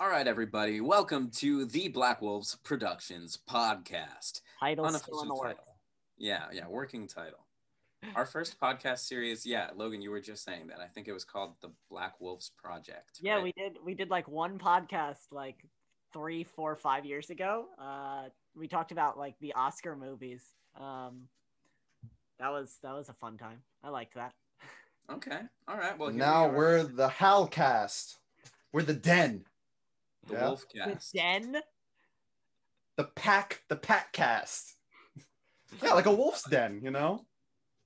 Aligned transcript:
All 0.00 0.08
right, 0.08 0.28
everybody. 0.28 0.80
Welcome 0.80 1.28
to 1.38 1.64
the 1.64 1.88
Black 1.88 2.22
Wolves 2.22 2.56
Productions 2.62 3.36
podcast. 3.50 4.42
Title 4.60 4.88
still 4.90 5.22
in 5.22 5.28
the 5.28 5.34
works. 5.34 5.56
title. 5.56 5.76
Yeah, 6.16 6.44
yeah, 6.52 6.68
working 6.68 7.08
title. 7.08 7.44
Our 8.14 8.24
first 8.24 8.60
podcast 8.60 9.00
series, 9.00 9.44
yeah, 9.44 9.70
Logan, 9.74 10.00
you 10.00 10.12
were 10.12 10.20
just 10.20 10.44
saying 10.44 10.68
that. 10.68 10.78
I 10.78 10.86
think 10.86 11.08
it 11.08 11.12
was 11.12 11.24
called 11.24 11.54
the 11.62 11.72
Black 11.90 12.20
Wolves 12.20 12.52
Project. 12.56 13.18
Yeah, 13.20 13.34
right? 13.34 13.42
we 13.42 13.52
did. 13.56 13.78
We 13.84 13.94
did 13.94 14.08
like 14.08 14.28
one 14.28 14.56
podcast 14.56 15.32
like 15.32 15.66
three, 16.12 16.44
four, 16.44 16.76
five 16.76 17.04
years 17.04 17.30
ago. 17.30 17.64
Uh, 17.76 18.28
we 18.54 18.68
talked 18.68 18.92
about 18.92 19.18
like 19.18 19.34
the 19.40 19.52
Oscar 19.54 19.96
movies. 19.96 20.44
Um, 20.78 21.22
that 22.38 22.52
was 22.52 22.78
that 22.84 22.94
was 22.94 23.08
a 23.08 23.14
fun 23.14 23.36
time. 23.36 23.62
I 23.82 23.88
liked 23.88 24.14
that. 24.14 24.32
Okay. 25.10 25.40
All 25.66 25.76
right. 25.76 25.98
Well, 25.98 26.10
here 26.10 26.18
now 26.20 26.46
we 26.46 26.50
are, 26.50 26.56
we're 26.56 26.82
the 26.84 27.08
Howlcast. 27.08 28.14
We're 28.72 28.82
the 28.82 28.94
Den. 28.94 29.44
The 30.28 30.34
yeah. 30.34 30.46
Wolf 30.46 30.64
The 30.72 30.78
Cast. 30.80 31.12
Den. 31.14 31.56
The 32.96 33.04
Pack. 33.04 33.62
The 33.68 33.76
Pack 33.76 34.12
Cast. 34.12 34.76
yeah, 35.82 35.94
like 35.94 36.06
a 36.06 36.14
wolf's 36.14 36.48
den, 36.48 36.80
you 36.82 36.90
know? 36.90 37.24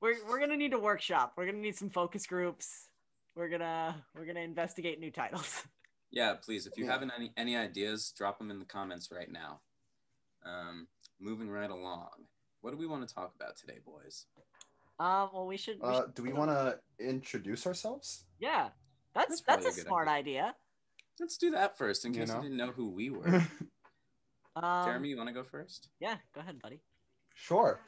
We're 0.00 0.16
we're 0.28 0.40
gonna 0.40 0.56
need 0.56 0.72
a 0.72 0.78
workshop. 0.78 1.34
We're 1.36 1.46
gonna 1.46 1.58
need 1.58 1.76
some 1.76 1.90
focus 1.90 2.26
groups. 2.26 2.88
We're 3.36 3.48
gonna 3.48 4.04
we're 4.14 4.26
gonna 4.26 4.40
investigate 4.40 4.98
new 5.00 5.10
titles. 5.10 5.62
Yeah, 6.14 6.34
please. 6.34 6.66
If 6.66 6.76
you 6.76 6.84
Yeah. 6.84 6.92
have 6.92 7.02
any 7.02 7.32
any 7.38 7.56
ideas, 7.56 8.12
drop 8.14 8.36
them 8.38 8.50
in 8.50 8.58
the 8.58 8.66
comments 8.66 9.08
right 9.10 9.30
now. 9.32 9.62
Um, 10.44 10.86
moving 11.18 11.48
right 11.48 11.70
along. 11.70 12.10
What 12.60 12.72
do 12.72 12.76
we 12.76 12.86
want 12.86 13.08
to 13.08 13.14
talk 13.14 13.32
about 13.34 13.56
today, 13.56 13.78
boys? 13.82 14.26
Um, 15.00 15.30
well, 15.32 15.46
we 15.46 15.56
should. 15.56 15.78
We 15.80 15.88
Uh, 15.88 16.00
should 16.02 16.14
do 16.14 16.22
we 16.22 16.34
want 16.34 16.50
to 16.50 16.78
introduce 17.02 17.66
ourselves? 17.66 18.26
Yeah, 18.38 18.68
that's 19.14 19.40
That's 19.40 19.64
that's, 19.64 19.64
a 19.64 19.68
a 19.70 19.72
good 19.72 19.86
smart 19.86 20.06
idea. 20.08 20.54
Let's 21.22 21.36
do 21.36 21.52
that 21.52 21.78
first, 21.78 22.04
in 22.04 22.12
case 22.12 22.30
you 22.30 22.34
know? 22.34 22.42
didn't 22.42 22.56
know 22.56 22.72
who 22.72 22.90
we 22.90 23.10
were. 23.10 23.46
Um, 24.54 24.84
Jeremy, 24.84 25.08
you 25.08 25.16
want 25.16 25.30
to 25.30 25.32
go 25.32 25.44
first? 25.44 25.88
Yeah, 25.98 26.16
go 26.34 26.42
ahead, 26.42 26.60
buddy. 26.60 26.82
Sure. 27.34 27.80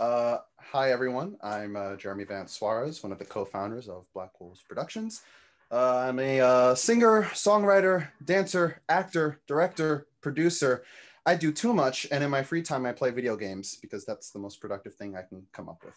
Uh, 0.00 0.38
hi, 0.58 0.90
everyone. 0.90 1.36
I'm 1.44 1.76
uh, 1.76 1.94
Jeremy 1.94 2.24
Vance 2.24 2.50
Suarez, 2.50 3.04
one 3.04 3.12
of 3.12 3.20
the 3.20 3.24
co 3.24 3.44
founders 3.44 3.88
of 3.88 4.04
Black 4.12 4.40
Wolves 4.40 4.60
Productions. 4.68 5.22
Uh, 5.70 5.98
I'm 6.08 6.18
a 6.18 6.40
uh, 6.40 6.74
singer, 6.74 7.22
songwriter, 7.34 8.08
dancer, 8.24 8.82
actor, 8.88 9.40
director, 9.46 10.08
producer. 10.20 10.82
I 11.24 11.36
do 11.36 11.52
too 11.52 11.72
much, 11.72 12.08
and 12.10 12.24
in 12.24 12.30
my 12.30 12.42
free 12.42 12.62
time, 12.62 12.84
I 12.84 12.90
play 12.90 13.12
video 13.12 13.36
games 13.36 13.78
because 13.80 14.04
that's 14.04 14.32
the 14.32 14.40
most 14.40 14.60
productive 14.60 14.96
thing 14.96 15.16
I 15.16 15.22
can 15.22 15.46
come 15.52 15.68
up 15.68 15.84
with. 15.84 15.94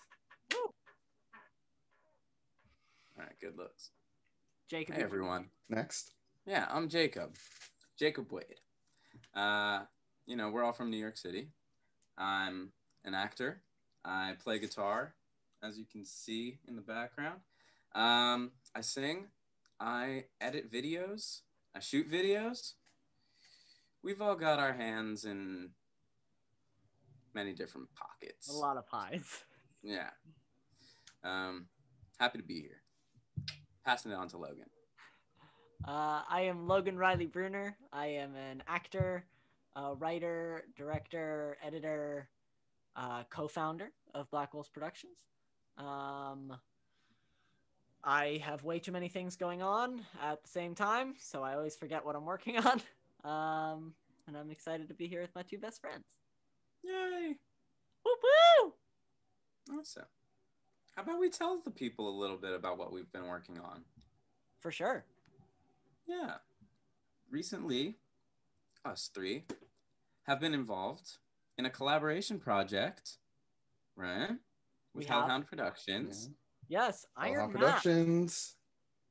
All 0.54 0.72
right, 3.18 3.34
good 3.42 3.58
looks. 3.58 3.90
Jacob. 4.70 4.98
Hey, 4.98 5.02
everyone. 5.02 5.48
Next. 5.68 6.14
Yeah, 6.45 6.66
I'm 6.72 6.89
Jacob. 6.89 7.36
Jacob 8.00 8.31
Wade. 8.31 8.61
Uh, 9.36 9.81
you 10.25 10.36
know, 10.36 10.50
we're 10.50 10.64
all 10.64 10.73
from 10.73 10.89
New 10.89 10.97
York 10.97 11.16
City. 11.16 11.50
I'm 12.17 12.72
an 13.06 13.14
actor. 13.14 13.61
I 14.03 14.34
play 14.44 14.58
guitar, 14.58 15.14
as 15.64 15.78
you 15.78 15.86
can 15.86 16.03
see 16.03 16.58
in 16.67 16.75
the 16.75 16.81
background. 16.81 17.42
Um, 17.94 18.53
I 18.75 18.81
sing. 18.81 19.28
I 19.80 20.25
edit 20.39 20.72
videos. 20.72 21.42
I 21.75 21.80
shoot 21.80 22.12
videos. 22.12 22.73
We've 24.03 24.22
all 24.22 24.36
got 24.36 24.58
our 24.58 24.73
hands 24.73 25.25
in 25.25 25.69
many 27.36 27.53
different 27.53 27.89
pockets. 27.94 28.50
A 28.50 28.58
lot 28.58 28.78
of 28.78 28.88
pies. 28.88 29.44
Yeah. 29.84 30.09
Um, 31.23 31.67
happy 32.19 32.39
to 32.39 32.44
be 32.44 32.62
here. 32.62 32.81
Passing 33.86 34.12
it 34.12 34.16
on 34.16 34.28
to 34.30 34.38
Logan. 34.38 34.71
Uh, 35.86 36.22
I 36.30 36.42
am 36.42 36.68
Logan 36.68 36.98
Riley 36.98 37.26
Bruner. 37.26 37.76
I 37.92 38.08
am 38.08 38.36
an 38.36 38.62
actor, 38.68 39.26
uh, 39.76 39.96
writer, 39.98 40.64
director, 40.78 41.58
editor, 41.66 42.30
uh, 42.96 43.24
co-founder 43.32 43.92
of 44.14 44.30
Black 44.30 44.54
Wolves 44.54 44.70
Productions. 44.70 45.18
Um, 45.78 46.56
I 48.03 48.42
have 48.44 48.64
way 48.64 48.78
too 48.78 48.92
many 48.92 49.08
things 49.08 49.36
going 49.36 49.64
on 49.64 50.02
at 50.22 50.44
the 50.44 50.50
same 50.50 50.75
time, 50.75 51.16
so 51.19 51.42
I 51.42 51.56
always 51.56 51.75
forget 51.75 52.06
what 52.06 52.16
I'm 52.16 52.25
working 52.25 52.58
on. 52.66 52.81
Um, 53.24 53.94
and 54.28 54.38
I'm 54.38 54.52
excited 54.52 54.88
to 54.88 54.94
be 54.94 55.08
here 55.08 55.22
with 55.22 55.34
my 55.34 55.42
two 55.42 55.58
best 55.58 55.81
friends. 55.81 56.06
Yay! 56.84 57.36
Woo 58.06 58.12
woo! 58.24 58.74
Awesome. 59.80 60.06
How 60.96 61.02
about 61.02 61.19
we 61.19 61.30
tell 61.30 61.59
the 61.59 61.72
people 61.72 62.08
a 62.08 62.16
little 62.19 62.38
bit 62.38 62.53
about 62.53 62.78
what 62.78 62.92
we've 62.92 63.12
been 63.12 63.28
working 63.28 63.59
on? 63.59 63.81
For 64.59 64.72
sure. 64.72 65.06
Yeah. 66.07 66.35
Recently, 67.29 67.97
us 68.84 69.09
three 69.13 69.45
have 70.23 70.39
been 70.39 70.53
involved 70.53 71.17
in 71.57 71.66
a 71.66 71.69
collaboration 71.69 72.39
project, 72.39 73.17
right? 73.95 74.31
With 74.94 75.06
have. 75.07 75.19
Hellhound 75.22 75.47
Productions. 75.47 76.29
Yes, 76.67 77.06
Hellhound 77.17 77.38
Iron 77.38 77.53
Man. 77.53 77.62
Productions. 77.62 78.56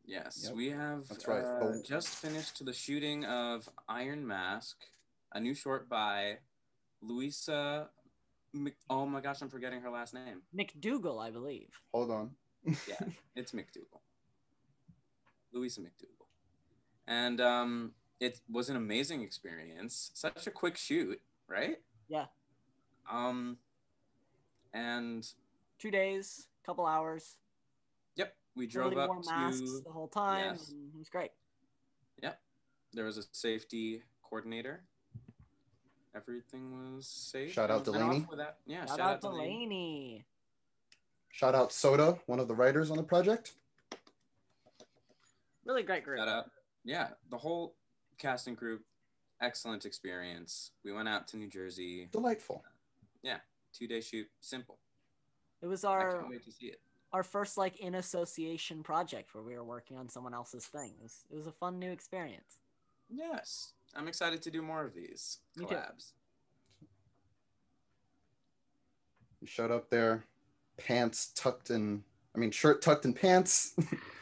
Yes, 0.07 0.45
Yep. 0.45 0.55
we 0.55 0.71
have 0.71 1.07
That's 1.09 1.27
right. 1.29 1.45
uh, 1.45 1.61
Oh. 1.63 1.83
just 1.87 2.09
finished 2.09 2.65
the 2.65 2.73
shooting 2.73 3.25
of 3.27 3.69
Iron 3.89 4.27
Mask, 4.27 4.77
a 5.33 5.41
new 5.41 5.55
short 5.55 5.89
by 5.89 6.39
Louisa. 7.01 7.91
Mc- 8.53 8.77
oh 8.89 9.07
my 9.07 9.21
gosh, 9.21 9.41
I'm 9.43 9.49
forgetting 9.49 9.81
her 9.83 9.91
last 9.91 10.13
name. 10.15 10.43
McDougal, 10.55 11.23
I 11.23 11.31
believe. 11.31 11.81
Hold 11.93 12.11
on. 12.11 12.37
Yeah, 12.65 12.99
it's 13.37 13.53
McDougal. 13.53 14.01
Louisa 15.53 15.81
McDougal. 15.81 16.20
And 17.07 17.41
um, 17.41 17.93
it 18.21 18.41
was 18.51 18.69
an 18.69 18.77
amazing 18.77 19.23
experience. 19.23 20.11
Such 20.15 20.47
a 20.47 20.51
quick 20.51 20.77
shoot, 20.77 21.21
right? 21.49 21.79
Yeah. 22.09 22.27
Um, 23.11 23.57
and 24.73 25.27
Two 25.79 25.91
days, 25.91 26.49
couple 26.65 26.87
hours. 26.87 27.37
yep, 28.17 28.35
we 28.55 28.67
drove 28.67 28.93
Nobody 28.93 29.01
up 29.01 29.09
wore 29.09 29.23
masks 29.35 29.61
to. 29.61 29.81
the 29.85 29.91
whole 29.91 30.09
time. 30.09 30.53
yes. 30.53 30.69
and 30.71 30.91
it 30.95 30.99
was 30.99 31.09
great. 31.09 31.31
Yep, 32.23 32.39
there 32.93 33.07
was 33.07 33.17
a 33.19 33.23
safety 33.33 34.03
coordinator. 34.23 34.83
Everything 36.15 36.95
was 36.97 37.07
safe. 37.07 37.53
Shout 37.53 37.71
out 37.71 37.87
and 37.87 37.97
went 37.97 38.03
off 38.03 38.11
Delaney. 38.11 38.27
Without, 38.31 38.55
yeah, 38.67 38.85
Shout, 38.85 39.01
out, 39.01 39.21
Delaney. 39.21 40.25
Shout 41.31 41.55
out 41.55 41.73
Soda, 41.73 42.19
one 42.27 42.41
of 42.41 42.47
the 42.49 42.55
writers 42.55 42.91
on 42.91 42.97
the 42.97 43.03
project. 43.03 43.53
Really 45.65 45.83
great 45.83 46.05
group. 46.05 46.19
Shout 46.19 46.29
out. 46.29 46.51
Yeah, 46.85 47.09
the 47.31 47.39
whole 47.39 47.75
casting 48.19 48.55
group, 48.55 48.83
excellent 49.41 49.85
experience. 49.85 50.73
We 50.85 50.93
went 50.93 51.09
out 51.09 51.29
to 51.29 51.37
New 51.37 51.49
Jersey. 51.49 52.09
Delightful. 52.13 52.63
Yeah, 53.23 53.39
two 53.73 53.87
day 53.87 54.01
shoot 54.01 54.27
simple 54.41 54.79
It 55.63 55.67
was 55.67 55.85
i 55.85 55.91
our 55.91 56.13
can't 56.19 56.31
wait 56.31 56.45
to 56.45 56.53
see 56.53 56.67
it 56.67 56.81
our 57.13 57.23
first 57.23 57.59
like 57.59 57.77
in 57.81 57.97
association 57.97 58.83
project 58.83 59.35
where 59.35 59.43
we 59.43 59.55
were 59.55 59.65
working 59.65 59.97
on 59.99 60.09
someone 60.09 60.33
else's 60.33 60.65
thing. 60.67 60.93
It 60.99 61.03
was, 61.03 61.25
it 61.31 61.37
was 61.37 61.47
a 61.49 61.53
fun 61.53 61.79
new 61.79 61.91
experience. 61.91 62.61
yes 63.09 63.73
i'm 63.95 64.09
excited 64.09 64.41
to 64.43 64.51
do 64.51 64.63
more 64.63 64.85
of 64.85 64.95
these 64.95 65.39
Me 65.57 65.67
collabs 65.67 66.13
You 69.41 69.47
showed 69.47 69.71
up 69.71 69.89
there, 69.89 70.25
pants 70.77 71.33
tucked 71.35 71.71
in, 71.71 72.05
I 72.35 72.39
mean, 72.39 72.51
shirt 72.51 72.83
tucked 72.83 73.05
in 73.07 73.15
pants, 73.15 73.75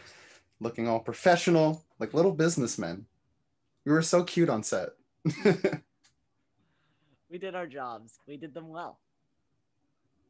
looking 0.61 0.89
all 0.89 1.01
professional, 1.01 1.85
like 1.99 2.15
little 2.15 2.33
businessmen. 2.33 3.07
We 3.85 3.93
were 3.93 4.03
so 4.03 4.25
cute 4.25 4.49
on 4.49 4.63
set. 4.63 4.91
We 7.31 7.37
did 7.37 7.55
our 7.55 7.67
jobs. 7.67 8.21
We 8.27 8.37
did 8.37 8.55
them 8.55 8.69
well. 8.69 8.99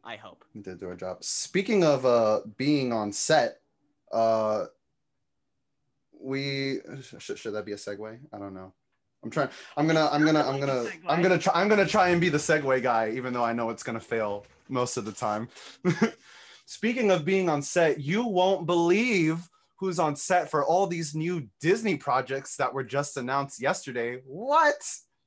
I 0.02 0.16
hope. 0.16 0.44
We 0.54 0.62
did 0.62 0.80
do 0.80 0.88
our 0.88 0.96
job. 0.96 1.22
Speaking 1.22 1.84
of 1.84 2.04
uh, 2.04 2.40
being 2.56 2.92
on 2.92 3.12
set, 3.12 3.60
uh, 4.10 4.66
we 6.20 6.80
should, 7.18 7.38
should 7.38 7.54
that 7.54 7.64
be 7.64 7.72
a 7.72 7.76
segue? 7.76 8.18
I 8.32 8.38
don't 8.38 8.54
know. 8.54 8.72
I'm 9.22 9.30
trying. 9.30 9.48
I'm 9.76 9.86
gonna. 9.86 10.08
I'm 10.10 10.24
gonna. 10.24 10.42
I'm 10.42 10.58
gonna. 10.58 10.86
I'm 11.08 11.22
gonna 11.22 11.38
try. 11.38 11.52
I'm 11.54 11.68
gonna 11.68 11.86
try 11.86 12.08
and 12.08 12.20
be 12.20 12.28
the 12.28 12.38
segue 12.38 12.82
guy, 12.82 13.10
even 13.10 13.32
though 13.32 13.44
I 13.44 13.52
know 13.52 13.70
it's 13.70 13.82
gonna 13.82 14.00
fail 14.00 14.46
most 14.68 14.96
of 14.96 15.04
the 15.04 15.12
time. 15.12 15.48
Speaking 16.66 17.10
of 17.10 17.24
being 17.24 17.48
on 17.48 17.62
set, 17.62 18.00
you 18.00 18.24
won't 18.26 18.66
believe 18.66 19.48
who's 19.78 19.98
on 19.98 20.16
set 20.16 20.50
for 20.50 20.64
all 20.64 20.86
these 20.86 21.14
new 21.14 21.48
Disney 21.60 21.96
projects 21.96 22.56
that 22.56 22.72
were 22.74 22.84
just 22.84 23.16
announced 23.16 23.60
yesterday. 23.60 24.20
What? 24.26 24.74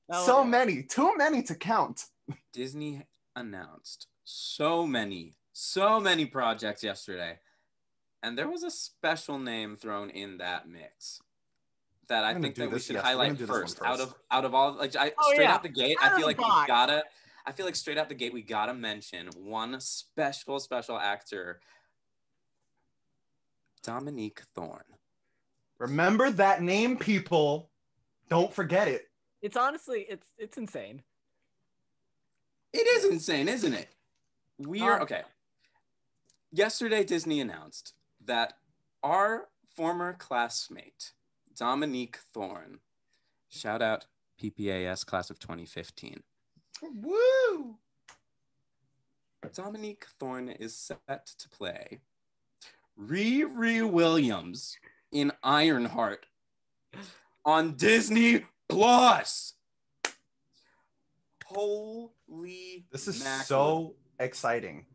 Oh, 0.10 0.26
so 0.26 0.42
yeah. 0.44 0.48
many. 0.50 0.84
Too 0.84 1.16
many 1.18 1.42
to 1.44 1.56
count. 1.56 2.06
disney 2.54 3.02
announced 3.36 4.08
so 4.24 4.86
many 4.86 5.34
so 5.54 6.00
many 6.00 6.26
projects 6.26 6.84
yesterday 6.84 7.38
and 8.24 8.38
there 8.38 8.50
was 8.50 8.64
a 8.64 8.72
special 8.72 9.40
name 9.40 9.76
thrown 9.76 10.10
in 10.10 10.38
that 10.38 10.68
mix 10.70 11.20
that 12.08 12.24
i 12.24 12.34
think 12.34 12.56
do 12.56 12.62
that 12.64 12.72
we 12.72 12.80
should 12.80 12.96
yes, 12.96 13.04
highlight 13.04 13.38
first. 13.38 13.40
this 13.40 13.50
one 13.50 13.62
first, 13.62 13.82
out 13.84 14.00
of 14.00 14.14
out 14.32 14.46
of 14.46 14.54
all 14.54 14.74
like 14.78 14.96
I, 14.96 15.12
Oh, 15.18 15.32
straight 15.34 15.46
yeah. 15.46 15.54
out 15.54 15.64
the 15.64 15.70
gate 15.70 15.98
Out 16.02 16.12
i 16.12 16.16
feel 16.18 16.20
the 16.22 16.26
like 16.28 16.38
we 16.38 16.68
gotta 16.68 17.04
i 17.46 17.52
feel 17.52 17.66
like 17.66 17.76
straight 17.76 17.98
out 17.98 18.10
the 18.10 18.16
gate 18.16 18.34
we 18.34 18.42
gotta 18.42 18.74
mention 18.74 19.28
one 19.38 19.80
special 19.80 20.60
special 20.60 20.98
actor 21.00 21.60
dominique 23.84 24.42
thorne 24.54 24.84
Remember 25.82 26.30
that 26.30 26.62
name, 26.62 26.96
people. 26.96 27.72
Don't 28.30 28.54
forget 28.54 28.88
it. 28.88 29.10
It's 29.42 29.58
honestly, 29.58 30.06
it's 30.08 30.28
it's 30.38 30.56
insane. 30.60 31.02
It 32.72 32.86
is 32.88 33.06
insane, 33.06 33.50
isn't 33.50 33.74
it? 33.74 33.90
We 34.60 34.82
are 34.82 34.98
Um, 34.98 35.02
okay. 35.02 35.24
Yesterday, 36.52 37.04
Disney 37.04 37.42
announced 37.42 37.96
that 38.24 38.60
our 39.02 39.50
former 39.76 40.14
classmate, 40.14 41.14
Dominique 41.56 42.18
Thorne, 42.32 42.82
shout 43.50 43.82
out 43.82 44.06
PPAS 44.40 45.04
class 45.04 45.32
of 45.32 45.40
2015. 45.40 46.22
Woo! 46.84 47.78
Dominique 49.52 50.06
Thorne 50.20 50.50
is 50.50 50.78
set 50.78 51.26
to 51.40 51.50
play 51.50 52.02
Riri 53.00 53.90
Williams 53.90 54.78
in 55.12 55.32
Ironheart 55.44 56.26
on 57.46 57.76
Disney 57.76 58.46
Plus. 58.70 59.54
Holy 61.46 62.86
This 62.92 63.08
is 63.08 63.24
mackerel. 63.24 63.46
so 63.46 63.96
exciting. 64.20 64.86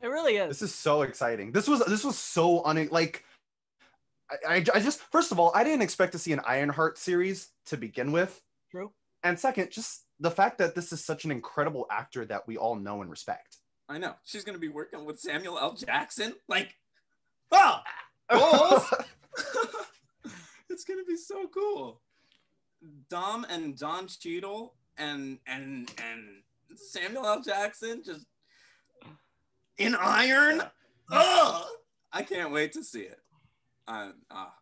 It 0.00 0.06
really 0.08 0.36
is. 0.36 0.48
This 0.48 0.62
is 0.70 0.74
so 0.74 1.02
exciting. 1.02 1.52
This 1.52 1.68
was 1.68 1.84
this 1.86 2.04
was 2.04 2.16
so 2.18 2.64
un 2.64 2.88
like 2.90 3.24
I, 4.30 4.36
I, 4.48 4.64
I 4.74 4.80
just 4.80 5.00
first 5.00 5.32
of 5.32 5.38
all 5.38 5.52
I 5.54 5.64
didn't 5.64 5.82
expect 5.82 6.12
to 6.12 6.18
see 6.18 6.32
an 6.32 6.40
Ironheart 6.46 6.98
series 6.98 7.48
to 7.66 7.76
begin 7.76 8.12
with, 8.12 8.40
True. 8.70 8.92
and 9.22 9.38
second, 9.38 9.70
just 9.70 10.04
the 10.20 10.30
fact 10.30 10.58
that 10.58 10.74
this 10.74 10.92
is 10.92 11.04
such 11.04 11.24
an 11.24 11.30
incredible 11.30 11.86
actor 11.90 12.24
that 12.26 12.46
we 12.46 12.56
all 12.56 12.74
know 12.76 13.02
and 13.02 13.10
respect. 13.10 13.58
I 13.88 13.98
know. 13.98 14.14
She's 14.24 14.44
gonna 14.44 14.58
be 14.58 14.68
working 14.68 15.04
with 15.04 15.20
Samuel 15.20 15.58
L. 15.58 15.74
Jackson. 15.74 16.34
Like, 16.48 16.74
oh, 17.52 17.80
Balls. 18.30 18.94
it's 20.70 20.84
gonna 20.84 21.04
be 21.04 21.16
so 21.16 21.46
cool. 21.48 22.00
Dom 23.08 23.46
and 23.48 23.76
Don 23.76 24.06
Cheadle 24.06 24.74
and 24.98 25.38
and 25.46 25.90
and 26.02 26.42
Samuel 26.76 27.26
L. 27.26 27.42
Jackson 27.42 28.02
just 28.04 28.26
in 29.78 29.94
iron. 29.94 30.62
Oh, 31.10 31.66
I 32.12 32.22
can't 32.22 32.52
wait 32.52 32.72
to 32.72 32.84
see 32.84 33.02
it. 33.02 33.20
Um, 33.88 34.14
ah. 34.30 34.52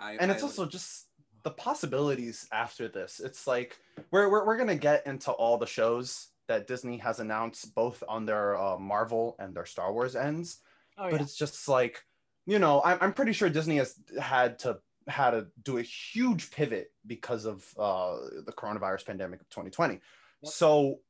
I- 0.00 0.16
and 0.20 0.30
it's 0.30 0.42
I- 0.42 0.46
also 0.46 0.66
just 0.66 1.06
the 1.42 1.50
possibilities 1.50 2.46
after 2.52 2.88
this. 2.88 3.20
It's 3.20 3.46
like 3.46 3.76
we're, 4.10 4.28
we're, 4.30 4.46
we're 4.46 4.58
gonna 4.58 4.76
get 4.76 5.06
into 5.06 5.30
all 5.30 5.58
the 5.58 5.66
shows 5.66 6.28
that 6.46 6.66
Disney 6.66 6.96
has 6.98 7.20
announced, 7.20 7.74
both 7.74 8.02
on 8.08 8.24
their 8.24 8.58
uh, 8.58 8.78
Marvel 8.78 9.36
and 9.38 9.54
their 9.54 9.66
Star 9.66 9.92
Wars 9.92 10.16
ends. 10.16 10.58
Oh 10.98 11.10
but 11.10 11.16
yeah. 11.16 11.22
it's 11.22 11.36
just 11.36 11.68
like 11.68 12.02
you 12.46 12.58
know 12.58 12.82
I'm, 12.84 12.98
I'm 13.00 13.12
pretty 13.12 13.32
sure 13.32 13.48
disney 13.48 13.76
has 13.76 13.94
had 14.20 14.58
to 14.60 14.78
had 15.06 15.30
to 15.30 15.46
do 15.62 15.78
a 15.78 15.82
huge 15.82 16.50
pivot 16.50 16.88
because 17.06 17.46
of 17.46 17.66
uh, 17.78 18.16
the 18.44 18.52
coronavirus 18.52 19.06
pandemic 19.06 19.40
of 19.40 19.48
2020 19.48 20.00
Yep. 20.40 20.52
so 20.52 21.00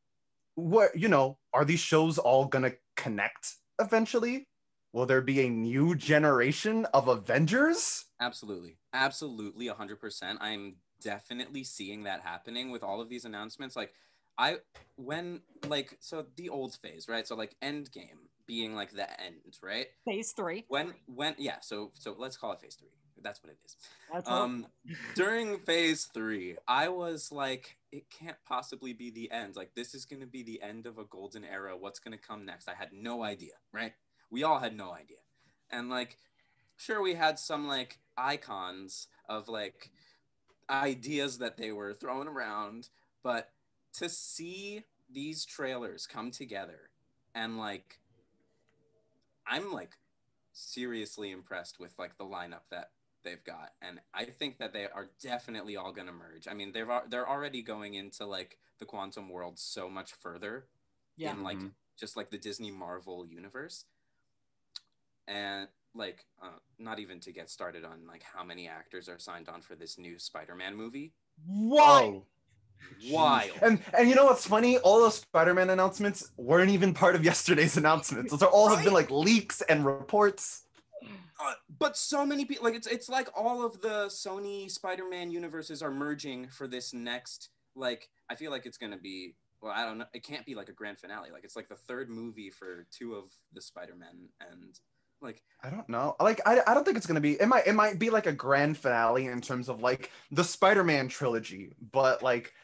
what 0.54 0.96
you 0.96 1.08
know 1.08 1.38
are 1.52 1.64
these 1.64 1.80
shows 1.80 2.18
all 2.18 2.46
gonna 2.46 2.72
connect 2.96 3.56
eventually 3.78 4.48
will 4.92 5.04
there 5.04 5.20
be 5.20 5.40
a 5.42 5.50
new 5.50 5.94
generation 5.94 6.86
of 6.94 7.08
avengers 7.08 8.06
Absolutely. 8.20 8.76
Absolutely 8.92 9.68
100%. 9.68 10.36
I'm 10.40 10.76
definitely 11.00 11.64
seeing 11.64 12.04
that 12.04 12.20
happening 12.20 12.70
with 12.70 12.82
all 12.82 13.00
of 13.00 13.08
these 13.08 13.24
announcements. 13.24 13.76
Like, 13.76 13.92
I, 14.36 14.56
when, 14.96 15.42
like, 15.66 15.96
so 16.00 16.26
the 16.36 16.48
old 16.48 16.76
phase, 16.76 17.08
right? 17.08 17.26
So, 17.26 17.36
like, 17.36 17.54
Endgame 17.62 18.26
being 18.48 18.74
like 18.74 18.90
the 18.90 19.08
end, 19.20 19.56
right? 19.62 19.86
Phase 20.04 20.32
three. 20.32 20.64
When, 20.66 20.94
when, 21.06 21.36
yeah, 21.38 21.60
so, 21.60 21.92
so 21.94 22.16
let's 22.18 22.36
call 22.36 22.52
it 22.52 22.60
phase 22.60 22.74
three. 22.74 22.88
That's 23.20 23.42
what 23.42 23.52
it 23.52 23.58
is. 23.64 23.76
That's. 24.12 24.28
Um, 24.28 24.66
during 25.14 25.58
phase 25.58 26.08
three, 26.12 26.56
I 26.66 26.88
was 26.88 27.30
like, 27.32 27.76
it 27.92 28.04
can't 28.10 28.36
possibly 28.46 28.92
be 28.92 29.10
the 29.10 29.30
end. 29.30 29.56
Like, 29.56 29.74
this 29.74 29.94
is 29.94 30.04
going 30.04 30.20
to 30.20 30.26
be 30.26 30.42
the 30.42 30.62
end 30.62 30.86
of 30.86 30.98
a 30.98 31.04
golden 31.04 31.44
era. 31.44 31.76
What's 31.76 31.98
going 31.98 32.16
to 32.16 32.24
come 32.24 32.44
next? 32.46 32.68
I 32.68 32.74
had 32.74 32.92
no 32.92 33.22
idea, 33.22 33.54
right? 33.72 33.92
We 34.30 34.44
all 34.44 34.60
had 34.60 34.76
no 34.76 34.92
idea. 34.92 35.18
And 35.70 35.90
like, 35.90 36.16
sure, 36.76 37.02
we 37.02 37.14
had 37.14 37.38
some 37.38 37.66
like 37.66 37.98
icons 38.16 39.08
of 39.28 39.48
like 39.48 39.90
ideas 40.70 41.38
that 41.38 41.56
they 41.56 41.72
were 41.72 41.94
throwing 41.94 42.28
around, 42.28 42.88
but 43.22 43.50
to 43.94 44.08
see 44.08 44.84
these 45.10 45.44
trailers 45.44 46.06
come 46.06 46.30
together 46.30 46.90
and 47.34 47.58
like, 47.58 47.98
I'm 49.48 49.72
like 49.72 49.96
seriously 50.52 51.30
impressed 51.30 51.78
with 51.78 51.94
like 51.98 52.16
the 52.18 52.24
lineup 52.24 52.62
that 52.70 52.90
they've 53.24 53.42
got 53.44 53.72
and 53.82 54.00
i 54.14 54.24
think 54.24 54.58
that 54.58 54.72
they 54.72 54.84
are 54.84 55.08
definitely 55.20 55.76
all 55.76 55.92
going 55.92 56.06
to 56.06 56.12
merge 56.12 56.46
i 56.48 56.54
mean 56.54 56.72
they're 56.72 57.02
they're 57.10 57.28
already 57.28 57.62
going 57.62 57.94
into 57.94 58.24
like 58.24 58.58
the 58.78 58.84
quantum 58.84 59.28
world 59.28 59.58
so 59.58 59.88
much 59.88 60.12
further 60.12 60.66
yeah. 61.16 61.32
in 61.32 61.42
like 61.42 61.58
Mhm. 61.58 61.72
just 61.96 62.16
like 62.16 62.30
the 62.30 62.38
disney 62.38 62.70
marvel 62.70 63.26
universe 63.26 63.84
and 65.26 65.68
like 65.94 66.24
uh, 66.42 66.58
not 66.78 66.98
even 66.98 67.20
to 67.20 67.32
get 67.32 67.50
started 67.50 67.84
on 67.84 68.06
like 68.06 68.22
how 68.22 68.44
many 68.44 68.68
actors 68.68 69.08
are 69.08 69.18
signed 69.18 69.48
on 69.48 69.60
for 69.62 69.74
this 69.74 69.98
new 69.98 70.18
spider-man 70.18 70.74
movie 70.76 71.12
What? 71.46 72.22
Wild. 73.10 73.52
And 73.62 73.80
and 73.96 74.08
you 74.08 74.14
know 74.14 74.24
what's 74.24 74.46
funny? 74.46 74.78
All 74.78 75.00
those 75.00 75.16
spider-man 75.16 75.70
announcements 75.70 76.30
weren't 76.36 76.70
even 76.70 76.94
part 76.94 77.14
of 77.14 77.24
yesterday's 77.32 77.76
announcements. 77.76 78.30
Those 78.30 78.42
are 78.42 78.50
all 78.50 78.68
have 78.68 78.84
been 78.84 78.92
like 78.92 79.10
leaks 79.10 79.60
and 79.62 79.84
reports. 79.84 80.64
Uh, 81.40 81.52
but 81.78 81.96
so 81.96 82.26
many 82.26 82.44
people 82.44 82.64
like 82.64 82.74
it's 82.74 82.88
it's 82.88 83.08
like 83.08 83.28
all 83.36 83.64
of 83.64 83.80
the 83.80 84.06
Sony 84.06 84.70
Spider-Man 84.70 85.30
universes 85.30 85.82
are 85.82 85.90
merging 85.90 86.48
for 86.48 86.66
this 86.66 86.92
next 86.92 87.50
like 87.76 88.08
I 88.28 88.34
feel 88.34 88.50
like 88.50 88.66
it's 88.66 88.78
gonna 88.78 88.98
be 88.98 89.36
well 89.62 89.72
I 89.72 89.84
don't 89.84 89.98
know 89.98 90.06
it 90.12 90.24
can't 90.24 90.44
be 90.44 90.56
like 90.56 90.68
a 90.68 90.72
grand 90.72 90.98
finale. 90.98 91.30
Like 91.30 91.44
it's 91.44 91.54
like 91.54 91.68
the 91.68 91.76
third 91.76 92.10
movie 92.10 92.50
for 92.50 92.86
two 92.90 93.14
of 93.14 93.30
the 93.52 93.60
Spider-Men 93.60 94.30
and 94.50 94.80
like 95.20 95.42
I 95.62 95.70
don't 95.70 95.88
know. 95.88 96.16
Like 96.20 96.40
I, 96.46 96.60
I 96.66 96.74
don't 96.74 96.84
think 96.84 96.96
it's 96.96 97.06
gonna 97.06 97.20
be. 97.20 97.40
It 97.40 97.46
might 97.46 97.66
it 97.66 97.74
might 97.74 97.98
be 97.98 98.10
like 98.10 98.26
a 98.26 98.32
grand 98.32 98.78
finale 98.78 99.26
in 99.26 99.40
terms 99.40 99.68
of 99.68 99.80
like 99.80 100.10
the 100.30 100.44
Spider-Man 100.44 101.08
trilogy, 101.08 101.72
but 101.92 102.22
like 102.22 102.54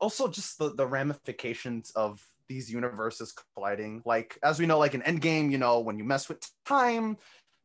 also 0.00 0.28
just 0.28 0.58
the 0.58 0.70
the 0.74 0.86
ramifications 0.86 1.90
of 1.92 2.22
these 2.48 2.70
universes 2.70 3.34
colliding. 3.54 4.02
Like 4.04 4.38
as 4.42 4.58
we 4.58 4.66
know, 4.66 4.78
like 4.78 4.94
in 4.94 5.02
Endgame, 5.02 5.50
you 5.50 5.58
know, 5.58 5.80
when 5.80 5.98
you 5.98 6.04
mess 6.04 6.28
with 6.28 6.46
time, 6.64 7.16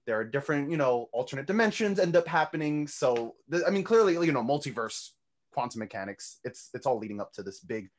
there 0.06 0.20
are 0.20 0.24
different 0.24 0.72
you 0.72 0.78
know 0.78 1.10
alternate 1.14 1.46
dimensions 1.46 2.00
end 2.00 2.16
up 2.16 2.28
happening. 2.28 2.88
So 2.88 3.36
th- 3.52 3.64
I 3.68 3.70
mean, 3.70 3.84
clearly 3.84 4.14
you 4.14 4.32
know 4.32 4.44
multiverse, 4.44 5.10
quantum 5.54 5.80
mechanics. 5.80 6.40
It's 6.44 6.70
it's 6.74 6.86
all 6.86 6.98
leading 6.98 7.22
up 7.22 7.34
to 7.34 7.44
this 7.44 7.60
big 7.60 7.90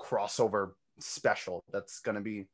crossover 0.00 0.72
special 1.00 1.64
that's 1.72 2.00
gonna 2.00 2.20
be. 2.20 2.46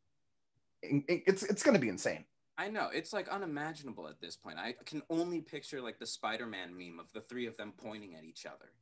It's 0.83 1.43
it's 1.43 1.63
gonna 1.63 1.79
be 1.79 1.89
insane. 1.89 2.25
I 2.57 2.69
know 2.69 2.89
it's 2.93 3.13
like 3.13 3.29
unimaginable 3.29 4.09
at 4.09 4.21
this 4.21 4.35
point 4.35 4.59
I 4.59 4.75
can 4.85 5.03
only 5.11 5.41
picture 5.41 5.81
like 5.81 6.01
the 6.01 6.07
Spider-Man 6.07 6.77
meme 6.77 6.99
of 6.99 7.13
the 7.13 7.21
three 7.21 7.47
of 7.47 7.57
them 7.57 7.73
pointing 7.77 8.17
at 8.17 8.25
each 8.25 8.47
other 8.47 8.73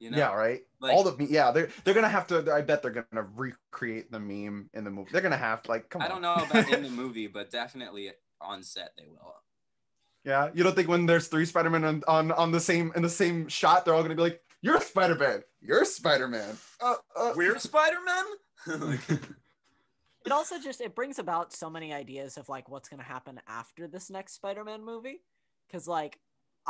you 0.00 0.10
know 0.10 0.18
yeah, 0.18 0.34
right. 0.34 0.62
like- 0.80 0.94
All 0.94 1.04
the 1.04 1.24
yeah, 1.24 1.52
they're 1.52 1.68
they're 1.84 1.94
gonna 1.94 2.08
have 2.08 2.26
to. 2.28 2.52
I 2.52 2.62
bet 2.62 2.82
they're 2.82 3.04
gonna 3.12 3.28
recreate 3.36 4.10
the 4.10 4.18
meme 4.18 4.70
in 4.74 4.84
the 4.84 4.90
movie. 4.90 5.10
They're 5.12 5.20
gonna 5.22 5.36
have 5.36 5.62
to, 5.62 5.70
like, 5.70 5.88
come 5.88 6.02
I 6.02 6.06
on. 6.06 6.10
don't 6.10 6.22
know 6.22 6.34
about 6.34 6.72
in 6.72 6.82
the 6.82 6.90
movie 7.02 7.28
but 7.28 7.50
definitely 7.50 8.10
on 8.40 8.62
set 8.62 8.92
they 8.96 9.04
will 9.06 9.34
yeah, 10.24 10.50
you 10.52 10.62
don't 10.62 10.76
think 10.76 10.88
when 10.88 11.06
there's 11.06 11.28
three 11.28 11.46
Spider-Man 11.46 11.84
on, 11.84 12.02
on 12.06 12.32
on 12.32 12.52
the 12.52 12.60
same 12.60 12.92
in 12.94 13.02
the 13.02 13.08
same 13.08 13.48
shot, 13.48 13.84
they're 13.84 13.94
all 13.94 14.02
gonna 14.02 14.14
be 14.14 14.22
like, 14.22 14.42
"You're 14.60 14.80
Spider-Man. 14.80 15.42
You're 15.62 15.84
Spider-Man." 15.84 16.56
Uh, 16.80 16.96
uh. 17.16 17.32
we're 17.34 17.58
Spider-Man 17.58 18.24
like, 18.66 19.00
it 20.26 20.32
also 20.32 20.58
just 20.58 20.82
it 20.82 20.94
brings 20.94 21.18
about 21.18 21.52
so 21.54 21.70
many 21.70 21.94
ideas 21.94 22.36
of 22.36 22.48
like 22.50 22.68
what's 22.68 22.88
gonna 22.88 23.02
happen 23.02 23.40
after 23.48 23.88
this 23.88 24.10
next 24.10 24.34
spider-man 24.34 24.84
movie 24.84 25.22
because 25.66 25.88
like 25.88 26.18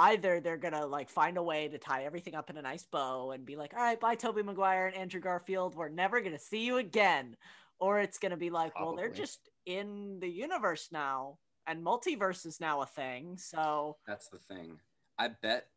either 0.00 0.40
they're 0.40 0.56
gonna 0.56 0.86
like 0.86 1.08
find 1.10 1.36
a 1.36 1.42
way 1.42 1.68
to 1.68 1.78
tie 1.78 2.04
everything 2.04 2.34
up 2.34 2.50
in 2.50 2.56
a 2.56 2.62
nice 2.62 2.84
bow 2.84 3.30
and 3.30 3.46
be 3.46 3.56
like 3.56 3.72
all 3.74 3.82
right 3.82 4.00
bye 4.00 4.14
tobey 4.14 4.42
maguire 4.42 4.86
and 4.86 4.96
andrew 4.96 5.20
garfield 5.20 5.74
we're 5.74 5.88
never 5.88 6.20
gonna 6.20 6.38
see 6.38 6.64
you 6.64 6.78
again 6.78 7.36
or 7.78 8.00
it's 8.00 8.18
gonna 8.18 8.36
be 8.36 8.50
like 8.50 8.78
well 8.78 8.94
they're 8.94 9.10
just 9.10 9.48
in 9.66 10.18
the 10.20 10.28
universe 10.28 10.88
now 10.90 11.36
and 11.66 11.84
multiverse 11.84 12.44
is 12.46 12.60
now 12.60 12.82
a 12.82 12.86
thing 12.86 13.36
so 13.36 13.96
That's 14.06 14.28
the 14.28 14.38
thing. 14.38 14.78
I 15.18 15.28
bet 15.28 15.68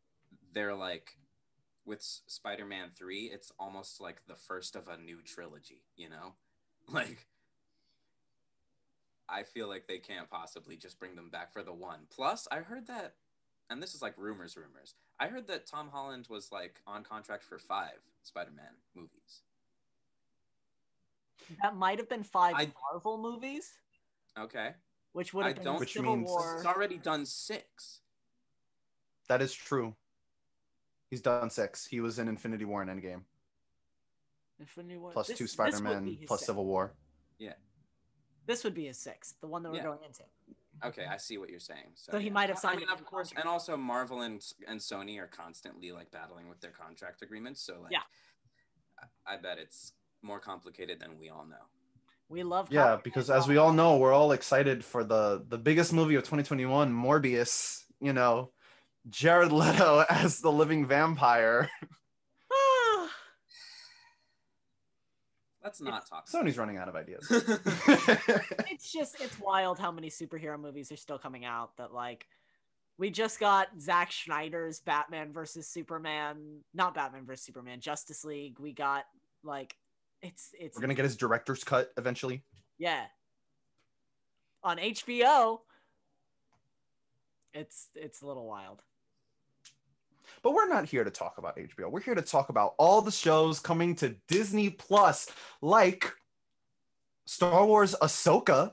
they're 0.52 0.74
like 0.74 1.12
with 1.84 2.02
Spider-Man 2.02 2.90
3, 2.96 3.30
it's 3.32 3.52
almost 3.58 4.00
like 4.00 4.22
the 4.26 4.34
first 4.34 4.74
of 4.74 4.88
a 4.88 4.96
new 4.96 5.18
trilogy, 5.24 5.82
you 5.96 6.08
know? 6.08 6.34
Like 6.92 7.26
I 9.26 9.42
feel 9.42 9.68
like 9.68 9.86
they 9.86 9.98
can't 9.98 10.28
possibly 10.28 10.76
just 10.76 10.98
bring 10.98 11.14
them 11.16 11.30
back 11.30 11.50
for 11.50 11.62
the 11.62 11.72
one. 11.72 12.00
Plus, 12.10 12.46
I 12.52 12.56
heard 12.58 12.88
that 12.88 13.14
and 13.70 13.82
this 13.82 13.94
is 13.94 14.02
like 14.02 14.14
rumors 14.16 14.56
rumors. 14.56 14.94
I 15.18 15.28
heard 15.28 15.46
that 15.48 15.66
Tom 15.66 15.88
Holland 15.90 16.26
was 16.28 16.50
like 16.52 16.80
on 16.86 17.04
contract 17.04 17.44
for 17.44 17.58
5 17.58 17.90
Spider-Man 18.22 18.74
movies. 18.94 19.42
that 21.62 21.76
might 21.76 21.98
have 21.98 22.08
been 22.08 22.22
five 22.24 22.54
I- 22.56 22.72
marvel 22.92 23.18
movies 23.18 23.72
Okay. 24.38 24.74
which 25.12 25.34
would 25.34 25.44
I 25.44 25.48
have 25.48 25.56
been 25.56 25.64
don't- 25.64 25.80
Which 25.80 25.92
civil 25.92 26.16
means- 26.16 26.28
war 26.30 26.56
He's 26.56 26.66
already 26.66 26.96
done 26.98 27.26
6. 27.26 28.00
That 29.28 29.40
is 29.42 29.54
true. 29.54 29.94
He's 31.10 31.20
done 31.22 31.48
six. 31.48 31.86
He 31.86 32.00
was 32.00 32.18
in 32.18 32.28
Infinity 32.28 32.64
War 32.64 32.82
and 32.82 32.90
Endgame, 32.90 33.24
Infinity 34.58 34.96
War. 34.98 35.12
plus 35.12 35.28
this- 35.28 35.38
two 35.38 35.46
Spider-Man, 35.46 36.04
be 36.04 36.14
his 36.16 36.26
plus 36.26 36.40
sixth. 36.40 36.46
Civil 36.46 36.64
War. 36.66 36.92
Yeah. 37.38 37.54
This 38.46 38.64
would 38.64 38.74
be 38.74 38.86
his 38.86 38.98
sixth, 38.98 39.38
the 39.40 39.46
one 39.46 39.62
that 39.62 39.70
we're 39.70 39.76
Yeah. 39.76 39.82
going 39.84 40.02
into. 40.02 40.24
Okay, 40.84 41.04
I 41.10 41.16
see 41.16 41.38
what 41.38 41.48
you're 41.50 41.60
saying. 41.60 41.92
So, 41.94 42.12
So 42.12 42.18
he 42.18 42.26
yeah. 42.26 42.32
might 42.32 42.48
have 42.48 42.58
signed. 42.58 42.76
I 42.76 42.80
signed 42.80 42.88
mean, 42.90 42.98
of 42.98 43.04
course, 43.06 43.28
contract. 43.28 43.44
and 43.46 43.50
also 43.52 43.76
Marvel 43.76 44.22
and 44.22 44.42
and 44.68 44.78
Sony 44.80 45.18
are 45.18 45.26
constantly 45.26 45.92
like 45.92 46.10
battling 46.10 46.48
with 46.48 46.60
their 46.60 46.70
contract 46.72 47.22
agreements. 47.22 47.62
So 47.64 47.80
like, 47.82 47.92
Yeah. 47.92 48.00
I, 49.26 49.34
I 49.34 49.36
bet 49.36 49.58
it's 49.58 49.92
more 50.22 50.40
complicated 50.40 51.00
than 51.00 51.18
we 51.18 51.30
all 51.30 51.46
know. 51.46 51.56
We 52.28 52.42
love. 52.42 52.68
Yeah, 52.70 52.98
because 53.02 53.30
as 53.30 53.46
we 53.46 53.58
all 53.58 53.72
know, 53.72 53.96
we're 53.98 54.12
all 54.12 54.32
excited 54.32 54.84
for 54.84 55.04
the 55.04 55.44
the 55.48 55.58
biggest 55.58 55.92
movie 55.92 56.14
of 56.14 56.22
2021, 56.22 56.92
Morbius. 56.92 57.84
You 58.00 58.12
know, 58.12 58.50
Jared 59.08 59.52
Leto 59.52 60.04
as 60.10 60.40
the 60.40 60.50
living 60.52 60.86
vampire. 60.86 61.70
Let's 65.64 65.80
not 65.80 66.06
talk. 66.06 66.28
Sony's 66.28 66.58
running 66.58 66.76
out 66.76 66.88
of 66.88 66.94
ideas. 66.94 67.26
it's 67.30 68.92
just 68.92 69.16
it's 69.20 69.38
wild 69.40 69.78
how 69.78 69.90
many 69.90 70.10
superhero 70.10 70.60
movies 70.60 70.92
are 70.92 70.96
still 70.96 71.18
coming 71.18 71.46
out 71.46 71.74
that 71.78 71.92
like 71.94 72.26
we 72.98 73.10
just 73.10 73.40
got 73.40 73.68
Zack 73.80 74.12
Snyder's 74.12 74.80
Batman 74.80 75.32
versus 75.32 75.66
Superman, 75.66 76.60
not 76.74 76.94
Batman 76.94 77.24
versus 77.24 77.46
Superman, 77.46 77.80
Justice 77.80 78.24
League. 78.24 78.60
We 78.60 78.72
got 78.74 79.04
like 79.42 79.74
it's 80.20 80.50
it's 80.58 80.76
We're 80.76 80.82
gonna 80.82 80.94
get 80.94 81.06
his 81.06 81.16
director's 81.16 81.64
cut 81.64 81.92
eventually. 81.96 82.44
yeah. 82.78 83.06
On 84.62 84.76
HBO. 84.76 85.60
It's 87.54 87.88
it's 87.94 88.20
a 88.22 88.26
little 88.26 88.46
wild. 88.46 88.82
But 90.44 90.52
we're 90.52 90.68
not 90.68 90.84
here 90.84 91.04
to 91.04 91.10
talk 91.10 91.38
about 91.38 91.56
HBO. 91.56 91.90
We're 91.90 92.02
here 92.02 92.14
to 92.14 92.22
talk 92.22 92.50
about 92.50 92.74
all 92.78 93.00
the 93.00 93.10
shows 93.10 93.58
coming 93.58 93.96
to 93.96 94.14
Disney 94.28 94.68
Plus, 94.68 95.26
like 95.62 96.12
Star 97.26 97.64
Wars 97.64 97.96
Ahsoka. 98.02 98.72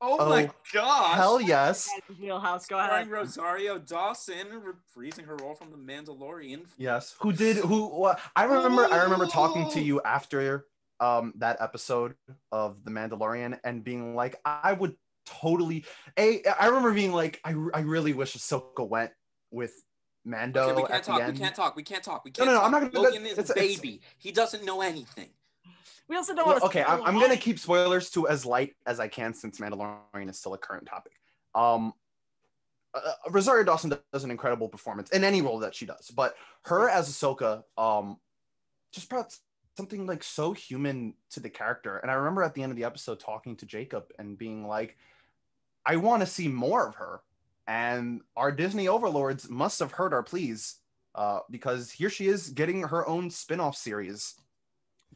oh, 0.00 0.16
Oh, 0.18 0.28
my 0.28 0.50
gosh! 0.74 1.14
Hell 1.14 1.40
yes. 1.40 1.88
Wheelhouse, 2.20 2.66
go 2.66 2.76
ahead. 2.76 3.08
Rosario 3.08 3.78
Dawson 3.78 4.48
reprising 4.48 5.24
her 5.24 5.36
role 5.36 5.54
from 5.54 5.70
The 5.70 5.76
Mandalorian. 5.76 6.64
Yes. 6.76 7.14
Who 7.20 7.32
did 7.32 7.58
who 7.58 7.86
what 7.86 8.18
I 8.34 8.42
remember 8.42 8.92
I 8.92 9.04
remember 9.04 9.26
talking 9.26 9.70
to 9.70 9.80
you 9.80 10.00
after 10.04 10.66
um 10.98 11.34
that 11.36 11.58
episode 11.60 12.16
of 12.50 12.82
The 12.84 12.90
Mandalorian 12.90 13.60
and 13.62 13.84
being 13.84 14.16
like 14.16 14.40
I 14.44 14.72
would 14.72 14.96
totally 15.24 15.84
a 16.18 16.42
I 16.58 16.66
remember 16.66 16.92
being 16.92 17.12
like 17.12 17.40
I, 17.44 17.54
I 17.72 17.80
really 17.82 18.12
wish 18.12 18.36
Ahsoka 18.36 18.88
went 18.88 19.12
with 19.52 19.72
Mando 20.24 20.60
Okay, 20.68 20.82
we 20.82 20.88
can't 20.88 21.02
the 21.04 21.10
talk. 21.10 21.18
We 21.18 21.24
end. 21.24 21.38
can't 21.38 21.54
talk. 21.54 21.76
We 21.76 21.82
can't 21.82 22.04
talk. 22.04 22.24
We 22.24 22.30
can't. 22.30 22.46
no, 22.46 22.52
no, 22.54 22.58
talk. 22.60 22.66
I'm 22.66 22.72
not 22.72 22.92
gonna- 22.92 23.04
Logan 23.04 23.26
is 23.26 23.32
it's- 23.38 23.50
a 23.50 23.52
it's- 23.58 23.76
baby. 23.80 24.00
He 24.18 24.30
doesn't 24.32 24.64
know 24.64 24.80
anything. 24.80 25.30
We 26.08 26.16
also 26.16 26.34
don't 26.34 26.46
Well, 26.46 26.58
want 26.60 26.72
to 26.72 26.80
okay, 26.80 26.84
I'm, 26.84 27.02
I'm 27.04 27.18
gonna 27.20 27.36
keep 27.36 27.58
spoilers 27.58 28.10
to 28.10 28.28
as 28.28 28.44
light 28.44 28.76
as 28.86 29.00
I 29.00 29.08
can 29.08 29.32
since 29.34 29.58
Mandalorian 29.60 30.28
is 30.28 30.38
still 30.38 30.52
a 30.54 30.58
current 30.58 30.86
topic. 30.86 31.12
Um, 31.54 31.94
uh, 32.94 33.00
Rosario 33.30 33.64
Dawson 33.64 33.94
does 34.12 34.24
an 34.24 34.30
incredible 34.30 34.68
performance 34.68 35.10
in 35.10 35.24
any 35.24 35.40
role 35.40 35.58
that 35.60 35.74
she 35.74 35.86
does, 35.86 36.10
but 36.10 36.34
her 36.66 36.88
as 36.90 37.08
Ahsoka, 37.08 37.62
um, 37.78 38.18
just 38.92 39.08
brought 39.08 39.34
something 39.76 40.06
like 40.06 40.22
so 40.22 40.52
human 40.52 41.14
to 41.30 41.40
the 41.40 41.48
character. 41.48 41.96
And 41.98 42.10
I 42.10 42.14
remember 42.14 42.42
at 42.42 42.54
the 42.54 42.62
end 42.62 42.70
of 42.72 42.76
the 42.76 42.84
episode 42.84 43.18
talking 43.18 43.56
to 43.56 43.66
Jacob 43.66 44.04
and 44.18 44.36
being 44.36 44.66
like, 44.66 44.98
I 45.86 45.96
want 45.96 46.20
to 46.20 46.26
see 46.26 46.48
more 46.48 46.86
of 46.86 46.96
her. 46.96 47.22
And 47.66 48.20
our 48.36 48.50
Disney 48.52 48.88
overlords 48.88 49.48
must 49.48 49.78
have 49.80 49.92
heard 49.92 50.12
our 50.12 50.22
pleas, 50.22 50.76
uh, 51.14 51.40
because 51.50 51.90
here 51.90 52.10
she 52.10 52.26
is 52.26 52.48
getting 52.50 52.82
her 52.82 53.06
own 53.06 53.30
spin-off 53.30 53.76
series 53.76 54.34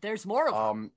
There's 0.00 0.26
more 0.26 0.48
of 0.48 0.54
them. 0.54 0.62
um 0.62 0.90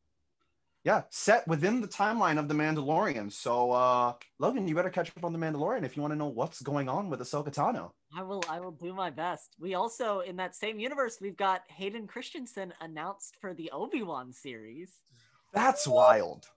yeah 0.85 1.03
set 1.09 1.45
within 1.47 1.81
the 1.81 1.87
timeline 1.87 2.37
of 2.39 2.47
the 2.47 2.53
mandalorian 2.53 3.29
so 3.31 3.71
uh 3.71 4.13
logan 4.39 4.65
you 4.67 4.75
better 4.75 4.89
catch 4.89 5.09
up 5.15 5.23
on 5.25 5.33
the 5.33 5.39
mandalorian 5.39 5.83
if 5.83 5.95
you 5.95 6.01
want 6.01 6.11
to 6.13 6.17
know 6.17 6.27
what's 6.27 6.61
going 6.61 6.87
on 6.89 7.09
with 7.09 7.19
ahsoka 7.21 7.51
tano 7.53 7.91
I 8.17 8.23
will 8.23 8.43
I 8.49 8.59
will 8.59 8.71
do 8.71 8.91
my 8.93 9.09
best. 9.09 9.55
We 9.59 9.75
also 9.75 10.19
in 10.21 10.35
that 10.37 10.55
same 10.55 10.79
universe 10.79 11.19
we've 11.21 11.37
got 11.37 11.61
Hayden 11.69 12.07
Christensen 12.07 12.73
announced 12.81 13.35
for 13.39 13.53
the 13.53 13.69
Obi-Wan 13.71 14.33
series. 14.33 14.91
that's 15.53 15.85
wild 15.87 16.47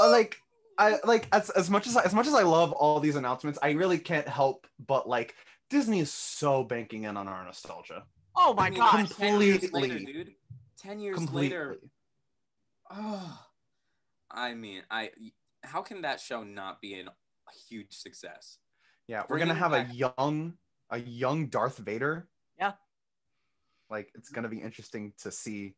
Uh, 0.00 0.10
like 0.10 0.36
i 0.80 0.98
like 1.04 1.28
as, 1.32 1.50
as 1.50 1.70
much 1.70 1.86
as 1.86 1.96
as 1.96 2.12
much 2.14 2.26
as 2.26 2.34
i 2.34 2.42
love 2.42 2.72
all 2.72 2.98
these 3.00 3.16
announcements 3.16 3.58
i 3.62 3.70
really 3.70 3.98
can't 3.98 4.26
help 4.28 4.66
but 4.86 5.08
like 5.08 5.34
disney 5.68 6.00
is 6.00 6.12
so 6.12 6.64
banking 6.64 7.04
in 7.04 7.16
on 7.16 7.28
our 7.28 7.44
nostalgia 7.44 8.02
Oh 8.36 8.54
my 8.54 8.66
I 8.66 8.70
mean, 8.70 8.78
god. 8.78 9.10
10 9.10 9.40
years 9.40 9.72
later, 9.72 9.96
Completely. 9.96 10.12
dude. 10.12 10.34
Ten 10.78 11.00
years 11.00 11.16
completely 11.16 11.48
later. 11.50 11.80
Oh, 12.90 13.38
I 14.30 14.54
mean, 14.54 14.82
I. 14.90 15.10
How 15.64 15.82
can 15.82 16.02
that 16.02 16.20
show 16.20 16.42
not 16.44 16.80
be 16.80 16.94
an, 16.94 17.08
a 17.08 17.52
huge 17.68 17.92
success? 17.92 18.58
yeah 19.08 19.24
we're 19.28 19.38
gonna 19.38 19.52
Bringing 19.54 19.74
have 19.74 19.90
a 19.90 19.92
young 19.92 20.54
a 20.90 20.98
young 20.98 21.48
darth 21.48 21.78
vader 21.78 22.28
Yeah. 22.56 22.72
like 23.90 24.08
it's 24.14 24.28
gonna 24.28 24.48
be 24.48 24.58
interesting 24.62 25.12
to 25.22 25.32
see 25.32 25.74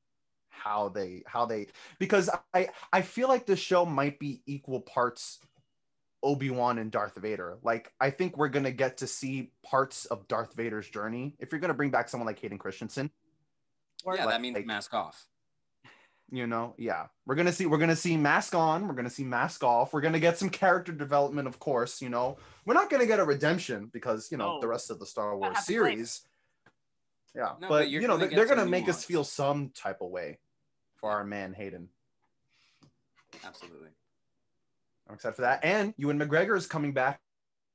how 0.52 0.88
they 0.90 1.23
how 1.26 1.44
they 1.47 1.66
because 1.99 2.30
i 2.54 2.68
i 2.92 3.00
feel 3.02 3.26
like 3.26 3.47
the 3.47 3.56
show 3.56 3.85
might 3.85 4.18
be 4.18 4.42
equal 4.47 4.80
parts 4.80 5.40
obi-wan 6.23 6.78
and 6.78 6.92
darth 6.92 7.16
vader. 7.16 7.59
Like 7.64 7.92
i 8.00 8.11
think 8.11 8.37
we're 8.37 8.49
gonna 8.49 8.71
get 8.71 8.99
to 8.99 9.06
see 9.09 9.50
parts 9.64 10.04
of 10.04 10.28
darth 10.28 10.54
vader's 10.54 10.88
journey. 10.88 11.35
If 11.40 11.50
you're 11.50 11.61
gonna 11.61 11.75
bring 11.75 11.90
back 11.90 12.09
someone 12.09 12.26
like 12.26 12.38
hayden 12.38 12.59
christensen 12.59 13.11
Or- 14.04 14.14
yeah, 14.14 14.26
like- 14.26 14.35
that 14.35 14.40
means 14.40 14.64
mask 14.64 14.94
off. 14.94 15.26
you 16.30 16.47
know 16.47 16.75
yeah. 16.78 17.06
We're 17.26 17.35
gonna 17.35 17.50
see 17.52 17.66
we're 17.66 17.78
gonna 17.78 17.97
see 17.97 18.16
mask 18.16 18.54
on 18.54 18.87
we're 18.87 18.94
gonna 18.94 19.11
see 19.11 19.25
mask 19.25 19.64
off. 19.64 19.92
We're 19.92 20.00
gonna 20.00 20.21
get 20.21 20.38
some 20.38 20.49
character 20.50 20.92
development 20.92 21.49
of 21.49 21.59
course 21.59 22.00
you 22.00 22.09
know. 22.09 22.37
We're 22.66 22.75
not 22.75 22.88
gonna 22.88 23.06
get 23.06 23.18
a 23.18 23.25
redemption 23.25 23.90
because 23.92 24.30
you 24.30 24.37
know 24.38 24.54
No. 24.54 24.61
the 24.61 24.68
rest 24.68 24.90
of 24.90 25.00
the 25.00 25.06
star 25.06 25.37
wars 25.37 25.56
have 25.56 25.64
to 25.66 25.73
series 25.73 26.21
yeah 27.35 27.53
No, 27.61 27.69
but, 27.69 27.69
but 27.69 27.91
you're 27.91 28.03
know 28.03 28.09
gonna 28.09 28.21
they're, 28.21 28.29
get 28.29 28.37
they're 28.37 28.49
some 28.49 28.57
gonna 28.59 28.71
make 28.71 28.89
us 28.89 29.05
feel 29.05 29.25
some 29.25 29.71
type 29.71 29.99
of 30.01 30.11
way 30.11 30.39
for 30.97 31.11
our 31.11 31.25
man 31.25 31.53
hayden 31.55 31.89
Absolutely. 33.45 33.89
i'm 35.09 35.15
excited 35.15 35.35
for 35.35 35.43
that 35.43 35.65
and 35.65 35.95
ewan 35.97 36.19
mcgregor 36.19 36.57
is 36.57 36.67
coming 36.67 36.93
back 36.93 37.21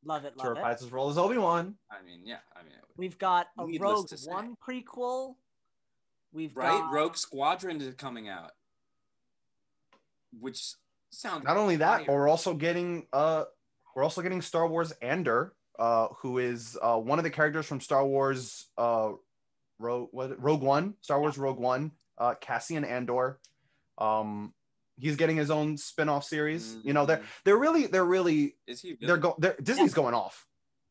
love 0.05 0.25
it, 0.25 0.33
to 0.37 0.39
love 0.39 0.47
it. 0.47 0.59
reprise 0.59 0.81
his 0.81 0.91
role 0.91 1.09
as 1.09 1.17
obi-wan 1.17 1.75
I 1.91 2.03
mean, 2.05 2.21
yeah. 2.25 2.37
I 2.55 2.63
mean, 2.63 2.73
We've 2.95 3.17
got 3.19 3.47
a 3.59 3.65
Rogue 3.79 4.07
to 4.07 4.17
say. 4.17 4.31
One 4.31 4.55
prequel. 4.67 5.35
We've 6.33 6.55
right? 6.57 6.71
got 6.71 6.91
Rogue 6.91 7.15
Squadron 7.15 7.79
is 7.79 7.93
coming 7.93 8.27
out, 8.27 8.51
which 10.39 10.73
sounds 11.11 11.43
not 11.43 11.57
only 11.57 11.77
that 11.77 12.05
but 12.07 12.13
we're 12.13 12.27
also 12.27 12.53
getting 12.53 13.05
uh 13.13 13.43
we're 13.95 14.03
also 14.03 14.21
getting 14.21 14.41
star 14.41 14.67
wars 14.67 14.91
Andor, 15.01 15.53
uh 15.79 16.07
who 16.19 16.39
is 16.39 16.77
uh 16.81 16.97
one 16.97 17.19
of 17.19 17.23
the 17.23 17.29
characters 17.29 17.65
from 17.67 17.79
star 17.81 18.05
wars 18.05 18.65
uh 18.77 19.11
rogue 19.79 20.09
what 20.11 20.41
rogue 20.41 20.61
one 20.61 20.95
star 21.01 21.19
wars 21.19 21.37
rogue 21.37 21.59
one 21.59 21.91
uh 22.17 22.33
cassian 22.41 22.83
andor 22.83 23.39
um 23.97 24.53
he's 24.99 25.15
getting 25.15 25.37
his 25.37 25.51
own 25.51 25.77
spin-off 25.77 26.23
series 26.23 26.77
you 26.83 26.93
know 26.93 27.05
they're 27.05 27.17
Mhm. 27.17 27.23
they're 27.45 27.57
really 27.57 27.87
they're 27.87 28.05
really 28.05 28.55
Is 28.65 28.81
he? 28.81 28.97
they're 28.99 29.17
going 29.17 29.35
they're 29.37 29.55
disney's 29.61 29.93
going 29.93 30.13
off 30.15 30.47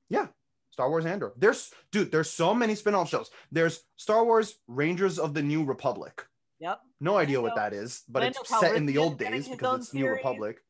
yeah 0.08 0.26
star 0.70 0.88
wars 0.88 1.06
andor 1.06 1.32
there's 1.36 1.72
dude 1.90 2.12
there's 2.12 2.30
so 2.30 2.54
many 2.54 2.74
spin-off 2.74 3.08
shows 3.08 3.30
there's 3.50 3.82
star 3.96 4.24
wars 4.24 4.54
rangers 4.68 5.18
of 5.18 5.34
the 5.34 5.42
new 5.42 5.64
republic 5.64 6.26
Yep. 6.58 6.80
no 7.00 7.16
idea 7.18 7.40
what 7.40 7.54
that 7.56 7.72
is 7.74 8.02
but 8.08 8.22
Lando 8.22 8.40
it's 8.40 8.60
set 8.60 8.76
in 8.76 8.86
the 8.86 8.98
old 8.98 9.18
days 9.18 9.48
because 9.48 9.68
own 9.74 9.80
it's 9.80 9.92
new 9.94 10.08
republic 10.08 10.62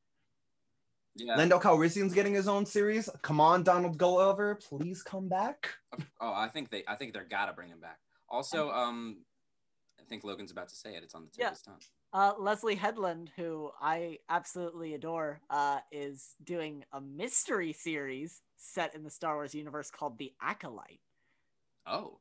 yeah. 1.19 1.35
Lando 1.37 1.59
Calrissian's 1.59 2.13
getting 2.13 2.35
his 2.35 2.47
own 2.47 2.67
series. 2.67 3.09
Come 3.23 3.41
on, 3.41 3.63
Donald 3.63 3.97
Glover, 3.97 4.57
please 4.57 5.03
come 5.03 5.29
back. 5.29 5.71
Oh, 6.21 6.31
I 6.31 6.49
think 6.49 6.69
they. 6.69 6.85
I 6.87 6.95
think 6.97 7.15
they're 7.15 7.25
gotta 7.25 7.55
bring 7.55 7.69
him 7.71 7.81
back. 7.81 7.99
Also, 8.29 8.71
um, 8.71 9.25
I 10.01 10.05
think 10.05 10.25
Logan's 10.25 10.51
about 10.51 10.69
to 10.69 10.77
say 10.77 10.95
it. 10.95 11.03
It's 11.03 11.15
on 11.15 11.25
the 11.25 11.31
tip 11.31 11.41
Yeah. 11.41 11.47
of 11.49 11.53
his 11.55 11.63
tongue. 11.63 11.81
Uh, 12.13 12.35
Leslie 12.39 12.77
Headland, 12.77 13.31
who 13.37 13.71
I 13.81 14.19
absolutely 14.29 14.95
adore, 14.95 15.41
uh, 15.51 15.81
is 15.91 16.35
doing 16.43 16.85
a 16.93 17.01
mystery 17.01 17.73
series 17.73 18.43
set 18.57 18.95
in 18.95 19.03
the 19.05 19.11
Star 19.11 19.35
Wars 19.37 19.55
universe 19.55 19.91
called 19.91 20.17
The 20.19 20.35
Acolyte. 20.41 21.01
Oh, 21.85 22.21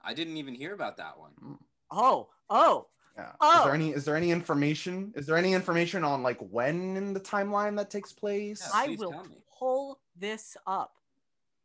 I 0.00 0.14
didn't 0.14 0.36
even 0.38 0.54
hear 0.54 0.74
about 0.74 0.96
that 0.96 1.18
one. 1.18 1.58
Oh, 1.90 2.30
oh, 2.48 2.88
Yeah. 3.16 3.30
Is 3.30 3.36
Oh. 3.40 3.64
there 3.64 3.74
any 3.74 3.90
is 3.92 4.04
there 4.04 4.16
any 4.16 4.30
information? 4.30 5.12
Is 5.16 5.26
there 5.26 5.36
any 5.36 5.52
information 5.52 6.04
on 6.04 6.22
like 6.22 6.38
when 6.40 6.96
in 6.96 7.12
the 7.12 7.20
timeline 7.20 7.76
that 7.76 7.90
takes 7.90 8.12
place? 8.12 8.62
Yeah. 8.64 8.70
I 8.72 8.96
will 8.96 9.26
pull 9.58 10.00
this 10.16 10.56
up. 10.66 10.96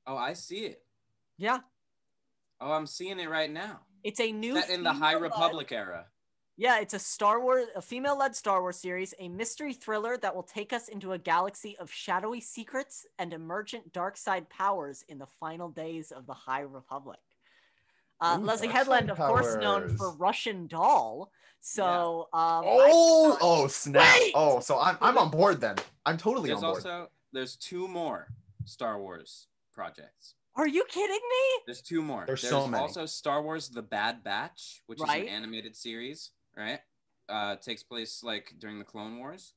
Oh, 0.07 0.17
I 0.17 0.33
see 0.33 0.65
it. 0.65 0.85
Yeah, 1.37 1.59
Oh, 2.61 2.71
I'm 2.71 2.87
seeing 2.87 3.19
it 3.19 3.29
right 3.29 3.51
now. 3.51 3.81
it's 4.03 4.19
a 4.19 4.31
new 4.31 4.55
Set 4.59 4.69
in 4.69 4.83
the 4.83 4.93
High 4.93 5.13
female-led- 5.13 5.21
Republic 5.31 5.71
era. 5.71 6.05
Yeah, 6.57 6.79
it's 6.79 6.93
a 6.93 6.99
Star 6.99 7.41
Wars, 7.41 7.67
a 7.75 7.81
female-led 7.81 8.33
Star 8.33 8.61
Wars 8.61 8.77
series, 8.77 9.13
a 9.19 9.27
mystery 9.27 9.73
thriller 9.73 10.15
that 10.17 10.33
will 10.33 10.43
take 10.43 10.71
us 10.71 10.87
into 10.87 11.11
a 11.11 11.17
galaxy 11.17 11.75
of 11.79 11.91
shadowy 11.91 12.39
secrets 12.39 13.05
and 13.19 13.33
emergent 13.33 13.91
dark 13.91 14.15
side 14.15 14.49
powers 14.49 15.03
in 15.09 15.17
the 15.17 15.25
final 15.25 15.67
days 15.69 16.11
of 16.11 16.25
the 16.27 16.33
High 16.33 16.61
Republic. 16.61 17.19
Uh, 18.21 18.37
Ooh, 18.39 18.43
Leslie 18.45 18.69
Headland, 18.69 19.09
side 19.09 19.09
of 19.09 19.17
course, 19.17 19.55
known 19.57 19.97
for. 19.97 20.11
Russian 20.15 20.67
Doll. 20.67 21.29
So, 21.59 22.29
um, 22.31 22.63
I- 22.63 22.89
Oh, 22.93 23.37
oh 23.41 23.67
snap! 23.67 24.15
Wait! 24.19 24.31
Oh, 24.35 24.61
so 24.61 24.79
I'm 24.79 24.97
I'm 25.01 25.17
on 25.17 25.31
board 25.31 25.59
then. 25.59 25.75
I'm 26.05 26.15
totally 26.17 26.47
There's 26.51 26.63
on 26.63 26.71
board. 26.73 26.85
also 26.85 27.09
there's 27.33 27.57
two 27.57 27.87
more 27.89 28.27
Star 28.63 28.97
Wars 28.97 29.47
projects. 29.75 30.35
are 30.55 30.67
you 30.67 30.85
kidding 30.89 31.15
me? 31.15 31.61
There's 31.65 31.81
two 31.81 32.01
more. 32.01 32.23
There's 32.25 32.47
so 32.47 32.67
many. 32.67 32.81
also 32.81 33.05
Star 33.05 33.41
Wars: 33.41 33.69
The 33.69 33.81
Bad 33.81 34.23
Batch, 34.23 34.81
which 34.87 34.99
is 35.01 35.09
an 35.09 35.27
animated 35.27 35.75
series, 35.75 36.31
right? 36.57 36.79
Uh, 37.27 37.55
takes 37.57 37.83
place 37.83 38.23
like 38.23 38.53
during 38.59 38.79
the 38.79 38.85
Clone 38.85 39.17
Wars. 39.19 39.53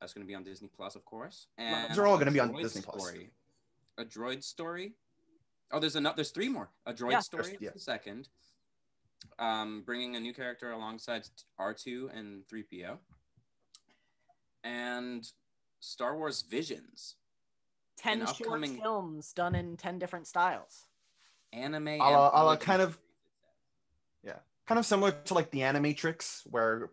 That's 0.00 0.12
going 0.12 0.26
to 0.26 0.28
be 0.28 0.34
on 0.34 0.42
Disney 0.42 0.68
Plus, 0.74 0.94
of 0.96 1.04
course. 1.04 1.46
And 1.58 1.90
Those 1.90 1.98
are 1.98 2.06
all 2.06 2.18
gonna 2.18 2.32
be 2.32 2.40
on 2.40 2.52
Disney 2.54 2.82
Plus. 2.82 3.02
Story. 3.02 3.30
A 3.98 4.04
droid 4.04 4.42
story. 4.42 4.94
Oh, 5.70 5.78
there's 5.78 5.96
another. 5.96 6.16
There's 6.16 6.30
three 6.30 6.48
more. 6.48 6.70
A 6.86 6.92
droid 6.92 7.12
Yeah. 7.12 7.20
story. 7.20 7.56
Yeah. 7.60 7.70
the 7.72 7.78
second. 7.80 8.28
Um, 9.38 9.82
bringing 9.86 10.16
a 10.16 10.20
new 10.20 10.34
character 10.34 10.72
alongside 10.72 11.28
R2 11.58 12.10
and 12.12 12.44
3PO. 12.48 12.98
And 14.64 15.26
Star 15.80 16.16
Wars 16.16 16.42
Visions, 16.42 17.16
10 18.02 18.20
An 18.20 18.26
short 18.26 18.40
upcoming- 18.40 18.80
films 18.80 19.32
done 19.32 19.54
in 19.54 19.76
10 19.76 19.98
different 19.98 20.26
styles. 20.26 20.86
anime. 21.54 21.86
A 21.88 21.98
la- 21.98 22.30
a 22.32 22.40
la 22.44 22.56
kind 22.56 22.80
of- 22.80 22.98
Yeah, 24.22 24.38
kind 24.66 24.78
of 24.78 24.86
similar 24.86 25.12
to 25.12 25.34
like 25.34 25.50
the 25.50 25.60
Animatrix, 25.60 26.42
where 26.46 26.90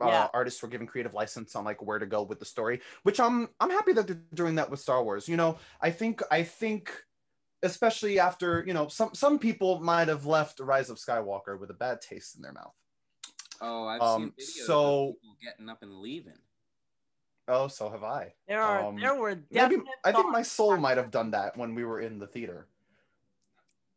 uh, 0.00 0.06
Yeah. 0.08 0.28
artists 0.34 0.60
were 0.60 0.68
given 0.68 0.88
creative 0.88 1.14
license 1.14 1.54
on 1.54 1.64
like 1.64 1.80
where 1.80 2.00
to 2.00 2.06
go 2.06 2.24
with 2.24 2.40
the 2.40 2.44
story. 2.44 2.82
Which 3.04 3.20
I'm 3.20 3.48
I'm 3.60 3.70
happy 3.70 3.92
that 3.92 4.08
they're 4.08 4.20
doing 4.34 4.56
that 4.56 4.68
with 4.68 4.80
Star 4.80 5.02
Wars. 5.04 5.28
You 5.28 5.36
know, 5.36 5.58
I 5.80 5.92
think 5.92 6.20
I 6.32 6.42
think 6.42 6.92
especially 7.62 8.18
after 8.18 8.64
you 8.66 8.74
know 8.74 8.88
some 8.88 9.14
some 9.14 9.38
people 9.38 9.78
might 9.80 10.08
have 10.08 10.26
left 10.26 10.58
Rise 10.58 10.90
of 10.90 10.96
Skywalker 10.98 11.56
with 11.58 11.70
a 11.70 11.74
bad 11.74 12.00
taste 12.00 12.34
in 12.34 12.42
their 12.42 12.52
mouth. 12.52 12.74
Oh, 13.60 13.86
I've 13.86 14.00
Um, 14.02 14.34
seen 14.36 14.46
videos 14.64 14.66
so- 14.66 15.08
of 15.10 15.20
people 15.20 15.36
getting 15.40 15.68
up 15.68 15.82
and 15.84 16.00
leaving. 16.00 16.42
Oh, 17.46 17.68
so 17.68 17.90
have 17.90 18.02
I. 18.02 18.34
There 18.48 18.62
are 18.62 18.84
Um, 18.84 18.96
there 18.96 19.14
were 19.14 19.36
Maybe 19.50 19.76
I 20.04 20.12
think 20.12 20.30
my 20.30 20.42
soul 20.42 20.76
might 20.76 20.96
have 20.96 21.10
done 21.10 21.32
that 21.32 21.56
when 21.56 21.74
we 21.74 21.84
were 21.84 22.00
in 22.00 22.18
the 22.18 22.26
theater. 22.26 22.68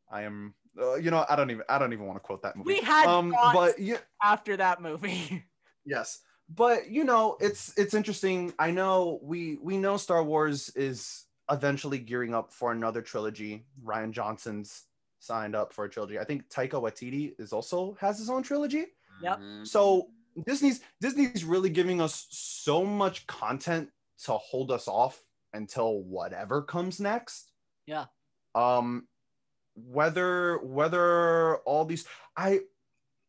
I 0.10 0.24
am, 0.24 0.56
uh, 0.80 0.96
you 0.96 1.12
know, 1.12 1.26
I 1.30 1.36
don't 1.36 1.52
even, 1.52 1.64
I 1.70 1.78
don't 1.80 1.94
even 1.94 2.06
want 2.06 2.18
to 2.18 2.22
quote 2.22 2.42
that 2.44 2.56
movie. 2.56 2.74
We 2.74 2.82
had 2.82 3.08
um, 3.08 3.32
but 3.54 3.80
yeah, 3.80 4.00
after 4.24 4.58
that 4.58 4.82
movie. 4.82 5.46
yes, 5.86 6.20
but 6.50 6.90
you 6.90 7.04
know, 7.04 7.38
it's 7.40 7.78
it's 7.78 7.94
interesting. 7.94 8.54
I 8.60 8.72
know 8.72 9.20
we 9.22 9.58
we 9.62 9.78
know 9.78 9.98
Star 9.98 10.24
Wars 10.24 10.70
is 10.76 11.26
eventually 11.50 12.00
gearing 12.00 12.34
up 12.34 12.52
for 12.52 12.72
another 12.72 13.02
trilogy. 13.02 13.66
Rian 13.84 14.12
Johnson's 14.12 14.84
signed 15.20 15.56
up 15.56 15.74
for 15.74 15.86
a 15.86 15.90
trilogy. 15.90 16.20
I 16.20 16.24
think 16.24 16.50
Taika 16.50 16.82
Waititi 16.82 17.34
is 17.40 17.52
also 17.54 17.98
has 18.00 18.20
his 18.20 18.30
own 18.30 18.44
trilogy. 18.44 18.86
Yep. 19.22 19.40
Mhm. 19.40 19.68
So 19.68 20.12
Disney's 20.46 20.82
Disney's 21.02 21.44
really 21.44 21.70
giving 21.70 22.02
us 22.02 22.28
so 22.30 22.86
much 22.86 23.26
content 23.28 23.90
to 24.26 24.34
hold 24.34 24.72
us 24.72 24.88
off 24.88 25.22
until 25.54 26.02
whatever 26.04 26.62
comes 26.62 27.00
next. 27.00 27.52
Yeah. 27.86 28.06
Um 28.56 29.08
whether 29.76 30.58
whether 30.60 31.58
all 31.58 31.86
these 31.86 32.06
I 32.36 32.62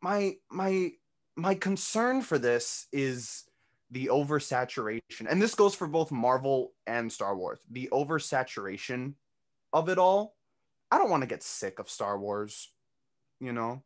my 0.02 0.36
my 0.50 0.92
my 1.36 1.54
concern 1.54 2.22
for 2.22 2.38
this 2.38 2.86
is 2.92 3.44
the 3.90 4.06
oversaturation. 4.06 5.26
And 5.28 5.40
this 5.40 5.54
goes 5.54 5.74
for 5.74 5.86
both 5.86 6.10
Marvel 6.10 6.72
and 6.86 7.10
Star 7.10 7.36
Wars. 7.36 7.60
The 7.70 7.88
oversaturation 7.92 9.14
of 9.72 9.88
it 9.88 9.98
all. 9.98 10.36
I 10.90 10.98
don't 10.98 11.10
want 11.10 11.22
to 11.22 11.28
get 11.28 11.42
sick 11.42 11.78
of 11.78 11.88
Star 11.88 12.18
Wars, 12.18 12.72
you 13.40 13.52
know. 13.52 13.82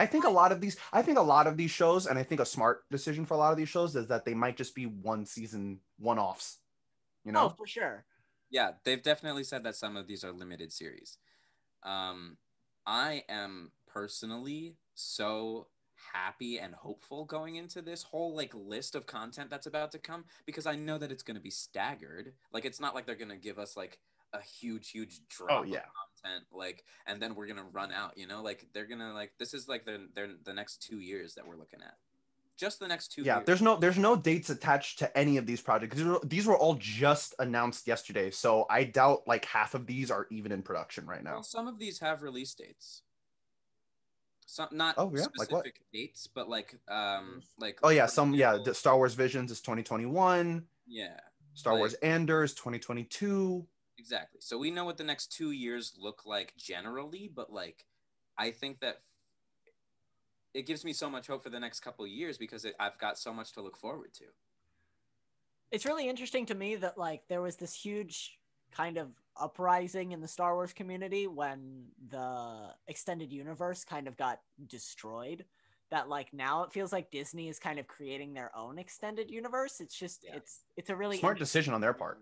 I 0.00 0.06
think 0.06 0.24
a 0.24 0.30
lot 0.30 0.50
of 0.50 0.62
these, 0.62 0.78
I 0.94 1.02
think 1.02 1.18
a 1.18 1.22
lot 1.22 1.46
of 1.46 1.58
these 1.58 1.70
shows, 1.70 2.06
and 2.06 2.18
I 2.18 2.22
think 2.22 2.40
a 2.40 2.46
smart 2.46 2.88
decision 2.90 3.26
for 3.26 3.34
a 3.34 3.36
lot 3.36 3.52
of 3.52 3.58
these 3.58 3.68
shows 3.68 3.94
is 3.94 4.06
that 4.08 4.24
they 4.24 4.32
might 4.32 4.56
just 4.56 4.74
be 4.74 4.86
one 4.86 5.26
season 5.26 5.80
one 5.98 6.18
offs. 6.18 6.56
You 7.22 7.32
know? 7.32 7.44
Oh, 7.44 7.48
for 7.50 7.66
sure. 7.66 8.06
Yeah, 8.48 8.70
they've 8.84 9.02
definitely 9.02 9.44
said 9.44 9.62
that 9.64 9.76
some 9.76 9.98
of 9.98 10.06
these 10.06 10.24
are 10.24 10.32
limited 10.32 10.72
series. 10.72 11.18
Um, 11.82 12.38
I 12.86 13.24
am 13.28 13.72
personally 13.86 14.76
so 14.94 15.68
happy 16.14 16.58
and 16.58 16.74
hopeful 16.74 17.26
going 17.26 17.56
into 17.56 17.82
this 17.82 18.02
whole 18.02 18.34
like 18.34 18.54
list 18.54 18.94
of 18.94 19.06
content 19.06 19.50
that's 19.50 19.66
about 19.66 19.92
to 19.92 19.98
come 19.98 20.24
because 20.46 20.64
I 20.64 20.76
know 20.76 20.96
that 20.96 21.12
it's 21.12 21.22
going 21.22 21.34
to 21.34 21.42
be 21.42 21.50
staggered. 21.50 22.32
Like 22.54 22.64
it's 22.64 22.80
not 22.80 22.94
like 22.94 23.04
they're 23.04 23.16
going 23.16 23.28
to 23.28 23.36
give 23.36 23.58
us 23.58 23.76
like 23.76 23.98
a 24.32 24.40
huge 24.40 24.90
huge 24.90 25.20
drop 25.28 25.50
Oh, 25.50 25.62
of 25.62 25.68
yeah. 25.68 25.84
Content 26.22 26.44
like 26.52 26.84
and 27.06 27.20
then 27.20 27.34
we're 27.34 27.46
going 27.46 27.58
to 27.58 27.64
run 27.64 27.92
out, 27.92 28.16
you 28.16 28.26
know? 28.26 28.42
Like 28.42 28.66
they're 28.72 28.86
to 28.86 29.12
like 29.12 29.32
this 29.38 29.54
is 29.54 29.68
like 29.68 29.84
the 29.84 30.08
they're 30.14 30.28
the 30.44 30.52
next 30.54 30.82
2 30.88 31.00
years 31.00 31.34
that 31.34 31.46
we're 31.46 31.56
looking 31.56 31.80
at. 31.82 31.94
Just 32.56 32.78
the 32.78 32.88
next 32.88 33.12
2 33.12 33.22
yeah, 33.22 33.36
years. 33.36 33.46
there's 33.46 33.62
no 33.62 33.76
there's 33.76 33.98
no 33.98 34.16
dates 34.16 34.50
attached 34.50 34.98
to 34.98 35.16
any 35.18 35.36
of 35.38 35.46
these 35.46 35.60
projects. 35.62 35.96
These 35.96 36.04
were, 36.06 36.20
these 36.24 36.46
were 36.46 36.56
all 36.58 36.74
just 36.74 37.34
announced 37.38 37.86
yesterday, 37.86 38.30
so 38.30 38.66
I 38.68 38.84
doubt 38.84 39.22
like 39.26 39.44
half 39.46 39.74
of 39.74 39.86
these 39.86 40.10
are 40.10 40.26
even 40.30 40.52
in 40.52 40.62
production 40.62 41.06
right 41.06 41.22
now. 41.24 41.34
Well, 41.34 41.42
some 41.42 41.66
of 41.68 41.78
these 41.78 41.98
have 42.00 42.22
release 42.22 42.54
dates. 42.54 43.02
Some 44.46 44.68
not 44.72 44.96
Oh, 44.98 45.10
yeah? 45.14 45.22
specific 45.22 45.38
Like 45.38 45.64
what? 45.64 45.66
dates, 45.92 46.26
but 46.26 46.48
like 46.48 46.78
um 46.88 47.42
like 47.58 47.78
Oh 47.82 47.88
yeah, 47.90 48.06
some 48.06 48.34
yeah, 48.34 48.50
example- 48.50 48.64
the 48.64 48.74
Star 48.74 48.96
Wars 48.96 49.14
Visions 49.14 49.50
is 49.50 49.60
2021, 49.60 50.66
yeah, 50.86 51.18
Star 51.54 51.72
Like- 51.74 51.78
Wars 51.80 51.94
Andor's 51.94 52.52
2022. 52.54 53.66
Exactly. 54.00 54.40
So 54.42 54.58
we 54.58 54.70
know 54.70 54.84
what 54.84 54.96
the 54.96 55.04
next 55.04 55.32
two 55.32 55.50
years 55.50 55.92
look 55.98 56.22
like 56.24 56.54
generally, 56.56 57.30
but 57.32 57.52
like 57.52 57.84
I 58.38 58.50
think 58.50 58.80
that 58.80 59.02
it 60.54 60.66
gives 60.66 60.84
me 60.84 60.92
so 60.92 61.08
much 61.08 61.26
hope 61.26 61.42
for 61.42 61.50
the 61.50 61.60
next 61.60 61.80
couple 61.80 62.04
of 62.04 62.10
years 62.10 62.38
because 62.38 62.64
it, 62.64 62.74
I've 62.80 62.98
got 62.98 63.18
so 63.18 63.32
much 63.32 63.52
to 63.52 63.62
look 63.62 63.76
forward 63.76 64.12
to. 64.14 64.24
It's 65.70 65.86
really 65.86 66.08
interesting 66.08 66.46
to 66.46 66.54
me 66.54 66.76
that 66.76 66.98
like 66.98 67.22
there 67.28 67.42
was 67.42 67.56
this 67.56 67.74
huge 67.74 68.38
kind 68.72 68.96
of 68.96 69.08
uprising 69.36 70.12
in 70.12 70.20
the 70.20 70.28
Star 70.28 70.54
Wars 70.54 70.72
community 70.72 71.26
when 71.26 71.84
the 72.08 72.70
extended 72.88 73.32
universe 73.32 73.84
kind 73.84 74.08
of 74.08 74.16
got 74.16 74.40
destroyed. 74.66 75.44
That 75.90 76.08
like 76.08 76.32
now 76.32 76.62
it 76.62 76.72
feels 76.72 76.92
like 76.92 77.10
Disney 77.10 77.48
is 77.48 77.58
kind 77.58 77.78
of 77.78 77.86
creating 77.88 78.32
their 78.32 78.56
own 78.56 78.78
extended 78.78 79.28
universe. 79.28 79.80
It's 79.80 79.94
just 79.94 80.24
Yeah. 80.24 80.36
it's 80.36 80.60
it's 80.76 80.88
a 80.88 80.96
really 80.96 81.18
Smart 81.18 81.38
decision 81.38 81.74
on 81.74 81.80
their 81.80 81.92
part. 81.92 82.20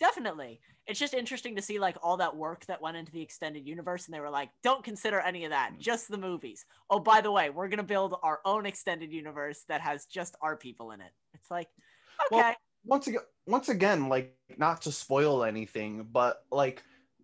Definitely. 0.00 0.60
It's 0.86 0.98
just 0.98 1.14
interesting 1.14 1.56
to 1.56 1.62
see 1.62 1.78
like 1.78 1.96
all 2.02 2.16
that 2.18 2.36
work 2.36 2.64
that 2.66 2.80
went 2.80 2.96
into 2.96 3.12
the 3.12 3.20
extended 3.20 3.66
universe 3.66 4.06
and 4.06 4.14
they 4.14 4.20
were 4.20 4.30
like 4.30 4.50
don't 4.62 4.82
consider 4.82 5.20
any 5.20 5.44
of 5.44 5.50
that 5.50 5.72
mm. 5.74 5.78
just 5.78 6.08
the 6.08 6.18
movies. 6.18 6.64
Oh 6.88 7.00
by 7.00 7.20
the 7.20 7.32
way 7.32 7.50
we're 7.50 7.68
gonna 7.68 7.82
build 7.82 8.16
our 8.22 8.40
own 8.44 8.66
extended 8.66 9.12
universe 9.12 9.64
that 9.68 9.80
has 9.80 10.06
just 10.06 10.36
our 10.40 10.56
people 10.56 10.92
in 10.92 11.00
it. 11.00 11.12
It's 11.34 11.50
like 11.50 11.68
okay. 12.32 12.36
Well, 12.36 12.54
once 12.84 13.06
again 13.06 13.22
once 13.46 13.68
again 13.68 14.08
like 14.08 14.36
not 14.56 14.82
to 14.82 14.92
spoil 14.92 15.44
anything 15.44 16.06
but 16.10 16.42
like 16.50 16.82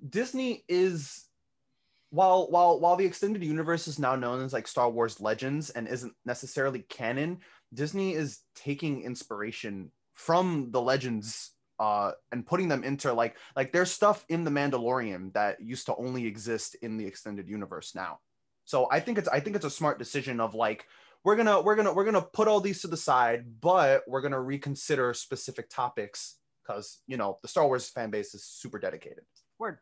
disney 0.08 0.64
is 0.68 1.24
while 2.10 2.50
while 2.50 2.80
while 2.80 2.96
the 2.96 3.04
extended 3.04 3.42
universe 3.42 3.88
is 3.88 3.98
now 3.98 4.16
known 4.16 4.42
as 4.42 4.52
like 4.52 4.66
star 4.66 4.90
wars 4.90 5.20
legends 5.20 5.70
and 5.70 5.88
isn't 5.88 6.12
necessarily 6.24 6.80
canon 6.80 7.38
disney 7.72 8.14
is 8.14 8.40
taking 8.54 9.02
inspiration 9.02 9.90
from 10.14 10.70
the 10.70 10.80
legends 10.80 11.50
uh 11.78 12.12
and 12.32 12.46
putting 12.46 12.68
them 12.68 12.84
into 12.84 13.12
like 13.12 13.36
like 13.56 13.72
there's 13.72 13.90
stuff 13.90 14.24
in 14.28 14.44
the 14.44 14.50
mandalorian 14.50 15.32
that 15.32 15.60
used 15.60 15.86
to 15.86 15.96
only 15.96 16.26
exist 16.26 16.76
in 16.82 16.96
the 16.96 17.06
extended 17.06 17.48
universe 17.48 17.94
now. 17.94 18.18
So 18.64 18.88
i 18.90 19.00
think 19.00 19.18
it's 19.18 19.28
i 19.28 19.40
think 19.40 19.56
it's 19.56 19.64
a 19.64 19.70
smart 19.70 19.98
decision 19.98 20.40
of 20.40 20.54
like 20.54 20.86
we're 21.24 21.36
gonna 21.36 21.60
we're 21.60 21.76
gonna 21.76 21.92
we're 21.92 22.04
gonna 22.04 22.22
put 22.22 22.48
all 22.48 22.60
these 22.60 22.82
to 22.82 22.88
the 22.88 22.96
side 22.96 23.44
but 23.60 24.02
we're 24.06 24.20
gonna 24.20 24.40
reconsider 24.40 25.14
specific 25.14 25.68
topics 25.70 26.36
because 26.64 27.00
you 27.06 27.16
know 27.16 27.38
the 27.42 27.48
star 27.48 27.66
wars 27.66 27.88
fan 27.88 28.10
base 28.10 28.34
is 28.34 28.44
super 28.44 28.78
dedicated. 28.78 29.24
Word 29.58 29.78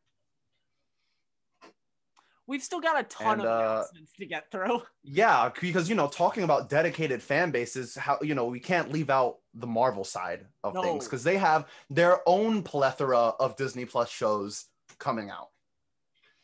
we've 2.46 2.62
still 2.62 2.80
got 2.80 2.98
a 2.98 3.04
ton 3.04 3.40
And, 3.40 3.42
of 3.42 3.46
uh, 3.46 3.72
announcements 3.74 4.12
to 4.18 4.26
get 4.26 4.50
through 4.50 4.82
yeah 5.04 5.50
because 5.60 5.88
you 5.88 5.94
know 5.94 6.08
talking 6.08 6.42
about 6.42 6.68
dedicated 6.68 7.22
fan 7.22 7.50
bases 7.50 7.94
how 7.94 8.18
you 8.22 8.34
know 8.34 8.46
we 8.46 8.60
can't 8.60 8.90
leave 8.92 9.10
out 9.10 9.38
the 9.54 9.66
marvel 9.66 10.04
side 10.04 10.46
of 10.64 10.74
No. 10.74 10.82
things 10.82 11.04
because 11.04 11.22
they 11.24 11.36
have 11.36 11.68
their 11.90 12.20
own 12.26 12.62
plethora 12.62 13.18
of 13.38 13.56
disney 13.56 13.84
plus 13.84 14.10
shows 14.10 14.66
coming 14.98 15.30
out 15.30 15.48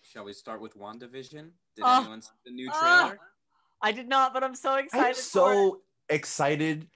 Shall 0.01 0.25
we 0.25 0.33
start 0.33 0.63
with 0.63 0.75
WandaVision? 0.75 1.51
Did 1.77 1.83
Ah. 1.85 2.01
anyone 2.01 2.23
see 2.23 2.31
the 2.47 2.51
new 2.53 2.71
Ah. 2.73 3.09
trailer? 3.09 3.21
i 3.83 3.93
did 3.93 4.09
not 4.09 4.33
but 4.35 4.43
i'm 4.43 4.55
so 4.55 4.75
excited 4.77 5.07
i'm 5.07 5.15
for 5.15 5.19
it. 5.19 5.23
so 5.23 5.81
excited 6.09 6.89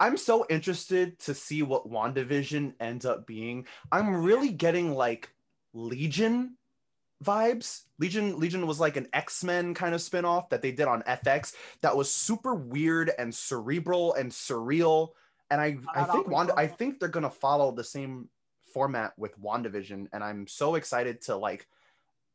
i'm 0.00 0.16
so 0.16 0.44
interested 0.50 1.18
to 1.20 1.32
see 1.34 1.62
what 1.62 1.88
wandavision 1.88 2.74
ends 2.80 3.04
up 3.06 3.26
being 3.26 3.66
i'm 3.92 4.22
really 4.24 4.50
getting 4.50 4.92
like 4.92 5.30
legion 5.72 6.56
vibes. 7.24 7.84
Legion 7.98 8.38
legion 8.38 8.66
was 8.66 8.78
like 8.80 8.96
an 8.96 9.08
x-men 9.12 9.74
kind 9.74 9.94
of 9.94 10.02
spin-off 10.02 10.50
that 10.50 10.62
they 10.62 10.70
did 10.70 10.86
on 10.86 11.02
fx 11.02 11.54
that 11.80 11.96
was 11.96 12.10
super 12.10 12.54
weird 12.54 13.10
and 13.18 13.34
cerebral 13.34 14.14
and 14.14 14.30
surreal. 14.30 15.10
And 15.50 15.60
i 15.60 15.78
i 15.94 16.04
think 16.04 16.28
wanda 16.28 16.54
i 16.56 16.66
think 16.66 17.00
they're 17.00 17.08
gonna 17.08 17.30
follow 17.30 17.72
the 17.72 17.84
same 17.84 18.28
format 18.74 19.12
with 19.16 19.40
wandavision 19.40 20.06
and 20.12 20.22
i'm 20.22 20.46
so 20.46 20.74
excited 20.74 21.22
to 21.22 21.36
like 21.36 21.66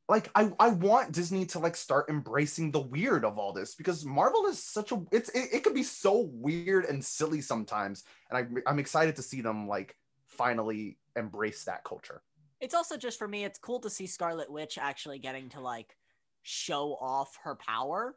like 0.10 0.30
I, 0.36 0.52
I 0.60 0.70
want 0.70 1.14
Disney 1.14 1.46
to 1.48 1.60
like 1.60 1.76
start 1.78 2.10
embracing 2.10 2.72
the 2.72 2.82
weird 2.82 3.24
of 3.24 3.38
all 3.38 3.54
this 3.54 3.76
because 3.76 4.04
Marvel 4.04 4.46
is 4.48 4.62
such 4.62 4.92
a 4.92 5.02
it's 5.10 5.30
it, 5.30 5.50
it 5.54 5.64
could 5.64 5.74
be 5.74 5.84
so 5.84 6.30
weird 6.34 6.84
and 6.84 7.04
silly 7.04 7.40
sometimes 7.40 8.04
and 8.30 8.38
I 8.38 8.70
I'm 8.70 8.78
excited 8.78 9.16
to 9.16 9.22
see 9.22 9.40
them 9.40 9.70
like 9.70 9.96
finally 10.28 10.98
embrace 11.16 11.64
that 11.64 11.86
culture. 11.86 12.22
It's 12.62 12.76
also 12.76 12.96
just 12.96 13.18
for 13.18 13.28
me, 13.28 13.44
it's 13.44 13.60
cool 13.60 13.80
to 13.80 13.90
see 13.90 14.06
Scarlet 14.08 14.52
Witch 14.52 14.78
actually 14.80 15.20
getting 15.20 15.50
to 15.50 15.60
like 15.60 15.98
show 16.44 16.96
off 17.02 17.38
her 17.44 17.56
power. 17.56 18.16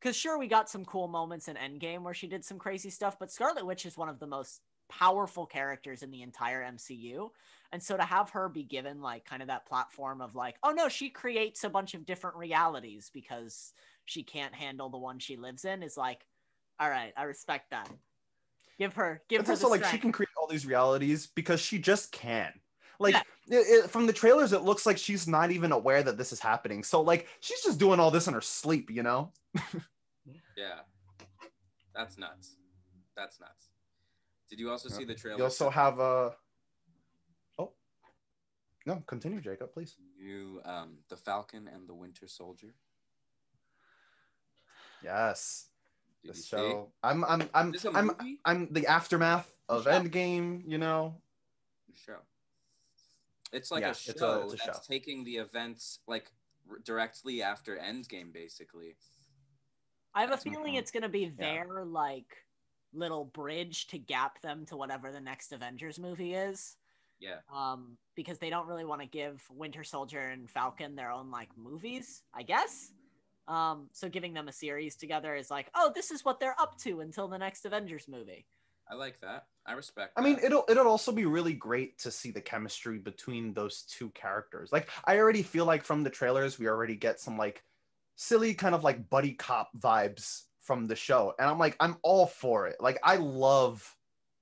Because 0.00 0.16
sure, 0.16 0.38
we 0.38 0.46
got 0.46 0.70
some 0.70 0.84
cool 0.84 1.08
moments 1.08 1.48
in 1.48 1.56
Endgame 1.56 2.02
where 2.02 2.14
she 2.14 2.26
did 2.26 2.44
some 2.44 2.58
crazy 2.58 2.88
stuff, 2.88 3.18
but 3.18 3.30
Scarlet 3.30 3.66
Witch 3.66 3.84
is 3.84 3.98
one 3.98 4.08
of 4.08 4.18
the 4.18 4.26
most 4.26 4.62
powerful 4.88 5.44
characters 5.44 6.02
in 6.02 6.10
the 6.10 6.22
entire 6.22 6.62
MCU. 6.62 7.28
And 7.72 7.82
so 7.82 7.96
to 7.96 8.02
have 8.02 8.30
her 8.30 8.48
be 8.48 8.64
given 8.64 9.00
like 9.00 9.24
kind 9.24 9.42
of 9.42 9.48
that 9.48 9.66
platform 9.66 10.20
of 10.20 10.34
like, 10.34 10.56
oh 10.62 10.70
no, 10.70 10.88
she 10.88 11.10
creates 11.10 11.64
a 11.64 11.68
bunch 11.68 11.94
of 11.94 12.06
different 12.06 12.36
realities 12.36 13.10
because 13.12 13.72
she 14.06 14.22
can't 14.22 14.54
handle 14.54 14.88
the 14.88 14.98
one 14.98 15.18
she 15.18 15.36
lives 15.36 15.64
in 15.64 15.82
is 15.82 15.96
like, 15.96 16.24
all 16.80 16.88
right, 16.88 17.12
I 17.16 17.24
respect 17.24 17.70
that. 17.70 17.88
Give 18.78 18.94
her, 18.94 19.22
give 19.28 19.40
It's 19.40 19.48
her. 19.48 19.52
It's 19.52 19.62
also 19.62 19.70
like 19.70 19.84
she 19.84 19.98
can 19.98 20.12
create 20.12 20.30
all 20.40 20.48
these 20.48 20.64
realities 20.64 21.28
because 21.34 21.60
she 21.60 21.78
just 21.78 22.10
can. 22.10 22.52
Like 23.00 23.14
Yeah. 23.14 23.58
it, 23.58 23.84
it- 23.84 23.90
from 23.90 24.06
the 24.06 24.12
trailers, 24.12 24.52
it 24.52 24.62
looks 24.62 24.86
like 24.86 24.98
she's 24.98 25.26
not 25.26 25.50
even 25.50 25.72
aware 25.72 26.02
that 26.04 26.16
this 26.18 26.32
is 26.32 26.38
happening. 26.38 26.84
So 26.84 27.00
like 27.00 27.26
she's 27.40 27.62
just 27.62 27.78
doing 27.80 27.98
all 27.98 28.10
this 28.12 28.28
in 28.28 28.34
her 28.34 28.40
sleep, 28.40 28.90
you 28.90 29.02
know? 29.02 29.32
Yeah. 30.56 30.80
That's 31.94 32.18
nuts. 32.18 32.56
That's 33.16 33.40
nuts. 33.40 33.70
Did 34.50 34.60
you 34.60 34.70
also 34.70 34.90
see 34.90 35.04
the 35.04 35.14
trailer? 35.14 35.38
You 35.38 35.44
also 35.44 35.70
have 35.70 35.98
a. 35.98 36.32
Oh, 37.58 37.72
no, 38.84 39.02
continue, 39.06 39.40
Jacob, 39.40 39.72
please. 39.72 39.96
You, 40.18 40.60
um, 40.66 40.98
the 41.08 41.16
Falcon 41.16 41.66
and 41.66 41.88
the 41.88 41.94
Winter 41.94 42.28
Soldier. 42.28 42.74
Yes, 45.02 45.68
Did 46.22 46.34
the 46.34 46.36
you 46.36 46.42
show. 46.44 46.92
I'm, 47.02 47.24
I'm, 47.24 47.48
I'm, 47.54 47.72
see? 47.72 47.78
This 47.78 47.84
a 47.86 47.96
I'm. 47.96 48.10
I'm 48.44 48.68
the 48.72 48.86
aftermath 48.86 49.50
of 49.68 49.86
Endgame. 49.86 50.62
You 50.66 50.76
know, 50.78 51.14
show. 51.94 52.16
It's 53.52 53.70
like 53.70 53.82
Yeah, 53.82 53.88
a 53.88 53.90
it's 53.90 54.08
a- 54.08 54.18
show 54.18 54.42
it's 54.44 54.54
a 54.54 54.56
that's 54.66 54.78
show. 54.86 54.92
taking 54.92 55.24
the 55.24 55.36
events 55.38 56.00
like 56.06 56.32
r- 56.70 56.78
directly 56.78 57.42
after 57.42 57.76
Endgame, 57.76 58.32
basically. 58.32 58.96
I 60.14 60.20
have 60.22 60.30
a 60.30 60.32
That's 60.32 60.44
feeling 60.44 60.74
mhm. 60.74 60.78
it's 60.78 60.90
gonna 60.90 61.08
be 61.08 61.20
Yeah. 61.26 61.64
their 61.64 61.84
like 61.84 62.46
little 62.92 63.24
bridge 63.24 63.86
to 63.88 63.98
gap 63.98 64.40
them 64.42 64.66
to 64.66 64.76
whatever 64.76 65.12
the 65.12 65.20
next 65.20 65.52
Avengers 65.52 65.98
movie 65.98 66.34
is. 66.34 66.76
Yeah. 67.20 67.40
Um, 67.52 67.98
because 68.14 68.38
they 68.38 68.50
don't 68.50 68.66
really 68.66 68.84
want 68.84 69.02
to 69.02 69.06
give 69.06 69.44
Winter 69.50 69.84
Soldier 69.84 70.20
and 70.28 70.50
Falcon 70.50 70.96
their 70.96 71.10
own 71.12 71.30
like 71.30 71.56
movies, 71.56 72.22
I 72.34 72.42
guess. 72.42 72.92
Um, 73.46 73.88
so 73.92 74.08
giving 74.08 74.32
them 74.32 74.48
a 74.48 74.52
series 74.52 74.96
together 74.96 75.34
is 75.34 75.50
like, 75.50 75.70
oh, 75.74 75.92
this 75.94 76.10
is 76.10 76.24
what 76.24 76.40
they're 76.40 76.58
up 76.60 76.78
to 76.78 77.00
until 77.00 77.28
the 77.28 77.38
next 77.38 77.64
Avengers 77.64 78.08
movie. 78.08 78.46
I 78.88 78.94
like 78.94 79.20
that. 79.20 79.46
I 79.70 79.74
respect. 79.74 80.12
I 80.16 80.20
mean, 80.20 80.40
it'll, 80.42 80.64
it'll 80.68 80.88
also 80.88 81.12
be 81.12 81.26
really 81.26 81.52
great 81.52 81.96
to 82.00 82.10
see 82.10 82.32
the 82.32 82.40
chemistry 82.40 82.98
between 82.98 83.54
those 83.54 83.82
two 83.82 84.10
characters. 84.10 84.70
Like, 84.72 84.88
I 85.04 85.18
already 85.18 85.42
feel 85.42 85.64
like 85.64 85.84
from 85.84 86.02
the 86.02 86.10
trailers, 86.10 86.58
we 86.58 86.66
already 86.66 86.96
get 86.96 87.20
some 87.20 87.38
like 87.38 87.62
silly 88.16 88.52
kind 88.52 88.74
of 88.74 88.82
like 88.82 89.08
buddy 89.08 89.32
cop 89.32 89.70
vibes 89.78 90.42
from 90.60 90.88
the 90.88 90.96
show, 90.96 91.34
and 91.38 91.48
I'm 91.48 91.58
like, 91.58 91.76
I'm 91.78 91.98
all 92.02 92.26
for 92.26 92.66
it. 92.66 92.78
Like, 92.80 92.98
I 93.04 93.16
love 93.16 93.94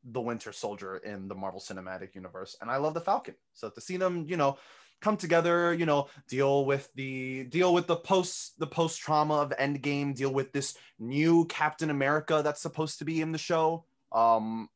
the 0.03 0.21
Winter 0.21 0.51
Soldier 0.51 0.97
in 0.97 1.29
the 1.29 1.35
Marvel 1.35 1.61
Cinematic 1.61 2.14
Universe, 2.14 2.57
and 2.62 2.71
I 2.71 2.79
love 2.79 2.95
the 2.95 3.03
Falcon. 3.03 3.35
So 3.53 3.69
to 3.69 3.81
see 3.83 3.99
them, 3.99 4.25
you 4.27 4.38
know, 4.38 4.57
come 5.03 5.19
together, 5.19 5.75
you 5.75 5.85
know, 5.85 6.09
deal 6.27 6.64
with 6.64 6.91
the 6.95 7.45
deal 7.45 7.75
with 7.75 7.87
the 7.87 7.97
post 7.97 8.59
the 8.59 8.67
post 8.67 8.99
trauma 8.99 9.35
of 9.35 9.51
Endgame, 9.51 10.14
deal 10.14 10.33
with 10.33 10.53
this 10.53 10.75
new 10.99 11.45
Captain 11.45 11.91
America 11.91 12.41
that's 12.43 12.62
supposed 12.62 12.99
to 13.01 13.05
be 13.05 13.21
in 13.21 13.33
the 13.33 13.38
show, 13.38 13.85
um, 14.11 14.71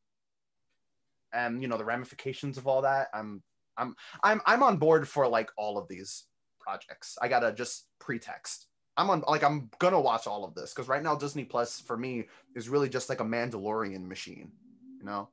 and 1.33 1.61
you 1.61 1.67
know 1.67 1.77
the 1.77 1.85
ramifications 1.85 2.57
of 2.57 2.67
all 2.67 2.81
that. 2.83 3.07
I'm 3.13 3.41
I'm 3.77 3.95
I'm 4.23 4.41
I'm 4.45 4.63
on 4.63 4.77
board 4.77 5.07
for 5.07 5.27
like 5.27 5.49
all 5.57 5.77
of 5.77 5.87
these 5.87 6.25
projects. 6.59 7.17
I 7.21 7.27
gotta 7.27 7.51
just 7.53 7.87
pretext. 7.99 8.67
I'm 8.95 9.09
on 9.09 9.23
like 9.27 9.43
I'm 9.43 9.69
gonna 9.79 9.99
watch 9.99 10.27
all 10.27 10.45
of 10.45 10.53
this 10.55 10.73
because 10.73 10.87
right 10.87 11.01
now 11.01 11.15
Disney 11.15 11.43
Plus 11.45 11.79
for 11.81 11.97
me 11.97 12.25
is 12.55 12.69
really 12.69 12.89
just 12.89 13.09
like 13.09 13.19
a 13.19 13.25
Mandalorian 13.25 14.05
machine, 14.07 14.51
you 14.99 15.03
know. 15.05 15.29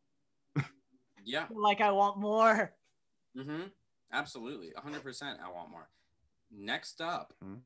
yeah. 1.24 1.44
Like 1.50 1.80
I 1.80 1.90
want 1.92 2.18
more. 2.18 2.72
Mm-hmm. 3.36 3.64
Absolutely. 4.12 4.72
100%. 4.76 5.22
I 5.40 5.50
want 5.52 5.70
more. 5.70 5.88
Next 6.50 7.00
up, 7.00 7.32
Hmm. 7.42 7.56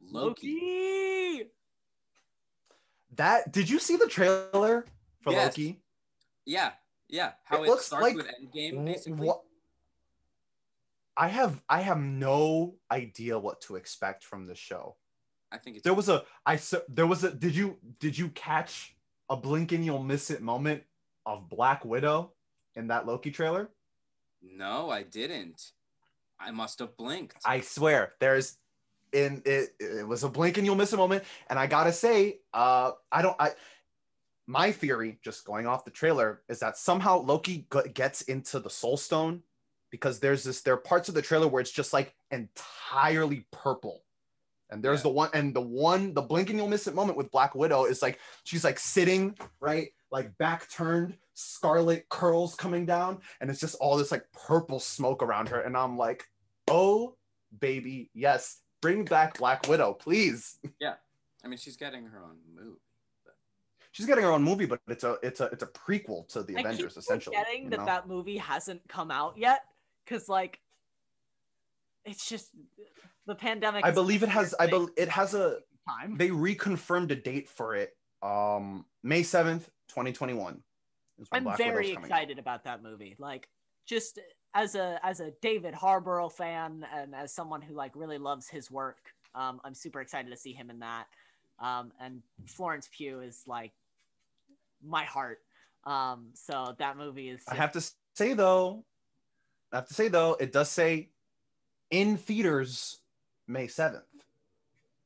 Loki. 0.00 0.54
Loki. 0.54 1.50
That 3.16 3.52
did 3.52 3.68
you 3.70 3.78
see 3.78 3.96
the 3.96 4.08
trailer 4.08 4.86
for 5.22 5.32
Yes. 5.32 5.46
Loki? 5.56 5.82
Yeah. 6.44 6.72
Yeah. 7.08 7.32
How 7.44 7.58
It 7.62 7.66
it, 7.66 7.70
looks 7.70 7.86
starts 7.86 8.02
like- 8.02 8.16
with 8.16 8.26
Endgame, 8.26 8.84
basically. 8.84 9.26
What? 9.26 9.42
I 11.16 11.28
have 11.28 11.62
I 11.68 11.80
have 11.80 12.00
no 12.00 12.74
idea 12.90 13.38
what 13.38 13.60
to 13.62 13.76
expect 13.76 14.24
from 14.24 14.46
the 14.46 14.54
show. 14.54 14.96
I 15.52 15.58
think 15.58 15.76
it's 15.76 15.84
There 15.84 15.94
was 15.94 16.08
a 16.08 16.24
I 16.44 16.58
there 16.88 17.06
was 17.06 17.22
a 17.22 17.32
did 17.32 17.54
you 17.54 17.78
did 18.00 18.18
you 18.18 18.30
catch 18.30 18.96
a 19.30 19.36
blink 19.36 19.70
and 19.72 19.84
you'll 19.84 20.02
miss 20.02 20.30
it 20.30 20.42
moment 20.42 20.82
of 21.24 21.48
Black 21.48 21.84
Widow 21.84 22.32
in 22.74 22.88
that 22.88 23.06
Loki 23.06 23.30
trailer? 23.30 23.70
No, 24.42 24.90
I 24.90 25.04
didn't. 25.04 25.70
I 26.40 26.50
must 26.50 26.80
have 26.80 26.96
blinked. 26.96 27.36
I 27.44 27.60
swear 27.60 28.14
there's 28.18 28.58
in 29.12 29.40
it 29.46 29.76
it 29.78 30.06
was 30.08 30.24
a 30.24 30.28
blink 30.28 30.58
and 30.58 30.66
you'll 30.66 30.74
miss 30.74 30.92
a 30.92 30.96
moment 30.96 31.22
and 31.48 31.56
I 31.60 31.68
got 31.68 31.84
to 31.84 31.92
say 31.92 32.40
uh 32.52 32.90
I 33.12 33.22
don't 33.22 33.36
I 33.40 33.52
my 34.46 34.70
theory 34.72 35.18
just 35.22 35.44
going 35.44 35.66
off 35.66 35.84
the 35.84 35.90
trailer 35.90 36.42
is 36.48 36.58
that 36.60 36.76
somehow 36.76 37.18
Loki 37.18 37.66
gets 37.94 38.22
into 38.22 38.60
the 38.60 38.70
soul 38.70 38.96
stone 38.96 39.42
because 39.90 40.20
there's 40.20 40.44
this 40.44 40.60
there 40.62 40.74
are 40.74 40.78
parts 40.78 41.08
of 41.08 41.14
the 41.14 41.22
trailer 41.22 41.48
where 41.48 41.60
it's 41.60 41.70
just 41.70 41.92
like 41.92 42.14
entirely 42.30 43.46
purple. 43.52 44.02
And 44.70 44.82
there's 44.82 45.00
Yeah. 45.00 45.04
the 45.04 45.08
one 45.10 45.30
and 45.34 45.54
the 45.54 45.60
one 45.60 46.14
the 46.14 46.22
blink 46.22 46.50
and 46.50 46.58
you'll 46.58 46.68
miss 46.68 46.86
it 46.86 46.94
moment 46.94 47.16
with 47.16 47.30
Black 47.30 47.54
Widow 47.54 47.84
is 47.84 48.02
like 48.02 48.18
she's 48.44 48.64
like 48.64 48.78
sitting 48.78 49.36
right 49.60 49.88
like 50.10 50.36
back 50.38 50.68
turned 50.70 51.16
scarlet 51.34 52.08
curls 52.08 52.54
coming 52.54 52.84
down 52.86 53.20
and 53.40 53.50
it's 53.50 53.60
just 53.60 53.76
all 53.76 53.96
this 53.96 54.10
like 54.12 54.24
purple 54.32 54.80
smoke 54.80 55.22
around 55.22 55.48
her 55.48 55.60
and 55.60 55.76
I'm 55.76 55.96
like 55.98 56.24
oh 56.68 57.16
baby 57.60 58.10
yes 58.14 58.60
bring 58.80 59.04
back 59.04 59.38
Black 59.38 59.68
Widow 59.68 59.92
please 59.94 60.58
Yeah, 60.80 60.94
I 61.44 61.48
mean, 61.48 61.58
she's 61.58 61.76
getting 61.76 62.06
her 62.06 62.22
own 62.24 62.36
move. 62.54 62.78
She's 63.94 64.06
getting 64.06 64.24
her 64.24 64.32
own 64.32 64.42
movie 64.42 64.66
but 64.66 64.80
it's 64.88 65.04
a 65.04 65.16
it's 65.22 65.40
a 65.40 65.44
it's 65.46 65.62
a 65.62 65.68
prequel 65.68 66.26
to 66.28 66.42
the 66.42 66.56
I 66.56 66.60
Avengers 66.60 66.94
keep 66.94 66.98
essentially 66.98 67.36
forgetting 67.36 67.64
you 67.64 67.70
that 67.70 67.78
know? 67.78 67.84
that 67.86 68.08
movie 68.08 68.36
hasn't 68.36 68.82
come 68.88 69.10
out 69.10 69.38
yet 69.38 69.60
because 70.04 70.28
like 70.28 70.60
it's 72.04 72.28
just 72.28 72.50
the 73.26 73.34
pandemic. 73.34 73.86
I 73.86 73.90
believe 73.90 74.22
it 74.22 74.28
has 74.28 74.54
I 74.60 74.66
believe 74.66 74.90
it 74.98 75.08
has 75.08 75.32
a 75.32 75.58
time. 75.88 76.18
they 76.18 76.28
reconfirmed 76.28 77.10
a 77.10 77.14
date 77.14 77.48
for 77.48 77.74
it 77.74 77.96
um 78.22 78.84
May 79.02 79.22
7th 79.22 79.68
2021 79.88 80.62
I'm 81.32 81.44
Black 81.44 81.56
very 81.56 81.94
coming 81.94 81.96
out. 81.96 82.04
excited 82.04 82.38
about 82.38 82.64
that 82.64 82.82
movie. 82.82 83.14
Like 83.18 83.48
just 83.86 84.18
as 84.54 84.74
a 84.74 84.98
as 85.02 85.20
a 85.20 85.32
David 85.42 85.74
Harbour 85.74 86.28
fan 86.28 86.84
and 86.92 87.14
as 87.14 87.32
someone 87.32 87.62
who 87.62 87.74
like 87.74 87.92
really 87.94 88.18
loves 88.18 88.48
his 88.48 88.70
work, 88.70 88.98
um, 89.34 89.60
I'm 89.64 89.74
super 89.74 90.00
excited 90.00 90.30
to 90.30 90.36
see 90.36 90.52
him 90.52 90.70
in 90.70 90.80
that. 90.80 91.06
Um, 91.60 91.92
and 92.00 92.22
Florence 92.46 92.88
Pugh 92.92 93.20
is 93.20 93.42
like 93.46 93.72
my 94.86 95.04
heart. 95.04 95.40
Um, 95.84 96.30
so 96.34 96.74
that 96.78 96.96
movie 96.96 97.28
is. 97.28 97.42
I 97.48 97.54
have 97.54 97.72
to 97.72 97.84
say 98.14 98.34
though, 98.34 98.84
I 99.72 99.76
have 99.76 99.88
to 99.88 99.94
say 99.94 100.08
though, 100.08 100.36
it 100.40 100.52
does 100.52 100.70
say 100.70 101.10
in 101.90 102.16
theaters 102.16 103.00
May 103.46 103.66
7th. 103.66 104.02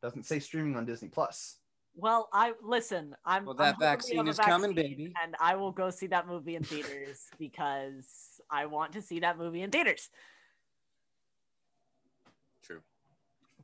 Doesn't 0.03 0.25
say 0.25 0.38
streaming 0.38 0.77
on 0.77 0.85
Disney 0.85 1.09
Plus. 1.09 1.57
Well, 1.97 2.29
I 2.33 2.53
listen. 2.62 3.17
I'm. 3.25 3.45
Well, 3.45 3.57
I'm 3.59 3.59
that 3.59 3.75
hoping 3.75 3.81
we 3.81 3.87
vaccine 3.87 4.29
is 4.29 4.38
coming, 4.38 4.73
baby. 4.73 5.12
and 5.21 5.35
I 5.41 5.57
will 5.57 5.73
go 5.73 5.91
see 5.91 6.07
that 6.07 6.29
movie 6.29 6.55
in 6.55 6.62
theaters 6.62 7.25
because 7.41 8.41
I 8.49 8.67
want 8.67 8.93
to 8.93 9.03
see 9.03 9.19
that 9.21 9.37
movie 9.37 9.62
in 9.62 9.73
theaters. 9.73 10.09
True. 12.62 12.81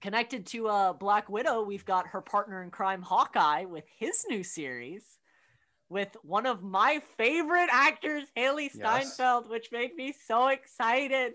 Connected 0.00 0.46
to 0.46 0.66
uh, 0.66 0.92
Black 0.92 1.29
Widow, 1.29 1.62
we've 1.62 1.85
got 1.85 2.09
her 2.09 2.20
partner 2.20 2.64
in 2.64 2.70
crime, 2.70 3.03
Hawkeye, 3.03 3.66
with 3.66 3.85
his 3.96 4.24
new 4.29 4.42
series, 4.42 5.05
with 5.88 6.16
one 6.23 6.47
of 6.47 6.62
my 6.62 7.01
favorite 7.16 7.68
actors, 7.70 8.25
Hailee 8.37 8.70
Yes. 8.75 8.77
Steinfeld, 8.77 9.51
which 9.51 9.68
made 9.70 9.94
me 9.94 10.14
so 10.27 10.49
excited. 10.49 11.35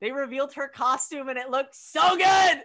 They 0.00 0.12
revealed 0.12 0.52
her 0.54 0.68
costume, 0.68 1.28
and 1.28 1.38
it 1.38 1.50
looked 1.50 1.74
so 1.74 2.16
good. 2.16 2.64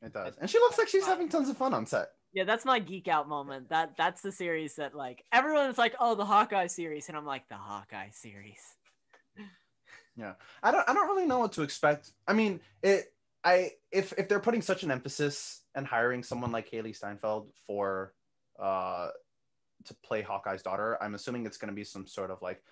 It 0.00 0.12
does. 0.12 0.36
And 0.40 0.48
she 0.48 0.58
looks 0.58 0.78
like 0.78 0.88
she's 0.88 1.06
having 1.06 1.28
tons 1.28 1.48
of 1.48 1.56
fun 1.56 1.74
on 1.74 1.86
set. 1.86 2.08
Yeah, 2.32 2.44
that's 2.44 2.64
my 2.64 2.78
geek 2.78 3.08
out 3.08 3.28
moment. 3.28 3.70
That 3.70 3.96
that's 3.96 4.22
the 4.22 4.30
series 4.30 4.76
that 4.76 4.94
like 4.94 5.24
everyone's 5.32 5.78
like, 5.78 5.94
oh, 5.98 6.14
the 6.14 6.24
Hawkeye 6.24 6.66
series, 6.68 7.08
and 7.08 7.16
I'm 7.16 7.26
like, 7.26 7.48
the 7.48 7.56
Hawkeye 7.56 8.10
series. 8.12 8.60
Yeah. 10.16 10.34
I 10.62 10.70
don't 10.70 10.88
I 10.88 10.92
don't 10.92 11.08
really 11.08 11.26
know 11.26 11.38
what 11.38 11.52
to 11.52 11.62
expect. 11.62 12.10
I 12.26 12.32
mean, 12.32 12.60
it 12.82 13.12
I 13.44 13.70
if 13.90 14.12
if 14.18 14.28
they're 14.28 14.40
putting 14.40 14.62
such 14.62 14.82
an 14.82 14.90
emphasis 14.90 15.62
and 15.74 15.86
hiring 15.86 16.22
someone 16.22 16.52
like 16.52 16.70
Hailee 16.70 16.96
Steinfeld 16.96 17.50
for 17.66 18.12
uh 18.58 19.08
to 19.84 19.94
play 20.04 20.22
Hawkeye's 20.22 20.62
daughter, 20.62 20.98
I'm 21.00 21.14
assuming 21.14 21.46
it's 21.46 21.56
going 21.56 21.68
to 21.68 21.74
be 21.74 21.84
some 21.84 22.06
sort 22.06 22.30
of 22.30 22.42
like 22.42 22.62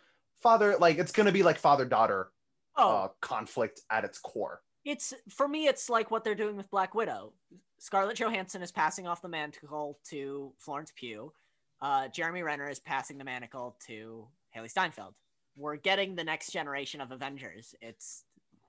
father 0.42 0.76
like 0.78 0.98
it's 0.98 1.12
going 1.12 1.26
to 1.26 1.32
be 1.32 1.42
like 1.42 1.58
father 1.58 1.84
daughter 1.84 2.30
Oh, 2.76 2.88
uh 2.96 3.08
conflict 3.20 3.80
at 3.90 4.04
its 4.04 4.18
core. 4.18 4.60
it's 4.84 5.14
for 5.30 5.48
me. 5.48 5.66
It's 5.66 5.88
like 5.88 6.10
what 6.10 6.24
they're 6.24 6.34
doing 6.34 6.56
with 6.56 6.70
Black 6.70 6.94
Widow. 6.94 7.32
Scarlett 7.78 8.16
Johansson 8.18 8.62
is 8.62 8.72
passing 8.72 9.06
off 9.06 9.22
the 9.22 9.28
mantle 9.28 9.98
to 10.10 10.52
Florence 10.58 10.92
Pugh. 10.96 11.32
Uh, 11.80 12.08
Jeremy 12.08 12.42
Renner 12.42 12.68
is 12.70 12.78
passing 12.80 13.18
the 13.18 13.24
manacle 13.24 13.76
to 13.86 14.26
Hailee 14.56 14.70
Steinfeld. 14.70 15.14
We're 15.58 15.76
getting 15.76 16.14
the 16.14 16.24
next 16.24 16.52
generation 16.52 17.00
of 17.02 17.12
Avengers. 17.12 17.74
It's 17.82 18.24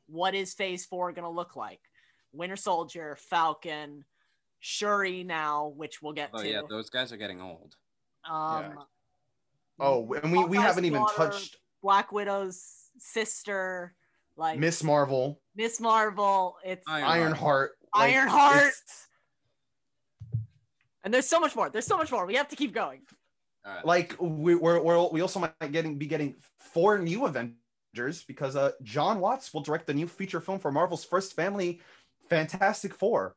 what 0.07 0.35
is 0.35 0.53
Phase 0.53 0.85
Four 0.85 1.11
going 1.13 1.23
to 1.23 1.29
look 1.29 1.55
like? 1.55 1.79
Winter 2.33 2.57
Soldier, 2.57 3.15
Falcon, 3.17 4.03
Shuri 4.59 5.23
now, 5.23 5.73
which 5.75 6.01
we'll 6.01 6.13
get 6.13 6.29
Oh 6.33 6.41
to. 6.41 6.47
yeah, 6.49 6.61
those 6.69 6.89
guys 6.89 7.11
are 7.11 7.17
getting 7.17 7.41
old. 7.41 7.75
um, 8.29 8.79
Oh, 9.79 10.11
and 10.13 10.31
we 10.31 10.43
we 10.45 10.57
haven't 10.57 10.85
even 10.85 11.01
daughter, 11.01 11.13
touched 11.15 11.57
Black 11.83 12.11
Widow's 12.11 12.89
sister, 12.97 13.93
like 14.35 14.57
Miss 14.59 14.83
Marvel, 14.83 15.39
Miss 15.55 15.79
Marvel. 15.79 16.57
It's 16.65 16.83
Iron- 16.87 17.03
Ironheart. 17.07 17.77
like, 17.95 18.13
Ironheart. 18.15 18.73
And 21.03 21.13
there's 21.13 21.27
so 21.27 21.39
much 21.39 21.55
more. 21.55 21.69
There's 21.69 21.85
so 21.85 21.97
much 21.97 22.11
more. 22.11 22.25
We 22.25 22.35
have 22.35 22.49
to 22.49 22.55
keep 22.55 22.73
going. 22.73 23.01
All 23.65 23.73
right. 23.75 23.85
like 23.85 24.15
we 24.19 24.55
we're, 24.55 24.81
we're 24.81 25.09
we 25.09 25.21
also 25.21 25.39
might 25.39 25.71
getting 25.71 25.97
be 25.97 26.07
getting 26.07 26.35
four 26.57 26.97
new 26.99 27.25
Avengers 27.25 28.23
because 28.27 28.55
uh 28.55 28.71
Jon 28.81 29.19
Watts 29.19 29.53
will 29.53 29.61
direct 29.61 29.87
the 29.87 29.93
new 29.93 30.07
feature 30.07 30.39
film 30.41 30.57
for 30.59 30.71
Marvel's 30.71 31.03
first 31.05 31.35
family 31.35 31.81
Fantastic 32.29 32.93
Four. 32.93 33.35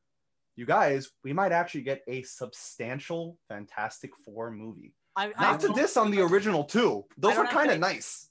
You 0.56 0.66
guys, 0.66 1.08
we 1.24 1.32
might 1.32 1.52
actually 1.52 1.82
get 1.82 2.02
a 2.08 2.22
substantial 2.22 3.38
Fantastic 3.48 4.10
Four 4.24 4.50
movie. 4.50 4.94
I, 5.16 5.32
I 5.36 5.52
Not 5.52 5.60
to 5.60 5.66
don't- 5.68 5.76
diss 5.76 5.96
on 5.96 6.10
the 6.10 6.20
original 6.20 6.64
two; 6.64 7.04
those 7.18 7.32
I 7.32 7.36
don't 7.36 7.46
are 7.46 7.52
kind 7.52 7.70
of 7.70 7.78
nice. 7.78 8.28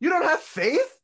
You 0.00 0.08
don't 0.08 0.24
have 0.24 0.40
faith? 0.40 0.98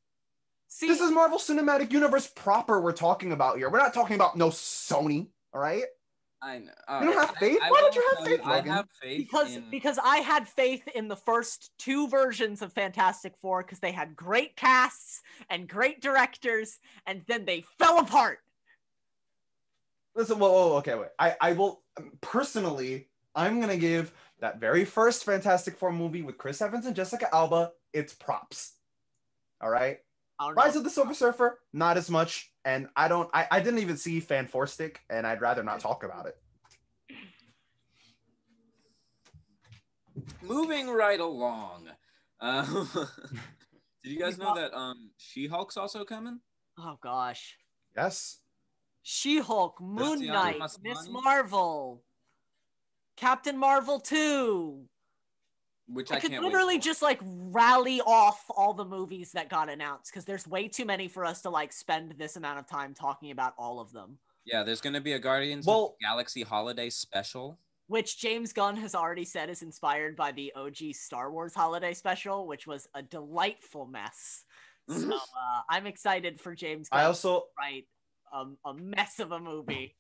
see. 0.69 0.89
This 0.89 1.01
is 1.01 1.11
Marvel 1.11 1.39
Cinematic 1.39 1.93
Universe 1.93 2.27
proper. 2.37 2.81
We're 2.81 2.93
talking 2.93 3.33
about 3.33 3.57
here. 3.57 3.71
We're 3.71 3.79
not 3.79 3.95
talking 3.95 4.17
about 4.17 4.37
no 4.37 4.49
Sony. 4.51 5.29
All 5.55 5.61
right. 5.61 5.85
I 6.43 6.59
know. 6.59 6.65
You 6.67 7.07
don't 7.07 7.09
Alright, 7.09 7.27
have 7.29 7.37
faith? 7.39 7.59
I- 7.63 7.69
I 7.69 7.71
Why 7.71 7.81
don't 7.81 7.95
you 7.95 8.07
have 8.09 8.17
tell 8.19 8.27
faith, 8.27 8.41
I 8.45 8.57
Logan? 8.57 8.73
have 8.73 8.87
faith 9.01 9.19
because 9.19 9.57
in- 9.57 9.71
because 9.71 9.99
I 10.03 10.19
had 10.19 10.47
faith 10.47 10.87
in 10.95 11.09
the 11.09 11.17
first 11.17 11.71
two 11.79 12.09
versions 12.09 12.61
of 12.61 12.73
Fantastic 12.75 13.33
Four 13.41 13.63
because 13.63 13.79
they 13.81 13.93
had 13.93 14.15
great 14.15 14.55
casts 14.57 15.23
and 15.49 15.67
great 15.67 16.03
directors, 16.03 16.79
and 17.07 17.23
then 17.27 17.47
they 17.47 17.65
fell 17.79 17.99
apart. 18.01 18.41
Listen, 20.17 20.39
whoa, 20.39 20.51
whoa, 20.51 20.77
okay, 20.79 20.95
wait. 20.95 21.11
I, 21.19 21.37
I 21.41 21.53
will 21.53 21.83
personally, 22.23 23.09
I'm 23.35 23.61
gonna 23.61 23.77
give 23.77 24.13
that 24.41 24.59
very 24.59 24.85
first 24.87 25.25
Fantastic 25.25 25.77
Four 25.77 25.93
movie 25.93 26.23
with 26.23 26.39
Chris 26.39 26.63
Evans 26.63 26.87
and 26.87 26.97
Jessica 26.97 27.33
Alba 27.35 27.73
its 27.93 28.15
props. 28.15 28.73
All 29.61 29.71
right. 29.71 29.99
I 30.39 30.47
don't 30.47 30.57
know. 30.57 30.63
Rise 30.63 30.77
of 30.77 30.85
the 30.85 30.91
Silver 30.91 31.15
Surfer, 31.15 31.59
not 31.73 31.97
as 31.97 32.11
much. 32.11 32.51
And 32.65 32.89
I 32.97 33.09
don't 33.09 33.29
I, 33.33 33.47
I 33.51 33.61
didn't 33.61 33.81
even 33.81 33.99
see 33.99 34.21
Fan 34.21 34.47
Four 34.47 34.67
Stick, 34.67 35.01
and 35.11 35.27
I'd 35.27 35.43
rather 35.43 35.63
not 35.63 35.81
talk 35.81 36.03
about 36.03 36.27
it. 36.27 36.37
moving 40.43 40.89
right 40.89 41.21
along. 41.21 41.89
Um, 42.41 42.89
did 44.03 44.13
you 44.13 44.19
guys 44.19 44.39
know 44.39 44.55
that 44.55 44.75
um 44.75 45.11
She-Hulk's 45.19 45.77
also 45.77 46.05
coming? 46.05 46.41
oh 46.79 46.99
gosh, 47.03 47.57
Yes. 47.95 48.39
She-Hulk, 49.09 49.81
Moon 49.81 50.27
Knight, 50.27 50.61
Miss 50.83 51.09
Marvel, 51.09 52.03
Captain 53.17 53.57
Marvel 53.57 54.01
two. 54.01 54.83
Which 55.87 56.11
I, 56.11 56.17
I, 56.17 56.19
could 56.19 56.33
can't 56.33 56.43
wait 56.43 56.49
literally 56.49 56.79
for. 56.79 56.83
just 56.83 57.03
like 57.03 57.21
rally 57.23 58.01
off 58.01 58.45
all 58.51 58.75
the 58.75 58.85
movies 58.85 59.31
that 59.31 59.49
got 59.49 59.71
announced 59.71 60.11
because 60.11 60.25
there's 60.25 60.45
way 60.49 60.67
too 60.67 60.85
many 60.85 61.07
for 61.07 61.25
us 61.25 61.41
to 61.43 61.51
like 61.51 61.73
spend 61.73 62.17
this 62.19 62.35
amount 62.35 62.59
of 62.59 62.67
time 62.67 62.95
talking 62.95 63.31
about 63.31 63.55
all 63.57 63.79
of 63.79 63.93
them. 63.93 64.19
Yeah, 64.45 64.65
there's 64.65 64.81
gonna 64.81 65.01
be 65.01 65.13
a 65.13 65.21
Guardians 65.21 65.69
of 65.69 65.69
Well- 65.69 65.97
the 66.01 66.05
Galaxy 66.05 66.43
holiday 66.43 66.91
special. 66.91 67.61
Which 67.87 68.19
James 68.19 68.53
Gunn 68.53 68.77
has 68.79 68.97
already 68.97 69.25
said 69.25 69.49
is 69.51 69.63
inspired 69.63 70.17
by 70.17 70.33
the 70.33 70.53
OG 70.57 70.95
Star 70.95 71.31
Wars 71.31 71.55
holiday 71.55 71.95
special, 71.95 72.49
which 72.49 72.67
was 72.67 72.89
a 72.97 73.03
delightful 73.03 73.87
mess. 73.87 74.45
So 74.89 75.13
uh, 75.15 75.61
I'm 75.71 75.87
excited 75.87 76.41
for 76.41 76.57
James 76.57 76.89
Gunn 76.89 77.01
I 77.01 77.05
also 77.05 77.43
to 77.61 77.85
um, 78.33 78.57
a 78.65 78.75
mess 78.75 79.19
of 79.19 79.33
a 79.33 79.39
movie 79.39 79.97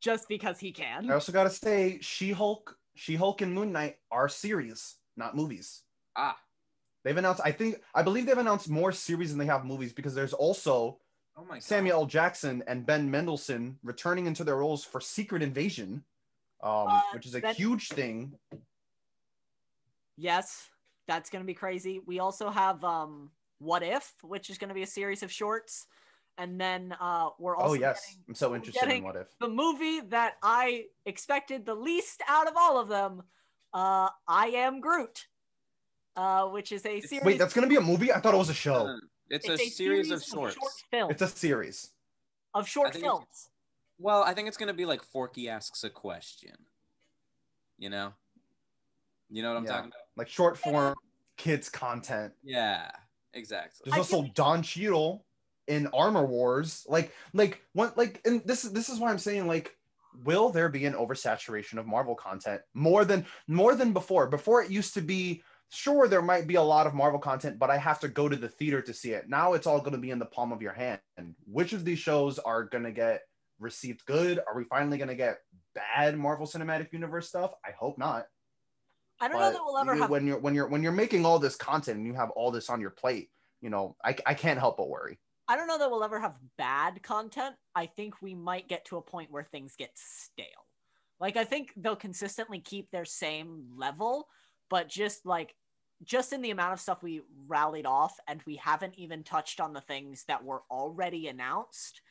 just 0.00 0.28
because 0.28 0.58
he 0.58 0.72
can. 0.72 1.10
I 1.10 1.14
also 1.14 1.32
gotta 1.32 1.50
say, 1.50 1.98
She-Hulk, 2.00 2.76
She-Hulk 2.94 3.40
and 3.42 3.52
Moon 3.54 3.72
Knight 3.72 3.96
are 4.10 4.28
series, 4.28 4.96
not 5.16 5.34
movies. 5.36 5.82
Ah, 6.16 6.38
They've 7.04 7.16
announced, 7.16 7.40
I 7.44 7.52
think, 7.52 7.80
I 7.94 8.02
believe 8.02 8.26
they've 8.26 8.36
announced 8.36 8.68
more 8.68 8.92
series 8.92 9.30
than 9.30 9.38
they 9.38 9.46
have 9.46 9.64
movies 9.64 9.92
because 9.92 10.14
there's 10.14 10.32
also 10.34 10.98
oh 11.36 11.44
my. 11.48 11.58
Samuel 11.58 12.00
L. 12.00 12.06
Jackson 12.06 12.62
and 12.66 12.84
Ben 12.84 13.10
Mendelsohn 13.10 13.78
returning 13.82 14.26
into 14.26 14.44
their 14.44 14.56
roles 14.56 14.84
for 14.84 15.00
Secret 15.00 15.42
Invasion, 15.42 16.04
um, 16.62 16.88
Uh, 16.88 17.00
which 17.14 17.24
is 17.26 17.34
a 17.34 17.40
that- 17.40 17.56
huge 17.56 17.88
thing. 17.88 18.34
Yes, 20.16 20.68
that's 21.06 21.30
to 21.42 21.46
be 21.46 21.54
crazy. 21.54 22.00
We 22.04 22.18
also 22.18 22.50
have 22.50 22.82
um, 22.84 23.30
What 23.58 23.82
If, 23.82 24.14
which 24.22 24.50
is 24.50 24.58
to 24.68 24.74
be 24.74 24.82
a 24.82 24.86
series 24.86 25.22
of 25.22 25.30
shorts. 25.32 25.86
And 26.38 26.58
then 26.60 26.94
uh, 27.00 27.30
we're 27.40 27.56
also 27.56 27.70
Oh 27.70 27.74
yes, 27.74 28.00
getting 28.06 28.24
I'm 28.28 28.34
so 28.36 28.54
interested 28.54 28.88
in 28.88 29.02
what 29.02 29.16
if. 29.16 29.26
the 29.40 29.48
movie 29.48 30.00
that 30.08 30.34
I 30.40 30.84
expected 31.04 31.66
the 31.66 31.74
least 31.74 32.22
out 32.28 32.46
of 32.46 32.54
all 32.56 32.78
of 32.78 32.88
them, 32.88 33.22
uh, 33.74 34.08
I 34.28 34.46
Am 34.54 34.80
Groot, 34.80 35.26
uh, 36.14 36.44
which 36.46 36.70
is 36.70 36.86
a 36.86 37.00
series. 37.00 37.24
Wait, 37.24 37.38
that's 37.38 37.52
gonna 37.52 37.66
be 37.66 37.74
a 37.74 37.80
movie? 37.80 38.12
I 38.12 38.20
thought 38.20 38.34
it 38.34 38.38
was 38.38 38.50
a 38.50 38.54
show. 38.54 38.86
Uh, 38.86 38.96
It's, 39.30 39.48
a, 39.48 39.56
series, 39.58 40.12
of 40.12 40.22
shorts. 40.22 40.54
short 40.54 40.72
films. 40.92 41.10
It's 41.12 41.22
a 41.22 41.28
series. 41.28 41.90
of 42.54 42.66
short 42.68 42.88
I 42.88 42.90
think 42.92 43.04
it's- 43.04 43.12
films. 43.18 43.48
Well, 43.98 44.22
I 44.22 44.32
think 44.32 44.46
it's 44.46 44.56
gonna 44.56 44.72
be 44.72 44.86
like 44.86 45.02
Forky 45.02 45.48
asks 45.48 45.82
a 45.82 45.90
question. 45.90 46.54
You 47.78 47.90
know. 47.90 48.14
You 49.28 49.42
know 49.42 49.48
what 49.50 49.58
I'm 49.58 49.64
Yeah. 49.64 49.72
talking 49.72 49.88
about? 49.88 50.00
Like 50.16 50.28
short 50.28 50.56
form 50.56 50.94
kids 51.36 51.68
content. 51.68 52.32
Yeah, 52.44 52.90
exactly. 53.34 53.90
There's 53.90 53.94
I 53.94 53.98
also 53.98 54.30
Don 54.34 54.62
Cheadle 54.62 55.24
in 55.68 55.86
Armor 55.88 56.26
Wars. 56.26 56.84
Like, 56.88 57.12
like 57.32 57.62
one, 57.72 57.92
like, 57.96 58.20
and 58.24 58.42
this 58.44 58.64
is 58.64 58.72
this 58.72 58.88
is 58.88 58.98
why 58.98 59.10
I'm 59.10 59.18
saying 59.18 59.46
like, 59.46 59.76
will 60.24 60.50
there 60.50 60.68
be 60.68 60.84
an 60.86 60.94
oversaturation 60.94 61.78
of 61.78 61.86
Marvel 61.86 62.14
content 62.14 62.60
more 62.74 63.04
than 63.04 63.24
more 63.46 63.74
than 63.74 63.92
before? 63.92 64.26
Before 64.26 64.62
it 64.62 64.70
used 64.70 64.94
to 64.94 65.00
be 65.00 65.42
sure 65.70 66.08
there 66.08 66.22
might 66.22 66.46
be 66.46 66.54
a 66.54 66.62
lot 66.62 66.86
of 66.86 66.94
Marvel 66.94 67.20
content, 67.20 67.58
but 67.58 67.70
I 67.70 67.76
have 67.76 68.00
to 68.00 68.08
go 68.08 68.28
to 68.28 68.36
the 68.36 68.48
theater 68.48 68.80
to 68.82 68.94
see 68.94 69.12
it. 69.12 69.28
Now 69.28 69.52
it's 69.52 69.66
all 69.66 69.80
going 69.80 69.92
to 69.92 69.98
be 69.98 70.10
in 70.10 70.18
the 70.18 70.24
palm 70.26 70.52
of 70.52 70.62
your 70.62 70.72
hand. 70.72 71.00
And 71.16 71.34
which 71.46 71.72
of 71.72 71.84
these 71.84 71.98
shows 71.98 72.38
are 72.38 72.64
going 72.64 72.84
to 72.84 72.92
get 72.92 73.22
received 73.58 74.04
good? 74.06 74.38
Are 74.38 74.56
we 74.56 74.64
finally 74.64 74.98
going 74.98 75.08
to 75.08 75.14
get 75.14 75.40
bad 75.74 76.18
Marvel 76.18 76.46
Cinematic 76.46 76.92
Universe 76.92 77.28
stuff? 77.28 77.52
I 77.64 77.72
hope 77.72 77.98
not. 77.98 78.26
I 79.20 79.28
don't 79.28 79.40
know 79.40 79.52
that 79.52 79.64
we'll 79.64 79.78
ever 79.78 79.94
you- 79.94 80.00
have. 80.02 80.10
when 80.10 80.26
you're 80.26 80.38
when 80.38 80.54
you're 80.54 80.68
when 80.68 80.82
you're 80.82 80.92
making 80.92 81.26
all 81.26 81.38
this 81.38 81.56
content 81.56 81.98
and 81.98 82.06
you 82.06 82.14
have 82.14 82.30
all 82.30 82.50
this 82.50 82.70
on 82.70 82.80
your 82.80 82.90
plate, 82.90 83.30
you 83.60 83.68
know, 83.68 83.96
I, 84.04 84.16
I 84.24 84.34
can't 84.34 84.60
help 84.60 84.76
but 84.76 84.88
worry. 84.88 85.18
I 85.48 85.56
don't 85.56 85.66
know 85.66 85.78
that 85.78 85.90
we'll 85.90 86.04
ever 86.04 86.20
have 86.20 86.36
bad 86.58 87.02
content. 87.02 87.56
I 87.74 87.86
think 87.86 88.20
we 88.20 88.34
might 88.34 88.68
get 88.68 88.84
to 88.86 88.98
a 88.98 89.02
point 89.02 89.30
where 89.30 89.42
things 89.42 89.76
get 89.76 89.92
stale. 89.94 90.46
Like 91.18 91.38
I 91.38 91.44
think 91.44 91.72
they'll 91.74 91.96
consistently 91.96 92.60
keep 92.60 92.90
their 92.90 93.06
same 93.06 93.64
level, 93.74 94.28
but 94.68 94.88
just 94.88 95.24
like 95.24 95.54
just 96.04 96.34
in 96.34 96.42
the 96.42 96.50
amount 96.50 96.74
of 96.74 96.80
stuff 96.80 97.02
we 97.02 97.22
rallied 97.46 97.86
off 97.86 98.14
and 98.28 98.40
we 98.46 98.56
haven't 98.56 98.94
even 98.96 99.24
touched 99.24 99.58
on 99.58 99.72
the 99.72 99.80
things 99.80 100.24
that 100.28 100.44
were 100.44 100.62
already 100.70 101.28
announced. 101.28 102.02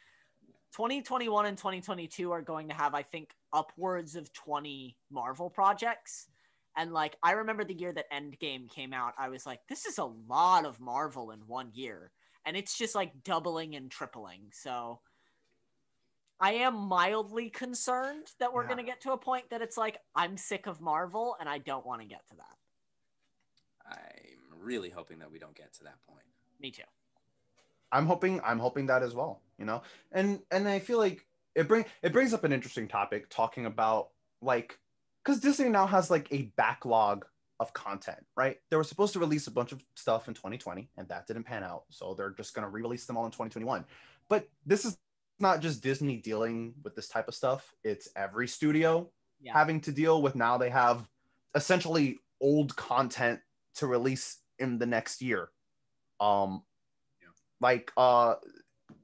2021 0.73 1.45
and 1.45 1.57
2022 1.57 2.31
are 2.31 2.41
going 2.41 2.67
to 2.67 2.73
have 2.73 2.95
I 2.95 3.03
think 3.03 3.29
upwards 3.53 4.15
of 4.15 4.33
20 4.33 4.97
Marvel 5.11 5.49
projects. 5.51 6.27
And 6.75 6.91
like 6.91 7.15
I 7.21 7.33
remember 7.33 7.63
the 7.63 7.73
year 7.73 7.93
that 7.93 8.11
Endgame 8.11 8.69
came 8.69 8.93
out, 8.93 9.13
I 9.17 9.29
was 9.29 9.45
like 9.45 9.59
this 9.69 9.85
is 9.85 9.99
a 9.99 10.11
lot 10.27 10.65
of 10.65 10.79
Marvel 10.79 11.29
in 11.29 11.39
one 11.41 11.69
year 11.73 12.11
and 12.47 12.55
it's 12.55 12.77
just 12.77 12.95
like 12.95 13.23
doubling 13.23 13.75
and 13.75 13.91
tripling. 13.91 14.43
So 14.53 15.01
I 16.39 16.53
am 16.53 16.75
mildly 16.75 17.49
concerned 17.49 18.31
that 18.39 18.53
we're 18.53 18.61
Yeah. 18.61 18.67
going 18.69 18.77
to 18.77 18.83
get 18.85 19.01
to 19.01 19.11
a 19.11 19.17
point 19.17 19.49
that 19.49 19.61
it's 19.61 19.75
like 19.75 19.99
I'm 20.15 20.37
sick 20.37 20.65
of 20.65 20.79
Marvel 20.79 21.35
and 21.39 21.49
I 21.49 21.57
don't 21.57 21.85
want 21.85 22.01
to 22.01 22.07
get 22.07 22.25
to 22.29 22.35
that. 22.37 22.57
I'm 23.85 24.59
really 24.59 24.89
hoping 24.89 25.19
that 25.19 25.29
we 25.29 25.39
don't 25.39 25.55
get 25.55 25.73
to 25.73 25.83
that 25.83 26.01
point. 26.07 26.25
Me 26.59 26.71
too. 26.71 26.83
I'm 27.91 28.05
hoping 28.05 28.39
I'm 28.43 28.59
hoping 28.59 28.85
that 28.87 29.03
as 29.03 29.13
well, 29.13 29.41
you 29.57 29.65
know. 29.65 29.81
And 30.13 30.41
and 30.49 30.69
I 30.69 30.79
feel 30.79 30.99
like 30.99 31.25
it 31.53 31.67
bring 31.67 31.85
it 32.01 32.13
brings 32.13 32.33
up 32.33 32.45
an 32.45 32.53
interesting 32.53 32.87
topic 32.87 33.29
talking 33.29 33.65
about 33.65 34.09
like 34.41 34.79
cuz 35.23 35.39
Disney 35.41 35.69
now 35.69 35.85
has 35.85 36.09
like 36.09 36.31
a 36.31 36.43
backlog 36.55 37.25
of 37.59 37.73
content, 37.73 38.19
right? 38.35 38.57
They 38.69 38.77
were 38.77 38.83
supposed 38.83 39.13
to 39.13 39.19
release 39.19 39.47
a 39.47 39.51
bunch 39.51 39.71
of 39.71 39.81
stuff 39.95 40.27
in 40.27 40.33
2020 40.33 40.89
and 40.97 41.07
that 41.09 41.27
didn't 41.27 41.43
pan 41.43 41.63
out. 41.63 41.83
So 41.89 42.13
they're 42.13 42.31
just 42.31 42.53
going 42.53 42.63
to 42.63 42.69
re-release 42.69 43.05
them 43.05 43.17
all 43.17 43.25
in 43.25 43.31
2021. 43.31 43.85
But 44.29 44.47
this 44.65 44.85
is 44.85 44.97
not 45.39 45.59
just 45.61 45.81
Disney 45.81 46.17
dealing 46.17 46.73
with 46.83 46.95
this 46.95 47.07
type 47.07 47.27
of 47.27 47.35
stuff. 47.35 47.73
It's 47.83 48.09
every 48.15 48.47
studio 48.47 49.09
Yeah. 49.39 49.53
having 49.53 49.81
to 49.81 49.91
deal 49.91 50.21
with 50.21 50.35
now 50.35 50.57
they 50.57 50.69
have 50.69 51.07
essentially 51.55 52.19
old 52.41 52.75
content 52.75 53.39
to 53.75 53.87
release 53.87 54.37
in 54.59 54.77
the 54.79 54.85
next 54.85 55.21
year. 55.21 55.49
Um 56.19 56.63
Yeah. 57.21 57.29
like 57.61 57.91
uh 57.97 58.35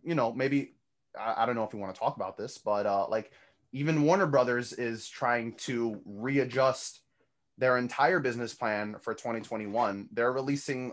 you 0.03 0.15
know, 0.15 0.33
maybe 0.33 0.75
I, 1.19 1.43
I 1.43 1.45
don't 1.45 1.55
know 1.55 1.63
if 1.63 1.73
you 1.73 1.79
want 1.79 1.93
to 1.93 1.99
talk 1.99 2.15
about 2.15 2.37
this, 2.37 2.57
but 2.57 2.85
uh 2.85 3.07
like 3.09 3.31
even 3.71 4.03
Warner 4.03 4.27
Brothers 4.27 4.73
is 4.73 5.07
trying 5.07 5.53
to 5.55 5.99
readjust 6.05 7.02
their 7.63 7.77
entire 7.77 8.19
business 8.19 8.53
plan 8.53 8.97
for 8.99 9.13
2021. 9.13 10.09
They're 10.11 10.33
releasing 10.33 10.91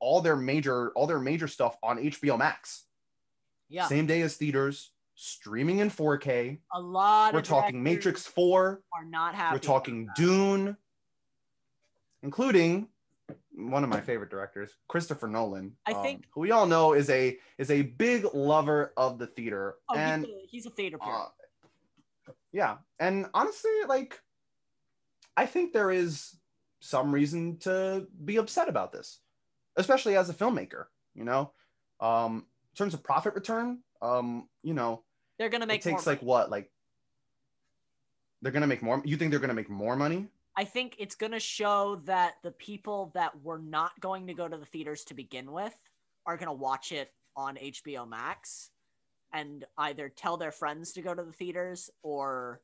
all 0.00 0.22
their 0.22 0.34
major 0.34 0.90
all 0.92 1.06
their 1.06 1.20
major 1.20 1.46
stuff 1.46 1.76
on 1.82 1.98
HBO 1.98 2.38
Max. 2.38 2.84
Yeah. 3.68 3.86
Same 3.86 4.06
day 4.06 4.22
as 4.22 4.34
theaters, 4.34 4.92
streaming 5.14 5.80
in 5.80 5.90
4K. 5.90 6.56
A 6.72 6.80
lot 6.80 7.34
We're 7.34 7.42
talking 7.42 7.82
Matrix 7.82 8.26
4, 8.26 8.80
are 8.94 9.04
not 9.04 9.34
happy. 9.34 9.56
we're 9.56 9.58
talking 9.58 10.08
Dune, 10.16 10.78
including 12.22 12.88
one 13.54 13.84
of 13.84 13.90
my 13.90 14.00
favorite 14.00 14.30
directors, 14.30 14.70
Christopher 14.88 15.26
Nolan. 15.26 15.76
I 15.84 15.92
um, 15.92 16.02
think- 16.02 16.24
who 16.30 16.40
we 16.40 16.50
all 16.50 16.64
know 16.64 16.94
is 16.94 17.10
a 17.10 17.36
is 17.58 17.70
a 17.70 17.82
big 17.82 18.24
lover 18.32 18.94
of 18.96 19.18
the 19.18 19.26
theater. 19.26 19.74
Oh, 19.90 19.96
and 19.96 20.24
he's, 20.24 20.34
a, 20.34 20.46
he's 20.48 20.66
a 20.66 20.70
theater 20.70 20.96
uh, 21.02 21.26
yeah, 22.52 22.76
and 22.98 23.26
honestly, 23.34 23.70
like 23.86 24.18
I 25.36 25.46
think 25.46 25.72
there 25.72 25.90
is 25.90 26.36
some 26.80 27.12
reason 27.12 27.58
to 27.58 28.06
be 28.24 28.36
upset 28.36 28.68
about 28.68 28.92
this, 28.92 29.20
especially 29.76 30.16
as 30.16 30.30
a 30.30 30.34
filmmaker. 30.34 30.86
You 31.14 31.24
know, 31.24 31.52
um, 32.00 32.46
in 32.72 32.76
terms 32.76 32.94
of 32.94 33.02
profit 33.02 33.34
return, 33.34 33.80
um, 34.02 34.48
you 34.62 34.74
know, 34.74 35.02
They're 35.38 35.48
gonna 35.48 35.66
make 35.66 35.80
it 35.80 35.90
takes 35.90 36.06
like 36.06 36.18
money. 36.18 36.26
what, 36.28 36.50
like 36.50 36.70
they're 38.42 38.52
gonna 38.52 38.66
make 38.66 38.82
more. 38.82 39.02
You 39.04 39.16
think 39.16 39.30
they're 39.30 39.40
gonna 39.40 39.54
make 39.54 39.70
more 39.70 39.96
money? 39.96 40.28
I 40.56 40.64
think 40.64 40.96
it's 40.98 41.14
gonna 41.14 41.40
show 41.40 41.96
that 42.04 42.34
the 42.42 42.50
people 42.52 43.10
that 43.14 43.42
were 43.42 43.58
not 43.58 43.98
going 44.00 44.26
to 44.28 44.34
go 44.34 44.48
to 44.48 44.56
the 44.56 44.64
theaters 44.66 45.04
to 45.04 45.14
begin 45.14 45.52
with 45.52 45.76
are 46.26 46.36
gonna 46.36 46.52
watch 46.52 46.92
it 46.92 47.12
on 47.36 47.56
HBO 47.56 48.08
Max 48.08 48.70
and 49.32 49.64
either 49.76 50.08
tell 50.08 50.36
their 50.36 50.52
friends 50.52 50.92
to 50.92 51.02
go 51.02 51.14
to 51.14 51.22
the 51.22 51.32
theaters 51.32 51.90
or 52.02 52.60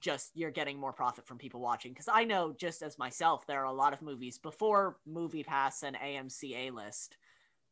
just 0.00 0.30
you're 0.34 0.50
getting 0.50 0.78
more 0.78 0.92
profit 0.92 1.26
from 1.26 1.38
people 1.38 1.60
watching. 1.60 1.92
Because 1.92 2.08
I 2.08 2.24
know 2.24 2.54
just 2.58 2.82
as 2.82 2.98
myself, 2.98 3.46
there 3.46 3.60
are 3.60 3.66
a 3.66 3.72
lot 3.72 3.92
of 3.92 4.02
movies 4.02 4.38
before 4.38 4.96
Movie 5.06 5.44
Pass 5.44 5.82
and 5.82 5.96
AMC 5.96 6.68
A 6.68 6.70
list 6.70 7.16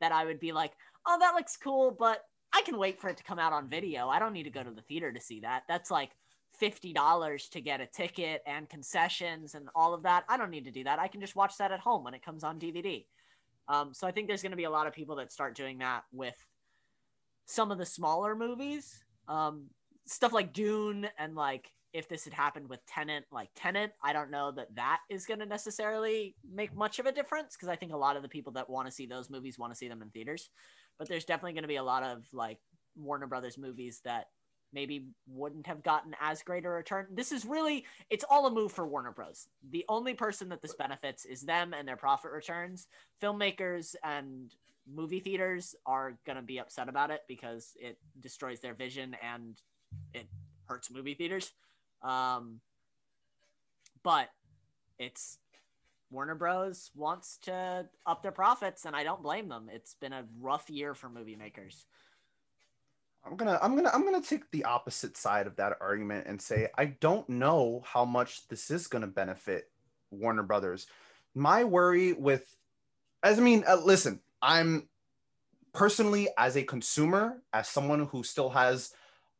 that 0.00 0.12
I 0.12 0.24
would 0.24 0.40
be 0.40 0.52
like, 0.52 0.72
oh, 1.06 1.18
that 1.18 1.34
looks 1.34 1.56
cool, 1.56 1.90
but 1.90 2.22
I 2.52 2.62
can 2.62 2.78
wait 2.78 3.00
for 3.00 3.08
it 3.08 3.16
to 3.16 3.24
come 3.24 3.38
out 3.38 3.52
on 3.52 3.68
video. 3.68 4.08
I 4.08 4.18
don't 4.18 4.32
need 4.32 4.44
to 4.44 4.50
go 4.50 4.62
to 4.62 4.70
the 4.70 4.82
theater 4.82 5.12
to 5.12 5.20
see 5.20 5.40
that. 5.40 5.64
That's 5.68 5.90
like 5.90 6.10
fifty 6.58 6.92
dollars 6.92 7.48
to 7.50 7.60
get 7.60 7.80
a 7.80 7.86
ticket 7.86 8.42
and 8.46 8.68
concessions 8.68 9.54
and 9.54 9.68
all 9.74 9.94
of 9.94 10.02
that. 10.04 10.24
I 10.28 10.36
don't 10.36 10.50
need 10.50 10.64
to 10.64 10.70
do 10.70 10.84
that. 10.84 10.98
I 10.98 11.08
can 11.08 11.20
just 11.20 11.36
watch 11.36 11.56
that 11.58 11.72
at 11.72 11.80
home 11.80 12.04
when 12.04 12.14
it 12.14 12.24
comes 12.24 12.44
on 12.44 12.58
DVD. 12.58 13.04
Um, 13.68 13.92
so 13.92 14.06
I 14.06 14.12
think 14.12 14.28
there's 14.28 14.42
going 14.42 14.52
to 14.52 14.56
be 14.56 14.64
a 14.64 14.70
lot 14.70 14.86
of 14.86 14.94
people 14.94 15.16
that 15.16 15.30
start 15.30 15.54
doing 15.54 15.78
that 15.78 16.04
with 16.10 16.36
some 17.44 17.70
of 17.70 17.78
the 17.78 17.86
smaller 17.86 18.34
movies, 18.34 19.04
um, 19.28 19.66
stuff 20.06 20.32
like 20.32 20.54
Dune 20.54 21.08
and 21.18 21.34
like 21.34 21.70
if 21.92 22.08
this 22.08 22.24
had 22.24 22.34
happened 22.34 22.68
with 22.68 22.84
Tenet, 22.86 23.24
like 23.32 23.48
Tenet, 23.54 23.92
I 24.02 24.12
don't 24.12 24.30
know 24.30 24.52
that 24.52 24.74
that 24.76 25.00
is 25.08 25.26
going 25.26 25.40
to 25.40 25.46
necessarily 25.46 26.34
make 26.50 26.74
much 26.76 26.98
of 26.98 27.06
a 27.06 27.12
difference 27.12 27.56
because 27.56 27.68
I 27.68 27.76
think 27.76 27.92
a 27.92 27.96
lot 27.96 28.16
of 28.16 28.22
the 28.22 28.28
people 28.28 28.52
that 28.52 28.68
want 28.68 28.86
to 28.86 28.92
see 28.92 29.06
those 29.06 29.30
movies 29.30 29.58
want 29.58 29.72
to 29.72 29.76
see 29.76 29.88
them 29.88 30.02
in 30.02 30.10
theaters. 30.10 30.50
But 30.98 31.08
there's 31.08 31.24
definitely 31.24 31.54
going 31.54 31.62
to 31.62 31.68
be 31.68 31.76
a 31.76 31.82
lot 31.82 32.02
of 32.02 32.26
like 32.32 32.58
Warner 32.96 33.26
Brothers 33.26 33.56
movies 33.56 34.00
that 34.04 34.26
maybe 34.72 35.06
wouldn't 35.26 35.66
have 35.66 35.82
gotten 35.82 36.14
as 36.20 36.42
great 36.42 36.66
a 36.66 36.68
return. 36.68 37.06
This 37.10 37.32
is 37.32 37.44
really 37.44 37.86
it's 38.10 38.24
all 38.28 38.46
a 38.46 38.50
move 38.50 38.72
for 38.72 38.86
Warner 38.86 39.12
Bros. 39.12 39.48
The 39.70 39.84
only 39.88 40.14
person 40.14 40.50
that 40.50 40.60
this 40.60 40.74
benefits 40.74 41.24
is 41.24 41.42
them 41.42 41.72
and 41.72 41.88
their 41.88 41.96
profit 41.96 42.32
returns. 42.32 42.86
Filmmakers 43.22 43.94
and 44.04 44.54
movie 44.92 45.20
theaters 45.20 45.74
are 45.86 46.18
going 46.26 46.36
to 46.36 46.42
be 46.42 46.58
upset 46.58 46.88
about 46.88 47.10
it 47.10 47.22
because 47.28 47.72
it 47.80 47.98
destroys 48.20 48.60
their 48.60 48.74
vision 48.74 49.16
and 49.22 49.60
it 50.12 50.26
hurts 50.66 50.90
movie 50.90 51.14
theaters. 51.14 51.52
Um 52.02 52.60
but 54.02 54.30
it's 54.98 55.38
Warner 56.10 56.34
Bros 56.34 56.90
wants 56.94 57.38
to 57.42 57.86
up 58.06 58.22
their 58.22 58.32
profits 58.32 58.84
and 58.84 58.96
I 58.96 59.04
don't 59.04 59.22
blame 59.22 59.48
them. 59.48 59.68
It's 59.72 59.94
been 59.94 60.12
a 60.12 60.24
rough 60.40 60.70
year 60.70 60.94
for 60.94 61.08
movie 61.08 61.36
makers. 61.36 61.86
I'm 63.24 63.36
gonna 63.36 63.58
I'm 63.60 63.74
gonna 63.76 63.90
I'm 63.92 64.04
gonna 64.04 64.22
take 64.22 64.50
the 64.50 64.64
opposite 64.64 65.16
side 65.16 65.46
of 65.46 65.56
that 65.56 65.76
argument 65.80 66.26
and 66.26 66.40
say 66.40 66.68
I 66.76 66.86
don't 66.86 67.28
know 67.28 67.82
how 67.84 68.04
much 68.04 68.48
this 68.48 68.70
is 68.70 68.86
gonna 68.86 69.06
benefit 69.06 69.70
Warner 70.10 70.42
Brothers. 70.42 70.86
My 71.34 71.64
worry 71.64 72.12
with, 72.12 72.56
as 73.22 73.38
I 73.38 73.42
mean, 73.42 73.64
uh, 73.68 73.76
listen, 73.76 74.20
I'm 74.40 74.88
personally 75.74 76.28
as 76.38 76.56
a 76.56 76.62
consumer, 76.62 77.42
as 77.52 77.68
someone 77.68 78.06
who 78.06 78.22
still 78.22 78.50
has 78.50 78.92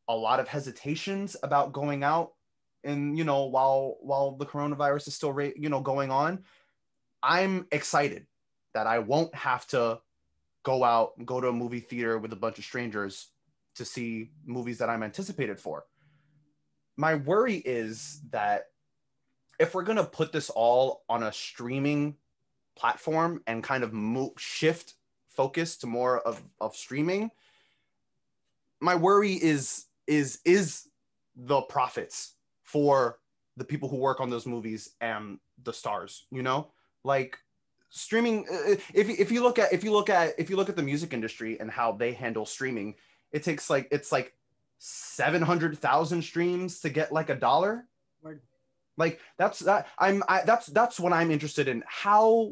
a 0.07 0.15
lot 0.15 0.39
of 0.39 0.47
hesitations 0.47 1.35
about 1.43 1.73
going 1.73 2.03
out, 2.03 2.33
and 2.83 3.17
you 3.17 3.23
know 3.23 3.45
while 3.45 3.97
while 4.01 4.31
the 4.31 4.45
coronavirus 4.45 5.07
is 5.07 5.15
still 5.15 5.39
you 5.55 5.69
know 5.69 5.81
going 5.81 6.11
on, 6.11 6.43
I'm 7.21 7.67
excited 7.71 8.25
that 8.73 8.87
I 8.87 8.99
won't 8.99 9.33
have 9.35 9.67
to 9.67 9.99
go 10.63 10.83
out 10.83 11.13
and 11.17 11.25
go 11.25 11.41
to 11.41 11.47
a 11.47 11.53
movie 11.53 11.79
theater 11.79 12.17
with 12.17 12.33
a 12.33 12.37
bunch 12.37 12.57
of 12.57 12.65
strangers 12.65 13.27
to 13.75 13.85
see 13.85 14.31
movies 14.45 14.77
that 14.79 14.89
I'm 14.89 15.03
anticipated 15.03 15.59
for. 15.59 15.85
My 16.97 17.15
worry 17.15 17.55
is 17.55 18.21
that 18.31 18.65
if 19.57 19.73
we're 19.73 19.83
going 19.83 19.97
to 19.97 20.03
put 20.03 20.31
this 20.31 20.49
all 20.49 21.03
on 21.09 21.23
a 21.23 21.31
streaming 21.31 22.15
platform 22.75 23.41
and 23.47 23.63
kind 23.63 23.83
of 23.83 23.93
move, 23.93 24.31
shift 24.37 24.95
focus 25.29 25.77
to 25.77 25.87
more 25.87 26.19
of, 26.19 26.41
of 26.59 26.75
streaming, 26.75 27.31
my 28.81 28.95
worry 28.95 29.33
is 29.33 29.85
is 30.07 30.39
is 30.45 30.87
the 31.35 31.61
profits 31.61 32.35
for 32.71 33.19
the 33.57 33.63
people 33.63 33.89
who 33.89 33.97
work 33.97 34.19
on 34.19 34.29
those 34.29 34.45
movies 34.45 34.91
and 35.01 35.39
the 35.63 35.73
stars, 35.73 36.25
you 36.31 36.43
know? 36.43 36.71
Like 37.03 37.37
streaming 37.89 38.45
uh, 38.51 38.75
if 38.93 39.09
if 39.09 39.31
you 39.31 39.41
look 39.41 39.57
at 39.57 39.73
if 39.73 39.83
you 39.83 39.91
look 39.91 40.09
at 40.09 40.33
if 40.37 40.49
you 40.49 40.55
look 40.55 40.69
at 40.69 40.75
the 40.75 40.83
music 40.83 41.13
industry 41.13 41.59
and 41.59 41.71
how 41.71 41.91
they 41.91 42.11
handle 42.11 42.45
streaming, 42.45 42.95
it 43.31 43.43
takes 43.43 43.69
like 43.69 43.87
it's 43.91 44.11
like 44.11 44.33
700,000 44.79 46.21
streams 46.21 46.79
to 46.81 46.89
get 46.89 47.11
like 47.11 47.29
a 47.29 47.35
dollar. 47.35 47.87
Like 48.97 49.19
that's 49.37 49.59
that 49.59 49.87
I'm 49.97 50.23
I, 50.27 50.43
that's 50.43 50.67
that's 50.67 50.99
what 50.99 51.13
I'm 51.13 51.31
interested 51.31 51.67
in. 51.67 51.83
How, 51.87 52.51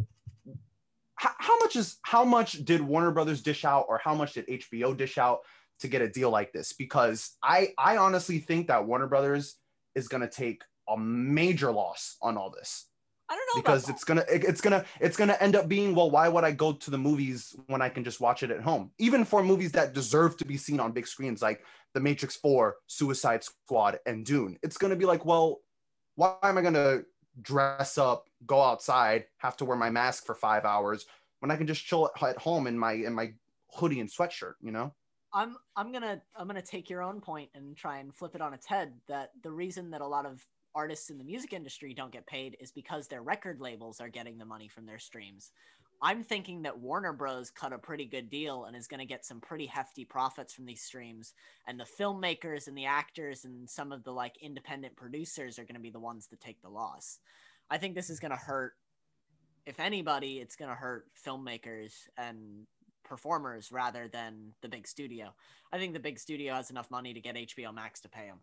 how 1.16 1.32
how 1.38 1.60
much 1.60 1.76
is 1.76 1.98
how 2.04 2.24
much 2.24 2.64
did 2.64 2.82
Warner 2.82 3.12
Brothers 3.12 3.42
dish 3.42 3.66
out 3.66 3.86
or 3.90 3.98
how 3.98 4.16
much 4.16 4.34
did 4.34 4.48
HBO 4.48 4.96
dish 4.96 5.18
out 5.18 5.42
to 5.80 5.88
get 5.88 6.02
a 6.02 6.08
deal 6.08 6.30
like 6.30 6.54
this? 6.54 6.74
Because 6.74 7.36
I 7.44 7.74
I 7.78 7.98
honestly 7.98 8.40
think 8.40 8.68
that 8.68 8.86
Warner 8.86 9.08
Brothers 9.08 9.56
is 9.98 10.08
going 10.08 10.22
to 10.22 10.30
take 10.30 10.62
a 10.88 10.98
major 10.98 11.72
loss 11.72 12.18
on 12.22 12.38
all 12.38 12.50
this. 12.52 12.86
I 13.30 13.36
don't 13.36 13.48
know 13.56 13.62
because 13.62 13.90
it's 13.90 14.06
gonna 14.06 14.24
it- 14.32 14.46
it's 14.46 14.62
gonna 14.62 14.86
it's 15.02 15.18
gonna 15.18 15.36
end 15.42 15.58
up 15.58 15.68
being 15.68 15.94
well 15.94 16.10
why 16.10 16.30
would 16.30 16.46
i 16.46 16.54
go 16.54 16.72
to 16.72 16.90
the 16.90 16.98
movies 16.98 17.54
when 17.72 17.82
i 17.82 17.90
can 17.90 18.06
just 18.06 18.22
watch 18.22 18.42
it 18.42 18.52
at 18.52 18.62
home? 18.62 18.92
Even 19.00 19.26
for 19.26 19.44
movies 19.44 19.74
that 19.74 19.94
deserve 19.94 20.38
to 20.38 20.46
be 20.46 20.56
seen 20.56 20.80
on 20.80 20.94
big 20.94 21.06
screens 21.08 21.42
like 21.42 21.60
the 21.94 22.00
matrix 22.00 22.38
4 22.38 22.78
suicide 22.88 23.44
squad 23.44 24.00
and 24.06 24.26
dune. 24.26 24.58
It's 24.64 24.78
gonna 24.78 24.96
be 24.96 25.04
like 25.14 25.26
well 25.26 25.60
why 26.16 26.38
am 26.44 26.58
i 26.58 26.62
gonna 26.62 27.02
dress 27.42 27.98
up 27.98 28.30
go 28.46 28.62
outside 28.62 29.26
have 29.40 29.58
to 29.58 29.66
wear 29.66 29.76
my 29.78 29.90
mask 29.90 30.26
for 30.26 30.34
five 30.34 30.64
hours 30.64 31.06
when 31.42 31.52
i 31.52 31.58
can 31.58 31.68
just 31.68 31.84
chill 31.86 32.10
at 32.22 32.38
home 32.38 32.66
in 32.66 32.80
my 32.80 32.94
in 32.94 33.14
my 33.14 33.34
hoodie 33.76 34.00
and 34.00 34.10
sweatshirt 34.10 34.54
you 34.62 34.72
know 34.72 34.94
I'm 35.34 35.58
I'm 35.76 35.92
gonna 35.92 36.22
I'm 36.36 36.48
gonna 36.48 36.62
take 36.62 36.90
your 36.90 37.04
own 37.04 37.22
point 37.22 37.50
and 37.54 37.76
try 37.76 38.00
and 38.00 38.14
flip 38.14 38.36
it 38.36 38.42
on 38.42 38.54
its 38.54 38.66
head. 38.66 38.94
That 39.08 39.32
the 39.44 39.52
reason 39.52 39.92
that 39.92 40.02
a 40.02 40.08
lot 40.08 40.26
of 40.26 40.46
artists 40.74 41.10
in 41.10 41.18
the 41.18 41.24
music 41.24 41.54
industry 41.54 41.94
don't 41.94 42.12
get 42.12 42.28
paid 42.28 42.56
is 42.60 42.72
because 42.72 43.08
their 43.08 43.22
record 43.22 43.60
labels 43.60 44.00
are 44.00 44.10
getting 44.10 44.38
the 44.38 44.46
money 44.46 44.68
from 44.68 44.86
their 44.86 45.00
streams. 45.00 45.52
I'm 46.02 46.24
thinking 46.24 46.62
that 46.62 46.80
Warner 46.80 47.14
Bros 47.14 47.50
cut 47.50 47.74
a 47.74 47.80
pretty 47.80 48.06
good 48.06 48.30
deal 48.30 48.66
and 48.66 48.76
is 48.76 48.88
going 48.88 49.00
to 49.00 49.06
get 49.06 49.26
some 49.26 49.42
pretty 49.42 49.66
hefty 49.66 50.06
profits 50.06 50.54
from 50.54 50.66
these 50.66 50.84
streams, 50.84 51.34
and 51.68 51.80
the 51.80 51.88
filmmakers 52.00 52.68
and 52.68 52.78
the 52.78 52.86
actors 52.86 53.46
and 53.46 53.68
some 53.68 53.92
of 53.92 54.04
the 54.04 54.12
like 54.12 54.38
independent 54.40 54.96
producers 54.96 55.58
are 55.58 55.64
going 55.64 55.74
to 55.74 55.82
be 55.82 55.90
the 55.90 56.00
ones 56.00 56.28
that 56.28 56.40
take 56.40 56.62
the 56.62 56.70
loss. 56.70 57.18
I 57.70 57.80
think 57.80 57.96
this 57.96 58.12
is 58.12 58.20
going 58.20 58.32
to 58.32 58.38
hurt. 58.38 58.74
If 59.66 59.80
anybody, 59.80 60.38
it's 60.38 60.56
going 60.56 60.70
to 60.70 60.76
hurt 60.76 61.08
filmmakers 61.26 61.94
and 62.18 62.68
performers 63.08 63.72
rather 63.72 64.08
than 64.08 64.54
the 64.62 64.70
big 64.70 64.88
studio. 64.88 65.34
I 65.72 65.78
think 65.78 65.94
the 65.94 66.00
big 66.00 66.20
studio 66.20 66.54
has 66.54 66.70
enough 66.70 66.92
money 66.92 67.14
to 67.14 67.22
get 67.22 67.36
HBO 67.36 67.74
Max 67.74 68.02
to 68.02 68.10
pay 68.10 68.28
them. 68.28 68.40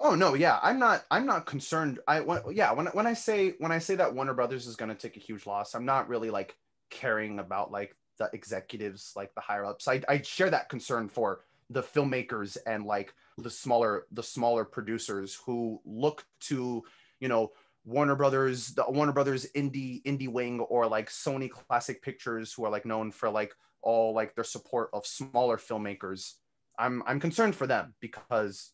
Oh 0.00 0.14
no, 0.14 0.34
yeah, 0.34 0.60
I'm 0.62 0.78
not. 0.78 1.04
I'm 1.10 1.26
not 1.26 1.46
concerned. 1.46 1.98
I 2.06 2.20
when, 2.20 2.40
yeah, 2.52 2.72
when 2.72 2.86
when 2.86 3.06
I 3.06 3.14
say 3.14 3.54
when 3.58 3.72
I 3.72 3.78
say 3.78 3.96
that 3.96 4.14
Warner 4.14 4.34
Brothers 4.34 4.66
is 4.66 4.76
going 4.76 4.90
to 4.90 4.94
take 4.94 5.16
a 5.16 5.20
huge 5.20 5.44
loss, 5.44 5.74
I'm 5.74 5.84
not 5.84 6.08
really 6.08 6.30
like 6.30 6.56
caring 6.90 7.40
about 7.40 7.72
like 7.72 7.96
the 8.18 8.30
executives, 8.32 9.12
like 9.16 9.34
the 9.34 9.40
higher 9.40 9.64
ups. 9.64 9.88
I 9.88 10.02
I 10.08 10.22
share 10.22 10.50
that 10.50 10.68
concern 10.68 11.08
for 11.08 11.40
the 11.70 11.82
filmmakers 11.82 12.56
and 12.66 12.84
like 12.84 13.12
the 13.38 13.50
smaller 13.50 14.06
the 14.12 14.22
smaller 14.22 14.64
producers 14.64 15.34
who 15.34 15.80
look 15.84 16.24
to 16.40 16.82
you 17.20 17.28
know 17.28 17.50
Warner 17.84 18.16
Brothers, 18.16 18.68
the 18.74 18.84
Warner 18.88 19.12
Brothers 19.12 19.46
indie 19.56 20.02
indie 20.04 20.30
wing, 20.30 20.60
or 20.60 20.86
like 20.86 21.08
Sony 21.10 21.50
Classic 21.50 22.02
Pictures, 22.02 22.52
who 22.52 22.64
are 22.64 22.70
like 22.70 22.84
known 22.84 23.10
for 23.10 23.30
like 23.30 23.54
all 23.82 24.14
like 24.14 24.34
their 24.34 24.44
support 24.44 24.90
of 24.92 25.06
smaller 25.06 25.56
filmmakers. 25.56 26.34
I'm 26.78 27.02
I'm 27.06 27.20
concerned 27.20 27.56
for 27.56 27.66
them 27.66 27.94
because 28.00 28.72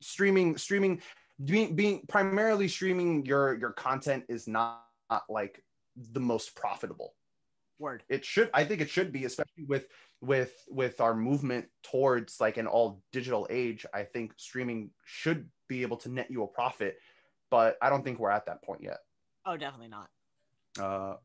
streaming 0.00 0.56
streaming 0.56 1.00
being, 1.44 1.74
being 1.74 2.02
primarily 2.08 2.68
streaming 2.68 3.24
your 3.24 3.54
your 3.58 3.72
content 3.72 4.24
is 4.28 4.46
not, 4.46 4.82
not 5.10 5.24
like 5.28 5.62
the 5.96 6.20
most 6.20 6.54
profitable 6.54 7.14
Word. 7.78 8.02
it 8.10 8.24
should 8.24 8.50
i 8.52 8.62
think 8.62 8.82
it 8.82 8.90
should 8.90 9.10
be 9.10 9.24
especially 9.24 9.64
with 9.66 9.86
with 10.20 10.52
with 10.68 11.00
our 11.00 11.14
movement 11.14 11.66
towards 11.82 12.38
like 12.40 12.58
an 12.58 12.66
all 12.66 13.02
digital 13.10 13.46
age 13.48 13.86
i 13.94 14.02
think 14.02 14.32
streaming 14.36 14.90
should 15.04 15.48
be 15.66 15.80
able 15.80 15.96
to 15.98 16.10
net 16.10 16.30
you 16.30 16.42
a 16.42 16.46
profit 16.46 16.98
but 17.50 17.76
i 17.82 17.88
don't 17.90 18.04
think 18.04 18.18
we're 18.18 18.30
at 18.30 18.46
that 18.46 18.62
point 18.62 18.82
yet. 18.82 18.98
Oh, 19.44 19.56
definitely 19.56 19.88
not. 19.88 20.08
uh 20.80 21.16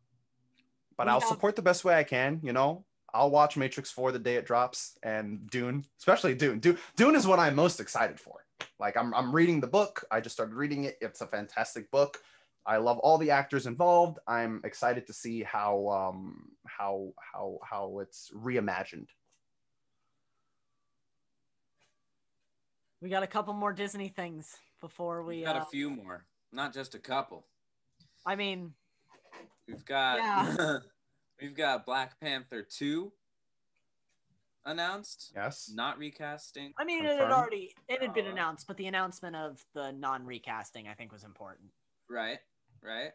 but 0.97 1.07
We 1.07 1.11
i'll 1.11 1.19
have- 1.19 1.29
support 1.29 1.55
the 1.55 1.61
best 1.61 1.83
way 1.85 1.95
i 1.95 2.03
can 2.03 2.39
you 2.43 2.53
know? 2.53 2.85
I'll 3.13 3.31
watch 3.31 3.55
matrix 3.55 3.91
4 3.91 4.11
the 4.11 4.19
day 4.19 4.35
it 4.35 4.45
drops 4.45 4.97
and 5.03 5.49
dune 5.49 5.85
especially 5.99 6.35
dune. 6.35 6.59
Dune, 6.59 6.77
dune 6.97 7.15
is 7.15 7.25
what 7.25 7.39
i'm 7.39 7.55
most 7.55 7.79
excited 7.79 8.19
for. 8.19 8.43
Like 8.79 8.97
I'm, 8.97 9.13
I'm 9.13 9.33
reading 9.33 9.59
the 9.61 9.67
book. 9.67 10.03
I 10.11 10.19
just 10.21 10.35
started 10.35 10.53
reading 10.55 10.83
it. 10.85 10.97
It's 11.01 11.21
a 11.21 11.27
fantastic 11.27 11.89
book. 11.91 12.19
I 12.65 12.77
love 12.77 12.99
all 12.99 13.17
the 13.17 13.31
actors 13.31 13.67
involved. 13.67 14.17
I'm 14.27 14.59
excited 14.65 15.07
to 15.07 15.13
see 15.13 15.43
how 15.43 15.87
um 15.89 16.49
how 16.65 17.11
how 17.31 17.59
how 17.63 17.99
it's 17.99 18.31
reimagined. 18.35 19.07
We 23.01 23.09
got 23.09 23.23
a 23.23 23.27
couple 23.27 23.53
more 23.53 23.73
Disney 23.73 24.07
things 24.09 24.55
before 24.85 25.23
we. 25.23 25.37
We've 25.37 25.45
got 25.45 25.55
uh, 25.55 25.61
a 25.61 25.65
few 25.65 25.89
more, 25.89 26.25
not 26.51 26.71
just 26.71 26.93
a 26.93 26.99
couple. 26.99 27.47
I 28.25 28.35
mean, 28.35 28.73
We've 29.67 29.83
got 29.83 30.17
Yeah. 30.19 30.77
we've 31.41 31.55
got 31.55 31.87
Black 31.87 32.19
Panther 32.19 32.61
2 32.61 33.11
announced, 34.65 35.31
yes 35.35 35.71
not 35.73 35.97
recasting. 35.97 36.73
I 36.77 36.85
mean, 36.85 37.03
it 37.03 37.17
had 37.19 37.31
already 37.31 37.73
it 37.87 37.99
had 38.01 38.13
been 38.13 38.27
Uh, 38.27 38.31
announced, 38.31 38.67
but 38.67 38.77
the 38.77 38.85
announcement 38.85 39.35
of 39.35 39.63
the 39.73 39.91
non-recasting 39.91 40.87
I 40.87 40.93
think 40.93 41.11
was 41.11 41.23
important. 41.23 41.69
Right, 42.07 42.39
right. 42.81 43.11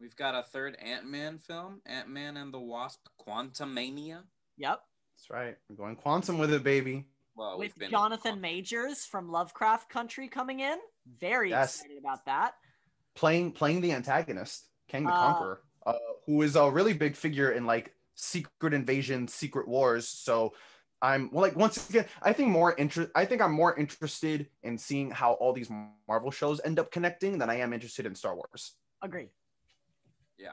We've 0.00 0.14
got 0.16 0.36
a 0.36 0.42
third 0.44 0.76
Ant-Man 0.76 1.38
film, 1.38 1.82
Ant-Man 1.86 2.36
and 2.36 2.54
the 2.54 2.60
Wasp: 2.60 3.00
Quantumania. 3.20 4.22
Yep, 4.58 4.80
that's 5.16 5.28
right 5.30 5.56
we're 5.68 5.76
going 5.76 5.96
quantum 5.96 6.38
with 6.38 6.52
it 6.52 6.62
baby 6.62 7.04
Well, 7.34 7.58
with 7.58 7.66
we've 7.66 7.74
been 7.76 7.90
Jonathan 7.90 8.40
Majors 8.40 9.04
from 9.04 9.28
Lovecraft 9.28 9.88
Country 9.88 10.28
coming 10.28 10.60
in. 10.60 10.78
Very 11.06 11.50
Yes. 11.50 11.76
excited 11.76 11.98
about 11.98 12.24
that. 12.26 12.54
playing 13.14 13.52
playing 13.52 13.80
the 13.80 13.92
antagonist 13.92 14.68
king 14.88 15.04
the 15.06 15.12
Uh, 15.12 15.18
conqueror 15.18 15.62
uh, 15.84 15.94
who 16.26 16.40
is 16.42 16.54
a 16.56 16.70
really 16.70 16.92
big 16.92 17.16
figure 17.16 17.50
in 17.52 17.66
like 17.66 17.92
secret 18.14 18.72
invasion 18.72 19.26
secret 19.26 19.66
wars 19.66 20.06
so 20.06 20.54
i'm 21.02 21.28
well 21.32 21.42
like 21.42 21.56
once 21.56 21.88
again 21.90 22.06
i 22.22 22.32
think 22.32 22.48
more 22.48 22.74
interest 22.76 23.10
i 23.16 23.24
think 23.24 23.42
i'm 23.42 23.52
more 23.52 23.74
interested 23.76 24.48
in 24.62 24.78
seeing 24.78 25.10
how 25.10 25.32
all 25.34 25.52
these 25.52 25.70
marvel 26.06 26.30
shows 26.30 26.60
end 26.64 26.78
up 26.78 26.90
connecting 26.92 27.36
than 27.38 27.50
i 27.50 27.56
am 27.56 27.72
interested 27.72 28.06
in 28.06 28.14
star 28.14 28.34
wars 28.36 28.76
Agreed. 29.02 29.30
Yeah. 30.38 30.52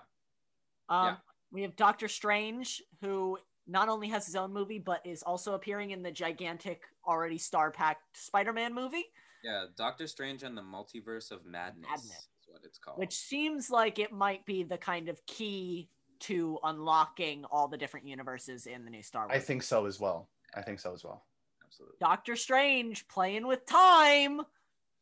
Um, 0.90 1.06
Yeah. 1.06 1.18
We 1.52 1.62
have 1.62 1.76
Doctor 1.76 2.08
Strange, 2.08 2.82
who 3.02 3.38
not 3.68 3.88
only 3.88 4.08
has 4.10 4.26
his 4.26 4.36
own 4.36 4.52
movie, 4.52 4.80
but 4.80 5.06
is 5.06 5.22
also 5.24 5.54
appearing 5.54 5.92
in 5.92 6.02
the 6.02 6.12
gigantic, 6.12 6.84
already 7.06 7.38
star-packed 7.38 8.18
Spider-Man 8.18 8.74
movie, 8.74 9.06
Yeah, 9.44 9.66
Doctor 9.78 10.08
Strange 10.08 10.44
and 10.44 10.58
the 10.58 10.62
Multiverse 10.62 11.32
of 11.32 11.46
Madness, 11.46 11.88
Madness. 11.90 12.10
is 12.42 12.48
what 12.48 12.62
it's 12.64 12.78
called. 12.80 12.98
which 12.98 13.14
seems 13.16 13.70
like 13.70 14.00
it 14.00 14.12
might 14.12 14.46
be 14.46 14.64
the 14.64 14.78
kind 14.78 15.10
of 15.10 15.24
key 15.26 15.90
to 16.22 16.58
unlocking 16.64 17.46
all 17.52 17.68
the 17.68 17.78
different 17.78 18.08
universes 18.08 18.66
in 18.66 18.84
the 18.84 18.90
new 18.90 19.04
Star 19.04 19.28
Wars. 19.28 19.36
i 19.36 19.40
think 19.40 19.62
so 19.62 19.86
as 19.86 20.00
well 20.00 20.28
i 20.56 20.62
think 20.64 20.80
so 20.80 20.92
as 20.94 21.04
well 21.04 21.26
absolutely, 21.64 21.98
Doctor 22.00 22.36
Strange 22.36 23.08
playing 23.08 23.46
with 23.46 23.66
time. 23.68 24.38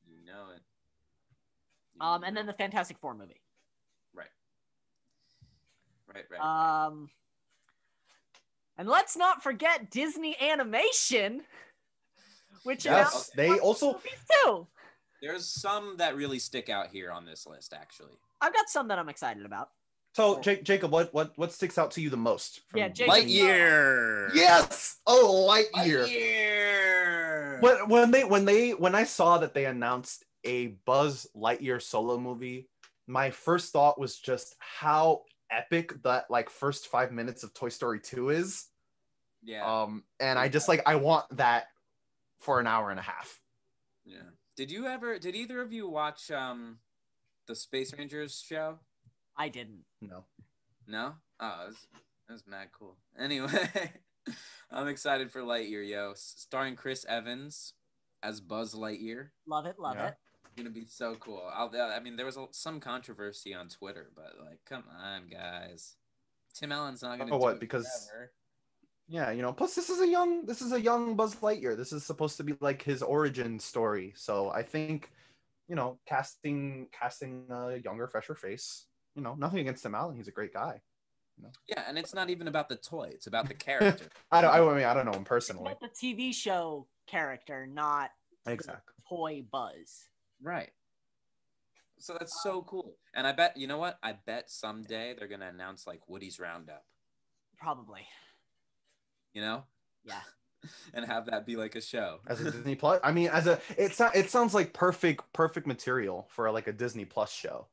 you 0.05 0.25
know 0.25 0.47
it. 0.53 0.61
You 1.95 2.05
Um, 2.05 2.23
and 2.25 2.35
then 2.35 2.45
the 2.45 2.53
Fantastic 2.53 2.97
Four 2.99 3.13
movie. 3.13 3.31
it. 3.35 3.39
right, 4.13 4.27
right, 6.13 6.25
right. 6.29 6.85
Um, 6.87 7.09
and 8.77 8.89
let's 8.89 9.15
not 9.15 9.41
forget 9.41 9.89
Disney 9.89 10.35
Animation, 10.41 11.43
which 12.65 12.85
yes 12.85 13.09
announced 13.11 13.35
they 13.35 13.59
also 13.59 13.99
too. 14.43 14.67
There's 15.21 15.47
some 15.47 15.95
that 15.97 16.15
really 16.15 16.39
stick 16.39 16.69
out 16.69 16.87
here 16.89 17.11
on 17.11 17.25
this 17.25 17.47
list, 17.47 17.73
actually. 17.73 18.19
I've 18.41 18.53
got 18.53 18.67
some 18.69 18.89
that 18.89 18.99
I'm 18.99 19.09
excited 19.09 19.45
about. 19.45 19.69
so 20.13 20.39
Jake, 20.41 20.63
jacob 20.63 20.91
what 20.91 21.13
what 21.13 21.31
what 21.37 21.51
sticks 21.53 21.77
out 21.77 21.91
to 21.91 22.01
you 22.01 22.09
the 22.09 22.17
most 22.17 22.61
from 22.69 22.79
Yeah, 22.79 22.89
Jacob- 22.89 23.15
Disney? 23.15 23.39
Lightyear. 23.41 24.29
yes 24.35 24.97
oh 25.07 25.45
lightyear 25.49 26.05
Lightyear. 26.07 27.61
when 27.61 27.89
when 27.89 28.11
they 28.11 28.23
when 28.23 28.45
they 28.45 28.71
when 28.71 28.95
I 28.95 29.03
saw 29.05 29.37
that 29.39 29.53
they 29.53 29.65
announced 29.65 30.23
a 30.43 30.67
Buzz 30.85 31.27
Lightyear 31.35 31.81
solo 31.81 32.17
movie, 32.19 32.69
my 33.07 33.31
first 33.31 33.71
thought 33.73 33.99
was 33.99 34.17
just 34.17 34.55
how 34.59 35.23
epic 35.51 36.01
that 36.03 36.25
like 36.29 36.49
first 36.49 36.87
five 36.87 37.11
minutes 37.11 37.43
of 37.43 37.53
Toy 37.53 37.69
Story 37.69 37.99
2 37.99 38.29
is. 38.29 38.65
Yeah. 39.43 39.63
Um, 39.65 40.03
and 40.19 40.37
I 40.39 40.47
just 40.49 40.67
like 40.67 40.81
I 40.85 40.95
want 40.95 41.25
that 41.37 41.65
for 42.39 42.59
an 42.59 42.67
hour 42.67 42.89
and 42.91 42.99
a 42.99 43.03
half. 43.03 43.39
yeah. 44.05 44.29
Did 44.57 44.71
you 44.71 44.85
ever? 44.87 45.19
Did 45.19 45.35
either 45.35 45.61
of 45.61 45.73
you 45.73 45.89
watch 45.89 46.31
um, 46.31 46.77
the 47.47 47.55
Space 47.55 47.93
Rangers 47.97 48.41
show? 48.45 48.79
I 49.37 49.49
didn't. 49.49 49.83
No. 50.01 50.23
No. 50.87 51.15
Oh, 51.41 51.63
it 51.63 51.67
was, 51.67 51.87
it 52.29 52.31
was 52.31 52.43
mad 52.47 52.67
cool. 52.77 52.95
Anyway, 53.19 53.49
I'm 54.71 54.87
excited 54.87 55.29
for 55.31 55.41
Lightyear, 55.41 55.85
yo. 55.87 56.13
Starring 56.15 56.75
Chris 56.77 57.05
Evans 57.09 57.73
as 58.23 58.39
Buzz 58.39 58.73
Lightyear. 58.73 59.29
Love 59.45 59.65
it, 59.65 59.77
love 59.77 59.95
Yeah. 59.97 60.07
it. 60.09 60.15
gonna 60.55 60.69
be 60.69 60.85
so 60.85 61.15
cool. 61.15 61.43
I'll, 61.53 61.69
I 61.75 61.99
mean, 61.99 62.15
there 62.15 62.25
was 62.25 62.37
a, 62.37 62.45
some 62.51 62.79
controversy 62.79 63.53
on 63.53 63.67
Twitter, 63.67 64.09
but 64.15 64.33
like, 64.41 64.59
come 64.65 64.85
on, 65.03 65.27
guys. 65.27 65.97
Tim 66.53 66.71
Allen's 66.71 67.01
not 67.01 67.17
gonna. 67.19 67.31
Oh, 67.35 67.39
do 67.39 67.43
what, 67.43 67.53
it 67.55 67.59
because- 67.59 68.07
forever. 68.09 68.31
Yeah, 69.07 69.31
you 69.31 69.41
know, 69.43 69.53
plus 69.53 69.75
this 69.75 69.89
is 69.89 70.01
a 70.01 70.07
young 70.07 70.45
this 70.45 70.61
is 70.61 70.71
a 70.71 70.81
young 70.81 71.15
Buzz 71.15 71.35
Lightyear. 71.35 71.77
This 71.77 71.91
is 71.93 72.03
supposed 72.03 72.37
to 72.37 72.43
be 72.43 72.55
like 72.59 72.81
his 72.81 73.01
origin 73.03 73.59
story. 73.59 74.13
So 74.15 74.49
I 74.49 74.63
think, 74.63 75.11
you 75.67 75.75
know, 75.75 75.99
casting 76.07 76.87
casting 76.91 77.45
a 77.51 77.77
younger, 77.77 78.07
fresher 78.07 78.33
face, 78.35 78.85
you 79.15 79.21
know, 79.21 79.35
nothing 79.35 79.59
against 79.59 79.83
Tim 79.83 79.93
Allen. 79.93 80.15
He's 80.15 80.27
a 80.27 80.31
great 80.31 80.53
guy. 80.53 80.81
Yeah, 81.67 81.83
and 81.87 81.97
it's 81.97 82.13
not 82.15 82.29
even 82.29 82.47
about 82.47 82.69
the 82.69 82.77
toy; 82.77 83.09
it's 83.11 83.27
about 83.27 83.47
the 83.49 83.53
character. 83.67 84.05
I 84.31 84.41
don't 84.41 84.51
I 84.53 84.59
mean 84.75 84.85
I 84.85 84.93
don't 84.93 85.05
know 85.05 85.11
him 85.11 85.21
It's 85.21 85.29
personally. 85.29 85.71
about 85.71 85.81
the 85.81 85.89
TV 85.89 86.33
show 86.33 86.87
character, 87.07 87.67
not 87.67 88.09
Exactly. 88.47 88.93
toy 89.09 89.43
Buzz. 89.51 90.07
right. 90.41 90.71
So 91.97 92.13
that's 92.19 92.41
so 92.43 92.61
cool. 92.63 92.95
And 93.13 93.25
I 93.27 93.31
bet 93.33 93.55
you 93.55 93.67
know 93.67 93.77
what? 93.77 93.97
I 94.03 94.13
bet 94.25 94.49
someday 94.49 95.13
they're 95.17 95.27
gonna 95.27 95.47
announce 95.53 95.85
like 95.85 96.07
Woody's 96.09 96.39
Roundup. 96.39 96.83
Probably. 97.57 98.01
You 99.35 99.41
know? 99.41 99.63
Yeah. 100.03 100.21
and 100.95 101.05
have 101.05 101.27
that 101.27 101.45
be 101.45 101.55
like 101.57 101.75
a 101.75 101.81
show. 101.81 102.21
as 102.25 102.41
a 102.41 102.45
Disney 102.51 102.73
Plus. 102.73 102.99
I 103.03 103.11
mean, 103.11 103.27
as 103.27 103.45
a 103.45 103.59
it 103.77 103.93
so, 103.93 104.09
it 104.15 104.31
sounds 104.31 104.55
like 104.55 104.73
perfect 104.73 105.31
perfect 105.33 105.67
material 105.67 106.25
for 106.31 106.49
like 106.49 106.65
a 106.67 106.73
Disney 106.73 107.05
Plus 107.05 107.31
show. 107.31 107.67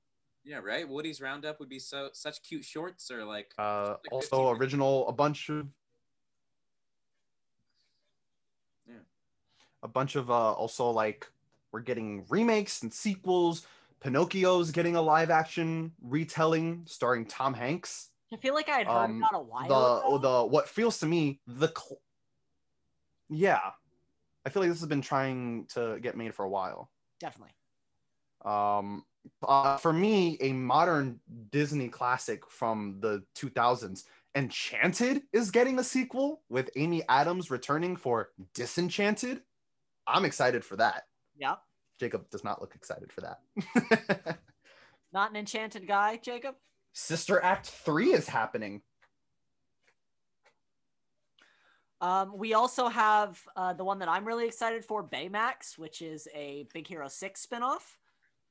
Yeah, 0.45 0.59
right. 0.59 0.87
Woody's 0.89 1.21
Roundup 1.21 1.61
would 1.61 1.69
be 1.69 1.79
so 1.79 2.11
such 2.13 2.43
cute 2.43 2.65
shorts, 2.65 3.11
or 3.11 3.25
like 3.25 3.55
Uh, 3.57 3.91
Like 3.91 4.03
15 4.03 4.11
also 4.13 4.43
minutes. 4.45 4.61
original 4.61 5.09
a 5.09 5.13
bunch 5.13 5.49
of 5.49 5.69
Yeah. 8.89 8.95
a 9.83 9.89
bunch 9.89 10.17
of 10.17 10.31
uh 10.31 10.53
also 10.53 10.91
like 10.91 11.31
we're 11.71 11.81
getting 11.81 12.27
remakes 12.29 12.83
and 12.83 12.93
sequels. 12.93 13.67
Pinocchio's 14.01 14.73
getting 14.73 14.97
a 14.97 15.01
live 15.01 15.31
action 15.31 15.93
retelling 16.03 16.83
starring 16.87 17.25
Tom 17.25 17.55
Hanks. 17.55 18.11
I 18.33 18.37
feel 18.37 18.55
like 18.55 18.69
I 18.69 18.79
had 18.79 18.87
heard 18.87 19.11
Um, 19.11 19.17
about 19.19 19.35
a 19.35 19.43
while 19.43 19.69
the 19.69 20.07
ago. 20.07 20.19
the 20.19 20.47
what 20.47 20.69
feels 20.69 20.99
to 21.01 21.07
me 21.07 21.41
the 21.47 21.69
cl- 21.69 22.01
yeah, 23.29 23.71
I 24.45 24.51
feel 24.51 24.63
like 24.63 24.71
this 24.71 24.81
has 24.81 24.89
been 24.89 25.03
trying 25.03 25.67
to 25.75 25.99
get 26.01 26.17
made 26.17 26.35
for 26.35 26.45
a 26.45 26.49
while. 26.49 26.91
Definitely. 27.21 27.55
um 28.45 29.05
uh, 29.47 29.77
for 29.77 29.93
me 29.93 30.37
a 30.41 30.53
modern 30.53 31.21
disney 31.51 31.89
classic 31.89 32.45
from 32.51 32.99
the 33.01 33.23
2000s 33.37 34.05
enchanted 34.35 35.23
is 35.33 35.53
getting 35.53 35.79
a 35.79 35.85
sequel 35.85 36.43
with 36.49 36.69
amy 36.75 37.05
adams 37.09 37.49
returning 37.51 37.95
for 37.95 38.31
disenchanted 38.53 39.43
i'm 40.09 40.25
excited 40.25 40.65
for 40.65 40.75
that 40.77 41.05
Yeah. 41.37 41.57
Jacob 42.01 42.29
does 42.31 42.43
not 42.43 42.61
look 42.61 42.75
excited 42.75 43.13
for 43.13 43.21
that. 43.21 43.39
Not 45.13 45.31
an 45.31 45.37
enchanted 45.37 45.87
guy, 45.87 46.17
Jacob. 46.17 46.57
Sister 46.93 47.43
Act 47.43 47.67
3 47.67 48.13
is 48.13 48.29
happening. 48.29 48.83
Um, 52.01 52.37
we 52.37 52.55
also 52.55 52.89
have 52.89 53.41
uh, 53.57 53.73
the 53.73 53.85
one 53.85 54.01
that 54.01 54.09
I'm 54.09 54.25
really 54.25 54.47
excited 54.47 54.85
for, 54.85 55.05
Baymax, 55.05 55.79
which 55.79 56.03
is 56.03 56.27
a 56.35 56.67
Big 56.75 56.87
Hero 56.89 57.07
6 57.09 57.47
spinoff. 57.47 57.97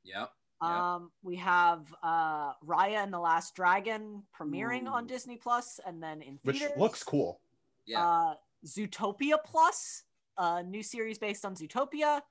Yep. 0.05 0.31
Yeah. 0.63 0.93
Um, 0.93 1.11
we 1.21 1.35
have 1.37 1.93
uh, 2.01 2.53
Raya 2.65 3.03
and 3.03 3.13
the 3.13 3.19
Last 3.19 3.55
Dragon 3.55 4.23
premiering 4.39 4.87
on 4.87 5.07
Disney 5.07 5.35
Plus 5.35 5.79
and 5.85 6.01
then 6.01 6.21
in 6.21 6.39
which 6.43 6.59
theaters. 6.59 6.77
looks 6.77 7.03
cool. 7.03 7.41
Yeah. 7.85 8.07
Uh, 8.07 8.33
Zootopia 8.65 9.37
Plus, 9.43 10.03
a 10.37 10.63
new 10.63 10.83
series 10.83 11.17
based 11.17 11.45
on 11.45 11.55
Zootopia. 11.55 12.21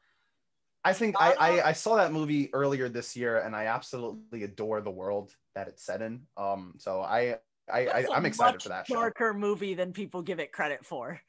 I 0.85 0.93
think 0.95 1.17
I, 1.21 1.33
I 1.33 1.69
I 1.69 1.73
saw 1.73 1.97
that 1.97 2.11
movie 2.11 2.49
earlier 2.55 2.89
this 2.89 3.15
year, 3.15 3.39
and 3.39 3.55
I 3.55 3.67
absolutely 3.67 4.45
adore 4.45 4.81
the 4.81 4.91
world 4.91 5.35
that 5.55 5.69
it's 5.69 5.85
set 5.85 6.03
in. 6.03 6.23
Um, 6.37 6.75
so 6.79 7.01
I 7.01 7.39
I, 7.73 7.81
I 7.81 7.85
That's 7.85 8.09
a 8.09 8.13
I'm 8.13 8.27
excited 8.27 8.55
much 8.55 8.63
for 8.65 8.69
that 8.71 8.87
show. 8.87 8.95
Darker 8.95 9.35
movie 9.35 9.75
than 9.75 9.93
people 9.93 10.23
give 10.23 10.41
it 10.41 10.53
credit 10.53 10.85
for. 10.85 11.21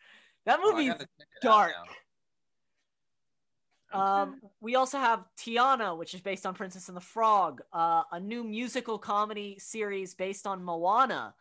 That 0.45 0.59
Oh, 0.61 0.71
movie's 0.71 0.93
gotta 0.93 0.99
check 0.99 1.27
it 1.43 1.47
out 1.47 1.51
dark. 1.51 1.73
Um, 3.93 4.41
we 4.61 4.75
also 4.75 4.97
have 4.97 5.25
Tiana, 5.37 5.97
which 5.97 6.13
is 6.13 6.21
based 6.21 6.45
on 6.45 6.53
Princess 6.53 6.87
and 6.87 6.95
the 6.95 7.01
Frog, 7.01 7.61
uh, 7.73 8.03
a 8.11 8.19
new 8.19 8.43
musical 8.43 8.97
comedy 8.97 9.59
series 9.59 10.13
based 10.15 10.47
on 10.47 10.63
Moana. 10.63 11.35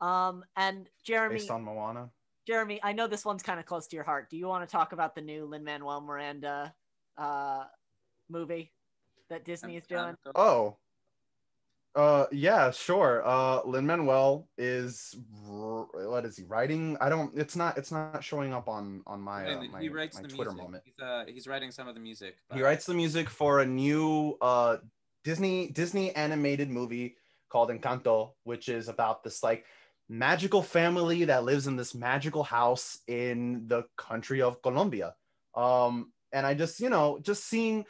Um, 0.00 0.44
and 0.56 0.88
Jeremy, 1.04 1.36
Based 1.36 1.50
on 1.50 1.62
Moana. 1.62 2.10
Jeremy, 2.44 2.80
I 2.82 2.92
know 2.92 3.06
this 3.06 3.24
one's 3.24 3.44
kind 3.44 3.60
of 3.60 3.66
close 3.66 3.86
to 3.86 3.96
your 3.96 4.04
heart. 4.04 4.30
Do 4.30 4.36
you 4.36 4.48
want 4.48 4.68
to 4.68 4.70
talk 4.70 4.92
about 4.92 5.14
the 5.14 5.20
new 5.20 5.46
Lin 5.46 5.62
Manuel 5.62 6.00
Miranda 6.00 6.74
uh, 7.16 7.64
movie 8.28 8.72
that 9.30 9.44
Disney 9.44 9.76
is 9.76 9.86
doing? 9.86 10.16
Oh. 10.34 10.76
Uh 11.94 12.24
yeah, 12.32 12.70
sure. 12.70 13.22
Uh 13.26 13.60
Lin 13.66 13.86
Manuel 13.86 14.48
is 14.56 15.14
what 15.44 16.24
is 16.24 16.36
he 16.36 16.44
writing? 16.44 16.96
I 17.00 17.10
don't 17.10 17.36
it's 17.38 17.54
not 17.54 17.76
it's 17.76 17.92
not 17.92 18.24
showing 18.24 18.54
up 18.54 18.68
on 18.68 19.02
on 19.06 19.20
my 19.20 19.46
uh, 19.46 19.62
my, 19.64 19.82
he 19.82 19.88
writes 19.90 20.16
my 20.16 20.22
the 20.22 20.28
Twitter 20.28 20.52
music. 20.52 20.62
moment. 20.62 20.82
He's, 20.86 20.98
uh, 21.02 21.24
he's 21.28 21.46
writing 21.46 21.70
some 21.70 21.88
of 21.88 21.94
the 21.94 22.00
music. 22.00 22.36
He 22.52 22.62
writes 22.62 22.86
the 22.86 22.94
music 22.94 23.28
for 23.28 23.60
a 23.60 23.66
new 23.66 24.38
uh 24.40 24.78
Disney 25.22 25.68
Disney 25.68 26.14
animated 26.16 26.70
movie 26.70 27.16
called 27.50 27.68
Encanto, 27.68 28.32
which 28.44 28.70
is 28.70 28.88
about 28.88 29.22
this 29.22 29.42
like 29.42 29.66
magical 30.08 30.62
family 30.62 31.26
that 31.26 31.44
lives 31.44 31.66
in 31.66 31.76
this 31.76 31.94
magical 31.94 32.42
house 32.42 33.00
in 33.06 33.68
the 33.68 33.84
country 33.98 34.40
of 34.40 34.62
Colombia. 34.62 35.14
Um 35.54 36.12
and 36.32 36.46
I 36.46 36.54
just, 36.54 36.80
you 36.80 36.88
know, 36.88 37.18
just 37.20 37.44
seeing 37.44 37.84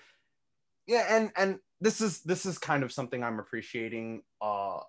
yeah, 0.89 1.07
and 1.09 1.31
and 1.37 1.59
this 1.83 2.01
is 2.01 2.23
this 2.23 2.47
is 2.47 2.59
kind 2.59 2.83
of 2.83 2.93
something 2.93 3.23
I'm 3.23 3.39
appreciating 3.41 4.23
uh 4.41 4.81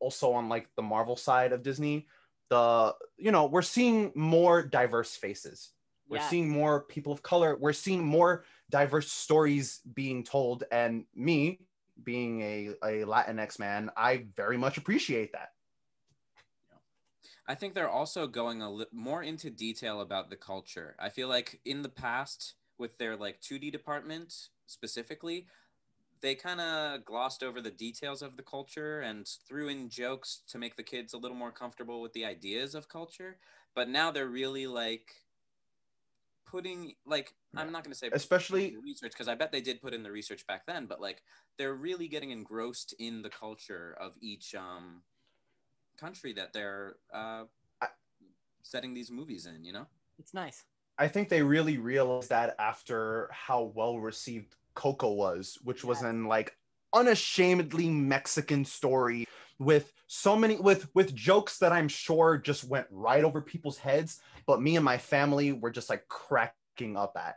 also 0.00 0.32
on 0.32 0.48
like 0.48 0.68
the 0.76 0.82
Marvel 0.82 1.16
side 1.16 1.52
of 1.52 1.62
Disney. 1.62 2.06
The 2.50 2.94
you 3.16 3.32
know, 3.32 3.46
we're 3.46 3.62
seeing 3.62 4.12
more 4.14 4.62
diverse 4.62 5.16
faces. 5.16 5.70
We're 6.08 6.18
Yeah. 6.18 6.28
seeing 6.28 6.50
more 6.50 6.82
people 6.82 7.12
of 7.12 7.22
color. 7.22 7.56
We're 7.56 7.72
seeing 7.72 8.04
more 8.04 8.44
diverse 8.70 9.10
stories 9.10 9.80
being 9.94 10.22
told. 10.22 10.64
And 10.70 11.06
me, 11.14 11.66
being 12.02 12.42
a, 12.42 12.68
a 12.82 13.04
Latinx 13.06 13.58
man, 13.58 13.90
I 13.96 14.26
very 14.36 14.58
much 14.58 14.76
appreciate 14.76 15.32
that. 15.32 15.48
I 17.46 17.54
think 17.54 17.74
they're 17.74 17.88
also 17.88 18.26
going 18.26 18.60
a 18.60 18.70
li- 18.70 18.86
more 18.92 19.22
into 19.22 19.50
detail 19.50 20.02
about 20.02 20.28
the 20.28 20.36
culture. 20.36 20.94
I 20.98 21.08
feel 21.08 21.28
like 21.28 21.60
in 21.64 21.82
the 21.82 21.88
past, 21.88 22.54
with 22.78 22.98
their 22.98 23.16
like 23.16 23.40
2D 23.40 23.70
department 23.70 24.48
specifically, 24.66 25.46
they 26.20 26.34
kind 26.34 26.60
of 26.60 27.04
glossed 27.04 27.42
over 27.42 27.60
the 27.60 27.70
details 27.70 28.22
of 28.22 28.36
the 28.36 28.42
culture 28.42 29.00
and 29.00 29.26
threw 29.46 29.68
in 29.68 29.88
jokes 29.88 30.42
to 30.48 30.58
make 30.58 30.76
the 30.76 30.82
kids 30.82 31.12
a 31.12 31.18
little 31.18 31.36
more 31.36 31.52
comfortable 31.52 32.00
with 32.00 32.12
the 32.12 32.24
ideas 32.24 32.74
of 32.74 32.88
culture. 32.88 33.38
But 33.74 33.88
now 33.88 34.10
they're 34.10 34.28
really 34.28 34.66
like 34.66 35.14
putting 36.46 36.94
like 37.04 37.34
I'm 37.56 37.72
not 37.72 37.84
going 37.84 37.92
to 37.92 37.98
say 37.98 38.10
Especially 38.12 38.76
research 38.82 39.12
because 39.12 39.28
I 39.28 39.34
bet 39.34 39.52
they 39.52 39.60
did 39.60 39.80
put 39.80 39.94
in 39.94 40.02
the 40.02 40.10
research 40.12 40.46
back 40.46 40.66
then, 40.66 40.86
but 40.86 41.00
like 41.00 41.22
they're 41.58 41.74
really 41.74 42.08
getting 42.08 42.30
engrossed 42.30 42.94
in 42.98 43.22
the 43.22 43.30
culture 43.30 43.96
of 44.00 44.12
each 44.20 44.54
um 44.54 45.02
country 45.96 46.32
that 46.34 46.52
they're 46.52 46.96
uh 47.12 47.44
I- 47.80 47.88
setting 48.62 48.94
these 48.94 49.10
movies 49.10 49.46
in, 49.46 49.64
you 49.64 49.72
know? 49.72 49.86
It's 50.18 50.34
nice. 50.34 50.64
I 50.96 51.08
think 51.08 51.28
they 51.28 51.42
really 51.42 51.78
realized 51.78 52.28
that 52.28 52.54
after 52.58 53.28
how 53.32 53.64
well 53.64 53.98
received 53.98 54.56
Coco 54.74 55.12
was, 55.12 55.58
which 55.64 55.84
was 55.84 56.02
Yes. 56.02 56.10
an 56.10 56.26
like 56.26 56.56
unashamedly 56.92 57.88
Mexican 57.88 58.64
story 58.64 59.26
with 59.58 59.92
so 60.06 60.36
many 60.36 60.56
with 60.56 60.88
with 60.94 61.14
jokes 61.14 61.58
that 61.58 61.72
I'm 61.72 61.88
sure 61.88 62.38
just 62.38 62.64
went 62.64 62.86
right 62.90 63.24
over 63.24 63.40
people's 63.40 63.78
heads, 63.78 64.20
but 64.46 64.60
me 64.62 64.76
and 64.76 64.84
my 64.84 64.98
family 64.98 65.52
were 65.52 65.70
just 65.70 65.90
like 65.90 66.06
cracking 66.08 66.96
up 66.96 67.16
at. 67.16 67.36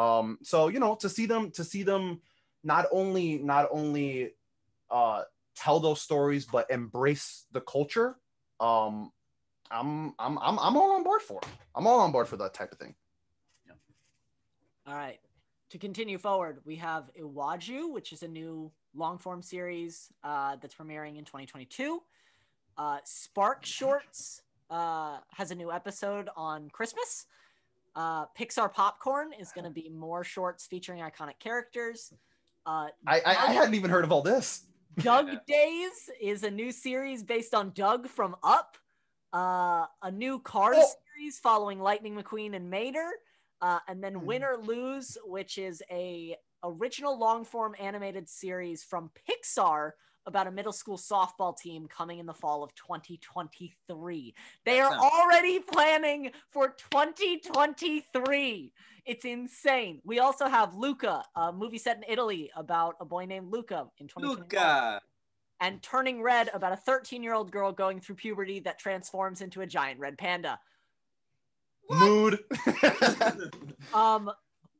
Um, 0.00 0.38
so 0.42 0.68
you 0.68 0.80
know, 0.80 0.94
to 0.96 1.08
see 1.08 1.26
them 1.26 1.50
to 1.52 1.64
see 1.64 1.82
them 1.82 2.20
not 2.62 2.86
only 2.92 3.38
not 3.38 3.68
only 3.70 4.34
uh 4.90 5.22
tell 5.56 5.80
those 5.80 6.00
stories 6.00 6.44
but 6.46 6.70
embrace 6.70 7.46
the 7.52 7.60
culture, 7.60 8.16
um, 8.60 9.12
I'm 9.70 10.14
I'm 10.18 10.38
I'm 10.38 10.58
I'm 10.58 10.76
all 10.76 10.92
on 10.92 11.04
board 11.04 11.22
for. 11.22 11.40
it. 11.40 11.48
I'm 11.74 11.86
all 11.86 12.00
on 12.00 12.12
board 12.12 12.28
for 12.28 12.36
that 12.38 12.54
type 12.54 12.72
of 12.72 12.78
thing. 12.78 12.94
All 14.86 14.94
right. 14.94 15.18
To 15.74 15.78
continue 15.78 16.18
forward, 16.18 16.60
we 16.64 16.76
have 16.76 17.10
Iwaju, 17.20 17.92
which 17.92 18.12
is 18.12 18.22
a 18.22 18.28
new 18.28 18.70
long 18.94 19.18
form 19.18 19.42
series 19.42 20.08
uh, 20.22 20.54
that's 20.62 20.72
premiering 20.72 21.18
in 21.18 21.24
2022. 21.24 22.00
Uh, 22.78 22.98
Spark 23.02 23.66
Shorts 23.66 24.42
uh, 24.70 25.18
has 25.32 25.50
a 25.50 25.54
new 25.56 25.72
episode 25.72 26.28
on 26.36 26.70
Christmas. 26.70 27.26
Uh, 27.96 28.26
Pixar 28.38 28.72
Popcorn 28.72 29.32
is 29.32 29.50
going 29.50 29.64
to 29.64 29.70
be 29.72 29.88
more 29.88 30.22
shorts 30.22 30.64
featuring 30.64 31.00
iconic 31.00 31.40
characters. 31.40 32.12
Uh, 32.64 32.86
I, 33.04 33.18
I 33.18 33.22
I 33.26 33.52
hadn't 33.52 33.74
even 33.74 33.90
heard 33.90 34.04
of 34.04 34.12
all 34.12 34.22
this. 34.22 34.66
Dug 34.98 35.26
Yeah. 35.26 35.38
Days 35.48 36.08
is 36.20 36.44
a 36.44 36.50
new 36.52 36.70
series 36.70 37.24
based 37.24 37.52
on 37.52 37.72
Dug 37.74 38.06
from 38.06 38.36
Up. 38.44 38.78
Uh, 39.32 39.86
a 40.04 40.12
new 40.12 40.38
Cars 40.38 40.76
Oh. 40.78 40.92
series 41.16 41.40
following 41.40 41.80
Lightning 41.80 42.14
McQueen 42.14 42.54
and 42.54 42.70
Mater. 42.70 43.10
Uh, 43.64 43.80
and 43.88 44.04
then 44.04 44.14
Mhm. 44.16 44.24
Win 44.24 44.44
or 44.44 44.58
Lose, 44.58 45.16
which 45.24 45.56
is 45.56 45.82
a 45.90 46.36
original 46.62 47.16
long 47.16 47.46
form 47.46 47.74
animated 47.78 48.28
series 48.28 48.84
from 48.84 49.10
Pixar 49.26 49.92
about 50.26 50.46
a 50.46 50.50
middle 50.50 50.72
school 50.72 50.98
softball 50.98 51.56
team 51.56 51.88
coming 51.88 52.18
in 52.18 52.26
the 52.26 52.34
fall 52.34 52.62
of 52.62 52.74
2023. 52.74 54.34
They 54.64 54.80
are 54.80 54.92
already 54.94 55.60
planning 55.60 56.32
for 56.50 56.68
2023. 56.76 58.74
It's 59.06 59.24
insane. 59.24 60.02
We 60.04 60.18
also 60.18 60.46
have 60.46 60.74
Luca, 60.74 61.24
a 61.34 61.50
movie 61.50 61.78
set 61.78 61.96
in 61.96 62.04
Italy 62.06 62.50
about 62.54 62.96
a 63.00 63.06
boy 63.06 63.24
named 63.24 63.50
Luca 63.50 63.90
in 63.96 64.08
2021 64.08 64.40
Luca. 64.40 65.00
and 65.60 65.82
Turning 65.82 66.20
Red 66.20 66.50
about 66.52 66.72
a 66.72 66.76
13 66.76 67.22
year 67.22 67.32
old 67.32 67.50
girl 67.50 67.72
going 67.72 67.98
through 67.98 68.16
puberty 68.16 68.60
that 68.60 68.78
transforms 68.78 69.40
into 69.40 69.62
a 69.62 69.66
giant 69.66 70.00
red 70.00 70.18
panda. 70.18 70.60
Mood. 71.90 72.40
Um, 73.92 74.30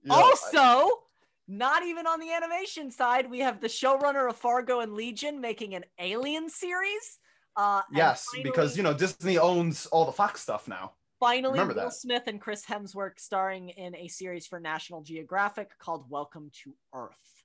Yeah, 0.02 0.14
also, 0.14 1.02
not 1.46 1.84
even 1.84 2.06
on 2.06 2.20
the 2.20 2.32
animation 2.32 2.90
side, 2.90 3.30
we 3.30 3.40
have 3.40 3.60
the 3.60 3.68
showrunner 3.68 4.28
of 4.28 4.36
Fargo 4.36 4.80
and 4.80 4.94
Legion 4.94 5.40
making 5.40 5.74
an 5.74 5.84
Alien 5.98 6.48
series. 6.48 7.18
Uh, 7.56 7.82
yes, 7.92 8.26
because 8.42 8.76
you 8.76 8.82
know 8.82 8.92
Disney 8.92 9.38
owns 9.38 9.86
all 9.86 10.04
the 10.04 10.12
Fox 10.12 10.40
stuff 10.40 10.66
now. 10.66 10.92
Finally, 11.20 11.52
Remember 11.52 11.74
Will 11.74 11.84
that. 11.84 11.94
Smith 11.94 12.24
and 12.26 12.40
Chris 12.40 12.64
Hemsworth 12.66 13.18
starring 13.18 13.68
in 13.70 13.94
a 13.94 14.08
series 14.08 14.46
for 14.46 14.58
National 14.58 15.02
Geographic 15.02 15.70
called 15.78 16.04
Welcome 16.10 16.50
to 16.64 16.74
Earth. 16.92 17.44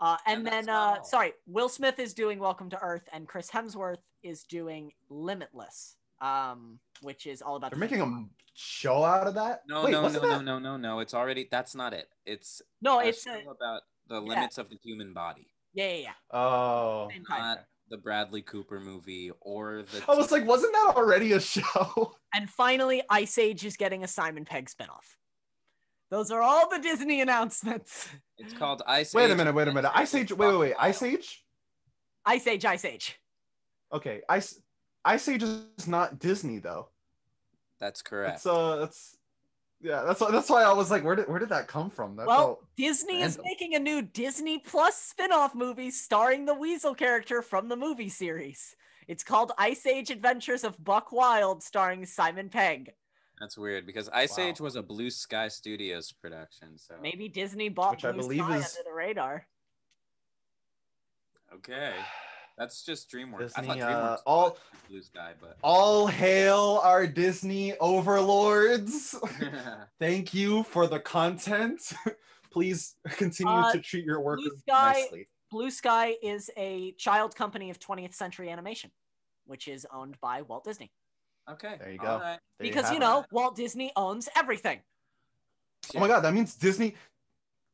Uh, 0.00 0.16
and 0.26 0.38
And 0.38 0.46
then, 0.46 0.68
uh, 0.68 1.02
sorry, 1.02 1.32
Will 1.46 1.68
Smith 1.68 1.98
is 1.98 2.14
doing 2.14 2.38
Welcome 2.38 2.70
to 2.70 2.78
Earth, 2.80 3.08
and 3.12 3.26
Chris 3.26 3.50
Hemsworth 3.50 4.02
is 4.22 4.44
doing 4.44 4.92
Limitless, 5.08 5.96
um, 6.20 6.78
which 7.02 7.26
is 7.26 7.42
all 7.42 7.56
about 7.56 7.70
They're 7.70 7.78
the 7.78 7.84
making 7.84 8.00
a 8.00 8.24
show 8.54 9.04
out 9.04 9.26
of 9.26 9.34
that. 9.34 9.62
No, 9.68 9.84
Wait, 9.84 9.92
no, 9.92 9.98
no, 9.98 10.02
wasn't 10.04 10.22
no, 10.24 10.40
no, 10.40 10.58
no, 10.58 10.76
no. 10.76 11.00
It's 11.00 11.14
already 11.14 11.48
that's 11.50 11.74
not 11.74 11.92
it. 11.92 12.08
It's 12.26 12.60
No, 12.80 13.00
a 13.00 13.06
it's 13.06 13.22
show 13.22 13.34
a, 13.34 13.50
about 13.50 13.82
the 14.08 14.20
limits 14.20 14.58
of 14.58 14.68
the 14.68 14.76
human 14.82 15.12
body. 15.14 15.46
yeah, 15.72 15.88
yeah, 15.92 15.96
yeah. 16.32 16.36
Oh, 16.38 17.08
Not 17.28 17.64
the 17.88 17.96
Bradley 17.96 18.42
Cooper 18.42 18.80
movie 18.80 19.30
or 19.40 19.82
the 19.82 20.04
I 20.08 20.14
was 20.14 20.30
like, 20.30 20.46
wasn't 20.46 20.72
that 20.74 20.92
already 20.96 21.32
a 21.32 21.40
show? 21.40 22.14
And 22.32 22.48
finally, 22.48 23.02
Ice 23.10 23.38
Age 23.38 23.64
is 23.64 23.76
getting 23.76 24.04
a 24.04 24.06
Simon 24.08 24.44
Pegg 24.44 24.70
spinoff. 24.70 25.16
Those 26.12 26.30
are 26.30 26.40
all 26.40 26.68
the 26.70 26.78
Disney 26.78 27.20
announcements. 27.20 28.08
it's 28.38 28.52
called 28.52 28.82
Ice 28.86 29.12
wait 29.12 29.24
Age 29.24 29.30
a 29.32 29.36
minute, 29.36 29.52
wait 29.52 29.66
a 29.66 29.72
minute. 29.72 29.90
Ice 29.96 30.14
Age. 30.14 30.32
Wait, 30.32 30.46
wait, 30.46 30.56
wait. 30.58 30.74
Ice 30.78 31.02
Age. 31.02 31.44
Ice 32.24 32.46
Age, 32.46 32.64
Ice 32.64 32.84
Age. 32.84 33.18
Okay, 33.92 34.20
Ice 34.28 34.60
Ice 35.04 35.28
Age 35.28 35.40
just 35.40 35.88
not 35.88 36.18
Disney 36.18 36.58
though. 36.58 36.88
That's 37.78 38.02
correct. 38.02 38.36
It's 38.36 38.46
uh, 38.46 38.86
it's 38.88 39.16
Yeah, 39.80 40.02
that's 40.02 40.20
why, 40.20 40.30
that's 40.30 40.50
why 40.50 40.62
I 40.62 40.72
was 40.74 40.90
like, 40.90 41.02
where 41.04 41.16
did 41.16 41.28
where 41.28 41.38
did 41.38 41.48
that 41.48 41.66
come 41.68 41.88
from? 41.90 42.16
That 42.16 42.26
well, 42.26 42.38
felt- 42.38 42.64
Disney 42.76 43.22
is 43.22 43.38
making 43.42 43.74
a 43.74 43.78
new 43.78 44.02
Disney 44.02 44.58
Plus 44.58 44.96
spin-off 44.96 45.54
movie 45.54 45.90
starring 45.90 46.44
the 46.44 46.54
Weasel 46.54 46.94
character 46.94 47.40
from 47.42 47.68
the 47.68 47.76
movie 47.76 48.10
series. 48.10 48.76
It's 49.08 49.24
called 49.24 49.52
Ice 49.58 49.86
Age 49.86 50.10
Adventures 50.10 50.62
of 50.64 50.82
Buck 50.84 51.10
Wild, 51.12 51.62
starring 51.62 52.04
Simon 52.06 52.48
Pegg. 52.50 52.92
That's 53.40 53.56
weird 53.56 53.86
because 53.86 54.10
Ice 54.10 54.36
Wow. 54.36 54.44
Age 54.44 54.60
was 54.60 54.76
a 54.76 54.82
Blue 54.82 55.08
Sky 55.10 55.48
Studios 55.48 56.12
production. 56.12 56.76
So 56.76 56.94
Maybe 57.02 57.26
Disney 57.28 57.70
bought 57.70 57.92
Which 57.92 58.04
I 58.04 58.12
Blue 58.12 58.20
believe 58.20 58.44
Sky 58.44 58.56
is- 58.58 58.76
under 58.76 58.90
the 58.90 58.94
radar. 58.94 59.46
okay, 61.54 61.94
that's 62.58 62.84
just 62.84 63.10
DreamWorks. 63.10 63.52
I 63.56 63.62
thought 63.62 63.76
Disney, 63.76 63.82
uh, 63.82 64.16
all- 64.26 64.58
Blue 64.88 65.02
Sky, 65.02 65.32
but 65.40 65.56
all 65.62 66.06
hail 66.06 66.80
our 66.82 67.06
Disney 67.06 67.74
overlords. 67.78 69.14
Thank 69.98 70.34
you 70.34 70.62
for 70.64 70.86
the 70.86 71.00
content. 71.00 71.92
Please 72.52 72.96
continue 73.16 73.52
Uh, 73.52 73.72
to 73.72 73.78
treat 73.80 74.04
your 74.04 74.20
workers 74.20 74.50
Sky- 74.68 74.92
nicely. 74.92 75.28
Blue 75.50 75.70
Sky 75.70 76.16
is 76.22 76.50
a 76.56 76.92
child 76.92 77.34
company 77.34 77.70
of 77.70 77.78
20th 77.80 78.14
Century 78.14 78.50
Animation, 78.50 78.90
which 79.46 79.66
is 79.68 79.86
owned 79.92 80.16
by 80.20 80.42
Walt 80.42 80.64
Disney. 80.64 80.92
okay, 81.50 81.76
There 81.78 81.90
you 81.90 81.98
go. 81.98 82.18
right. 82.18 82.38
There 82.58 82.68
because 82.68 82.84
have 82.84 82.92
you 82.92 82.98
it. 82.98 83.00
know, 83.00 83.24
Walt 83.32 83.56
Disney 83.56 83.90
owns 83.96 84.28
everything. 84.36 84.80
Oh 85.96 86.00
my 86.00 86.06
god, 86.08 86.20
that 86.20 86.34
means 86.34 86.54
Disney. 86.54 86.94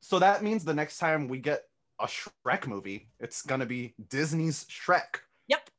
So 0.01 0.19
that 0.21 0.43
means 0.43 0.65
the 0.65 0.73
next 0.75 0.99
time 0.99 1.27
we 1.29 1.39
get 1.39 1.65
a 2.01 2.07
Shrek 2.07 2.67
movie, 2.67 3.09
it's 3.21 3.43
gonna 3.43 3.67
be 3.67 3.95
Disney's 4.09 4.65
Shrek. 4.67 5.21
Yep. 5.49 5.71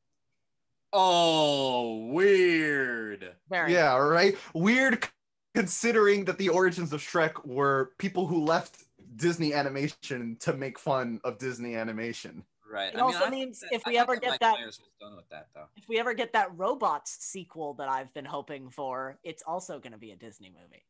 Oh, 0.93 2.07
weird. 2.07 3.35
Very. 3.49 3.73
Yeah, 3.73 3.97
right. 3.97 4.37
Weird, 4.53 5.07
considering 5.53 6.25
that 6.25 6.37
the 6.37 6.49
origins 6.49 6.93
of 6.93 7.01
Shrek 7.01 7.45
were 7.45 7.91
people 7.97 8.25
who 8.27 8.43
left 8.43 8.83
Disney 9.15 9.53
Animation 9.53 10.37
to 10.39 10.53
make 10.53 10.79
fun 10.79 11.19
of 11.23 11.37
Disney 11.37 11.75
Animation. 11.75 12.43
Right. 12.69 12.93
It 12.93 12.95
I 12.95 12.97
mean, 12.97 13.01
also 13.03 13.25
I 13.25 13.29
means 13.29 13.59
that- 13.61 13.71
if 13.73 13.85
we 13.85 13.93
think 13.93 14.01
ever 14.01 14.15
get 14.17 14.39
that- 14.41 14.57
was 14.65 14.79
done 14.99 15.15
with 15.15 15.29
that 15.29 15.47
though. 15.53 15.67
If 15.77 15.87
we 15.87 15.99
ever 15.99 16.13
get 16.13 16.33
that 16.33 16.49
Robots 16.57 17.11
sequel 17.23 17.75
that 17.75 17.87
I've 17.89 18.13
been 18.13 18.25
hoping 18.25 18.69
for, 18.69 19.17
it's 19.23 19.41
also 19.43 19.79
going 19.79 19.93
to 19.93 19.97
be 19.97 20.11
a 20.11 20.15
Disney 20.15 20.49
movie. 20.49 20.83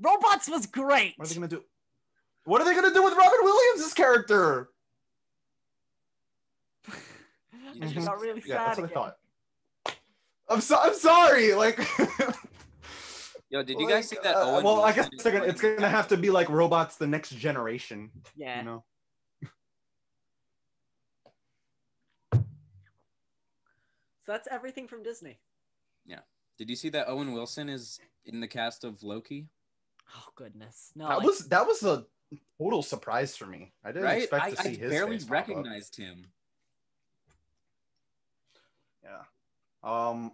Robots 0.00 0.48
was 0.48 0.66
great. 0.66 1.14
What 1.16 1.26
are 1.26 1.28
they 1.28 1.34
gonna 1.34 1.48
do? 1.48 1.64
What 2.44 2.60
are 2.60 2.64
they 2.64 2.74
gonna 2.74 2.92
do 2.92 3.04
with 3.04 3.14
Robin 3.14 3.38
Williams' 3.42 3.94
character? 3.94 4.70
You 7.74 7.82
I 7.82 7.84
just- 7.84 7.94
just 7.94 8.06
got 8.08 8.20
really 8.20 8.42
Yeah, 8.44 8.56
sad. 8.56 8.66
that's 8.66 8.80
what 8.80 8.90
I 8.90 8.94
thought. 8.94 9.16
I'm 10.48 10.60
so 10.60 10.76
I'm 10.80 10.94
sorry. 10.94 11.54
Like, 11.54 11.78
Yo, 13.50 13.62
did 13.62 13.78
you 13.78 13.88
guys 13.88 14.08
see 14.08 14.16
that? 14.22 14.34
uh, 14.36 14.40
Owen 14.42 14.64
well, 14.64 14.82
I 14.82 14.92
guess 14.92 15.08
Wilson 15.10 15.30
they're 15.32 15.40
gonna, 15.40 15.52
it's 15.52 15.60
gonna 15.60 15.88
have 15.88 16.08
to 16.08 16.16
be 16.16 16.30
like 16.30 16.48
robots 16.48 16.96
the 16.96 17.06
next 17.06 17.30
generation. 17.30 18.10
Yeah. 18.36 18.58
You 18.58 18.64
know. 18.64 18.84
So 22.32 24.32
that's 24.32 24.48
everything 24.50 24.86
from 24.88 25.02
Disney. 25.02 25.38
Yeah. 26.06 26.20
Did 26.58 26.70
you 26.70 26.76
see 26.76 26.88
that 26.90 27.08
Owen 27.08 27.32
Wilson 27.32 27.68
is 27.68 27.98
in 28.24 28.40
the 28.40 28.48
cast 28.48 28.84
of 28.84 29.02
Loki? 29.02 29.46
Oh 30.16 30.28
goodness. 30.34 30.92
No. 30.94 31.08
that 31.08 31.20
I- 31.20 31.24
was 31.24 31.48
that 31.48 31.66
was 31.66 31.82
a 31.82 32.04
total 32.58 32.82
surprise 32.82 33.36
for 33.36 33.46
me. 33.46 33.72
I 33.84 33.92
didn't 33.92 34.04
right? 34.04 34.22
expect 34.22 34.44
I, 34.44 34.50
to 34.50 34.60
I 34.60 34.62
see 34.62 34.76
his 34.76 34.90
barely 34.90 35.16
face 35.16 35.24
pop 35.24 35.30
up. 35.36 35.48
recognized 35.48 35.96
him. 35.96 36.26
Yeah. 39.04 39.22
Um. 39.82 40.32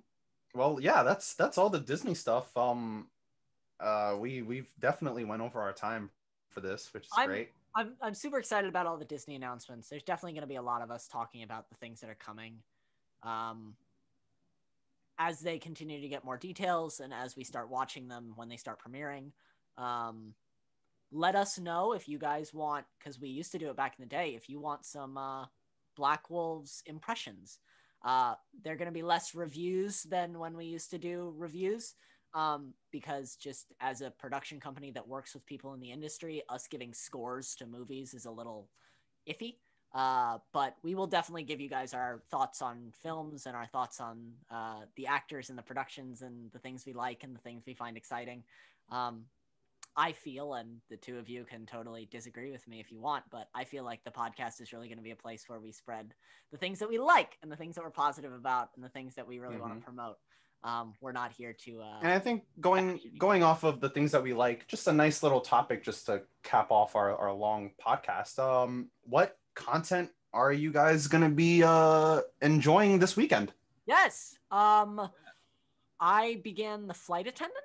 Well, 0.55 0.79
yeah. 0.81 1.03
That's 1.03 1.35
that's 1.35 1.59
all 1.59 1.71
the 1.71 1.81
Disney 1.81 2.15
stuff. 2.15 2.57
Um. 2.57 3.09
Uh. 3.81 4.17
We 4.19 4.43
we've 4.43 4.73
definitely 4.81 5.25
went 5.25 5.43
over 5.43 5.61
our 5.61 5.73
time 5.73 6.11
for 6.51 6.61
this, 6.61 6.93
which 6.93 7.05
is 7.05 7.11
I'm- 7.17 7.29
great. 7.29 7.51
I'm 7.79 7.93
I'm 8.01 8.15
super 8.15 8.39
excited 8.39 8.69
about 8.71 8.87
all 8.87 8.97
the 8.97 9.05
Disney 9.05 9.35
announcements. 9.35 9.91
There's 9.91 10.03
definitely 10.03 10.33
going 10.33 10.41
to 10.41 10.47
be 10.49 10.57
a 10.57 10.63
lot 10.63 10.81
of 10.81 10.91
us 10.91 11.07
talking 11.09 11.43
about 11.43 11.69
the 11.69 11.75
things 11.75 12.01
that 12.01 12.09
are 12.09 12.15
coming. 12.15 12.61
Um 13.23 13.75
as 15.19 15.41
they 15.41 15.59
continue 15.59 16.01
to 16.01 16.09
get 16.09 16.25
more 16.25 16.37
details 16.39 17.01
and 17.01 17.13
as 17.13 17.37
we 17.37 17.45
start 17.45 17.71
watching 17.71 18.09
them 18.09 18.33
when 18.37 18.49
they 18.49 18.57
start 18.57 18.79
premiering. 18.81 19.31
Um 19.77 20.33
let 21.13 21.35
us 21.35 21.59
know 21.59 21.93
if 21.93 22.09
you 22.09 22.19
guys 22.19 22.53
want 22.53 22.87
cuz 23.01 23.21
we 23.21 23.29
used 23.29 23.53
to 23.53 23.59
do 23.59 23.71
it 23.71 23.77
back 23.77 23.95
in 23.99 24.03
the 24.03 24.09
day 24.09 24.35
if 24.35 24.49
you 24.49 24.61
want 24.61 24.85
some 24.85 25.17
uh 25.17 25.47
Black 25.97 26.29
Wolves 26.31 26.83
impressions. 26.87 27.59
Uh 28.05 28.35
they're 28.63 28.77
going 28.77 28.87
to 28.87 28.93
be 28.93 29.03
less 29.03 29.35
reviews 29.35 30.03
than 30.03 30.39
when 30.39 30.57
we 30.57 30.67
used 30.67 30.91
to 30.91 30.99
do 30.99 31.35
reviews 31.37 31.95
um, 32.37 32.75
because 32.93 33.37
just 33.37 33.73
as 33.81 34.03
a 34.03 34.11
production 34.11 34.61
company 34.61 34.91
that 34.91 35.09
works 35.09 35.33
with 35.33 35.47
people 35.47 35.73
in 35.73 35.81
the 35.81 35.91
industry, 35.91 36.43
us 36.51 36.69
giving 36.69 36.93
scores 36.93 37.55
to 37.57 37.67
movies 37.67 38.13
is 38.13 38.27
a 38.27 38.31
little 38.31 38.69
iffy. 39.27 39.57
Uh, 39.95 40.39
but 40.53 40.77
we 40.83 40.95
will 40.95 41.07
definitely 41.07 41.45
give 41.45 41.61
you 41.61 41.71
guys 41.71 41.95
our 41.95 42.21
thoughts 42.31 42.61
on 42.61 42.93
films 43.03 43.47
and 43.47 43.57
our 43.57 43.65
thoughts 43.65 44.01
on 44.01 44.33
uh, 44.51 44.81
the 44.97 45.07
actors 45.07 45.49
and 45.49 45.57
the 45.57 45.63
productions 45.63 46.21
and 46.21 46.53
the 46.53 46.59
things 46.59 46.85
we 46.85 46.93
like 46.93 47.25
and 47.25 47.35
the 47.35 47.41
things 47.41 47.63
we 47.67 47.73
find 47.73 47.97
exciting. 47.97 48.43
Um, 48.91 49.25
I 49.97 50.13
feel, 50.13 50.55
and 50.55 50.81
the 50.91 50.97
two 50.97 51.19
of 51.19 51.29
you 51.29 51.45
can 51.45 51.65
totally 51.65 52.07
disagree 52.11 52.51
with 52.53 52.67
me 52.69 52.81
if 52.81 52.93
you 52.93 53.01
want, 53.01 53.25
but 53.31 53.49
I 53.55 53.65
feel 53.65 53.83
like 53.85 54.05
the 54.05 54.11
podcast 54.11 54.61
is 54.61 54.73
really 54.73 54.89
going 54.89 54.99
to 54.99 55.03
be 55.05 55.11
a 55.13 55.17
place 55.17 55.45
where 55.49 55.59
we 55.59 55.73
spread 55.73 56.13
the 56.53 56.59
things 56.59 56.79
that 56.81 56.89
we 56.89 56.99
like 56.99 57.39
and 57.43 57.51
the 57.51 57.57
things 57.57 57.75
that 57.77 57.85
we're 57.85 57.91
positive 57.91 58.33
about 58.33 58.71
and 58.77 58.85
the 58.85 58.91
things 58.91 59.15
that 59.15 59.27
we 59.27 59.39
really 59.39 59.57
want 59.57 59.73
Mhm. 59.73 59.79
to 59.79 59.85
promote. 59.85 60.17
Um, 60.63 60.95
we're 61.01 61.13
not 61.13 61.33
here 61.33 61.53
to. 61.65 61.81
Uh, 61.81 61.99
And 62.03 62.13
I 62.13 62.19
think 62.19 62.45
going 62.61 63.01
going 63.19 63.43
off 63.43 63.63
of 63.65 63.81
the 63.81 63.89
things 63.89 64.13
that 64.13 64.23
we 64.23 64.35
like, 64.35 64.67
just 64.69 64.87
a 64.89 64.93
nice 64.93 65.23
little 65.23 65.41
topic 65.41 65.83
just 65.85 66.07
to 66.07 66.23
cap 66.43 66.71
off 66.71 66.95
our, 66.97 67.17
our 67.17 67.33
long 67.33 67.73
podcast. 67.81 68.39
Um, 68.39 68.91
what 69.03 69.39
content 69.55 70.11
are 70.33 70.53
you 70.53 70.73
guys 70.73 71.07
gonna 71.09 71.31
be 71.31 71.63
uh 71.63 72.21
enjoying 72.43 72.99
this 72.99 73.17
weekend? 73.17 73.53
Yes. 73.87 74.37
Um, 74.51 75.09
I 76.01 76.41
began 76.43 76.87
The 76.89 76.95
Flight 76.95 77.27
Attendant 77.27 77.65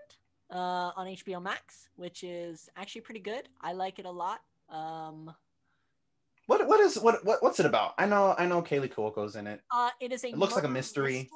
uh, 0.51 0.91
on 0.95 1.07
HBO 1.07 1.41
Max, 1.41 1.89
which 1.95 2.23
is 2.23 2.69
actually 2.75 3.01
pretty 3.01 3.21
good. 3.21 3.47
I 3.61 3.73
like 3.73 3.99
it 3.99 4.05
a 4.05 4.11
lot. 4.11 4.39
Um, 4.69 5.33
What 6.47 6.67
what 6.67 6.79
is 6.79 6.97
what, 6.99 7.23
what 7.25 7.41
what's 7.43 7.59
it 7.59 7.65
about? 7.65 7.93
I 7.97 8.05
know 8.05 8.35
I 8.37 8.45
know 8.45 8.61
Kaley 8.61 8.91
Cuoco's 8.91 9.35
in 9.35 9.47
it. 9.47 9.61
uh, 9.71 9.89
it 9.99 10.11
is 10.11 10.23
a 10.23 10.29
It 10.29 10.37
looks 10.37 10.55
like 10.55 10.63
a 10.63 10.67
murder 10.67 10.73
mystery. 10.79 11.29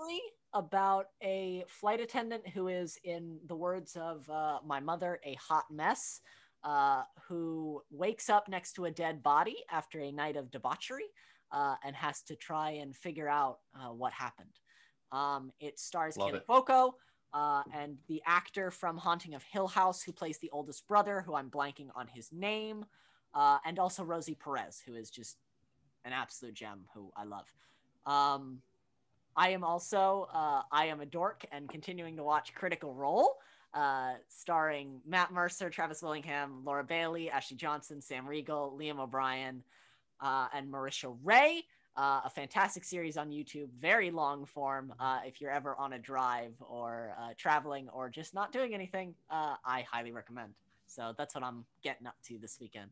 about 0.54 1.08
a 1.22 1.64
flight 1.68 2.00
attendant 2.02 2.48
who 2.48 2.68
is, 2.70 2.98
in 3.04 3.40
the 3.48 3.56
words 3.56 3.96
of 3.96 4.30
uh, 4.30 4.60
my 4.66 4.80
mother, 4.80 5.20
a 5.26 5.36
hot 5.36 5.66
mess. 5.72 6.22
Uh, 6.64 7.04
who 7.28 7.80
wakes 7.92 8.28
up 8.28 8.48
next 8.50 8.74
to 8.74 8.86
a 8.86 8.90
dead 8.92 9.22
body 9.22 9.58
after 9.70 10.00
a 10.00 10.12
night 10.12 10.36
of 10.36 10.50
debauchery 10.50 11.06
uh, 11.52 11.76
and 11.84 11.96
has 11.96 12.24
to 12.24 12.36
try 12.36 12.72
and 12.72 12.96
figure 12.96 13.30
out 13.30 13.60
uh, 13.76 13.90
what 13.94 14.12
happened. 14.12 14.50
Um, 15.12 15.52
it 15.60 15.78
stars 15.78 16.18
Love 16.18 16.32
Kaley 16.32 16.38
it. 16.38 16.48
Cuoco 16.50 16.94
uh, 17.36 17.64
and 17.74 17.98
the 18.08 18.22
actor 18.26 18.72
from 18.72 18.96
Haunting 18.98 19.36
of 19.36 19.44
Hill 19.44 19.68
House 19.68 20.02
who 20.02 20.14
plays 20.14 20.38
the 20.38 20.50
oldest 20.52 20.88
brother, 20.88 21.22
who 21.22 21.36
I'm 21.36 21.50
blanking 21.50 21.90
on 21.94 22.08
his 22.08 22.32
name, 22.32 22.86
uh, 23.34 23.58
and 23.66 23.78
also 23.78 24.04
Rosie 24.06 24.38
Perez, 24.42 24.82
who 24.86 24.96
is 24.96 25.10
just 25.10 25.36
an 26.06 26.14
absolute 26.14 26.54
gem, 26.54 26.86
who 26.94 27.12
I 27.18 27.26
love. 27.26 27.54
Um, 28.06 28.62
I 29.36 29.50
am 29.50 29.66
also 29.66 30.30
uh, 30.34 30.62
I 30.72 30.86
am 30.86 31.02
a 31.02 31.06
dork 31.06 31.46
and 31.52 31.68
continuing 31.68 32.16
to 32.16 32.24
watch 32.24 32.54
Critical 32.56 32.94
Role, 32.94 33.36
uh, 33.74 34.14
starring 34.30 35.02
Matt 35.06 35.34
Mercer, 35.34 35.70
Travis 35.70 36.02
Willingham, 36.02 36.62
Laura 36.64 36.86
Bailey, 36.86 37.30
Ashley 37.30 37.58
Johnson, 37.58 38.02
Sam 38.02 38.26
Riegel, 38.26 38.78
Liam 38.80 38.98
O'Brien, 38.98 39.62
uh, 40.22 40.48
and 40.54 40.72
Marisha 40.72 41.14
Ray. 41.22 41.66
Uh, 41.98 42.22
a 42.26 42.30
fantastic 42.30 42.84
series 42.84 43.16
on 43.16 43.30
YouTube, 43.30 43.70
very 43.80 44.12
long 44.12 44.46
form. 44.46 44.94
Uh, 45.00 45.20
if 45.26 45.40
you're 45.40 45.52
ever 45.52 45.76
on 45.78 45.94
a 45.94 46.00
drive 46.00 46.54
or 46.60 47.16
uh, 47.18 47.30
traveling 47.38 47.88
or 47.90 48.10
just 48.10 48.34
not 48.34 48.52
doing 48.52 48.74
anything, 48.74 49.16
uh, 49.30 49.56
I 49.64 49.86
highly 49.90 50.12
recommend. 50.12 50.54
So 50.88 51.14
that's 51.18 51.36
what 51.36 51.44
I'm 51.44 51.66
getting 51.84 52.06
up 52.06 52.16
to 52.26 52.38
this 52.38 52.58
weekend. 52.60 52.90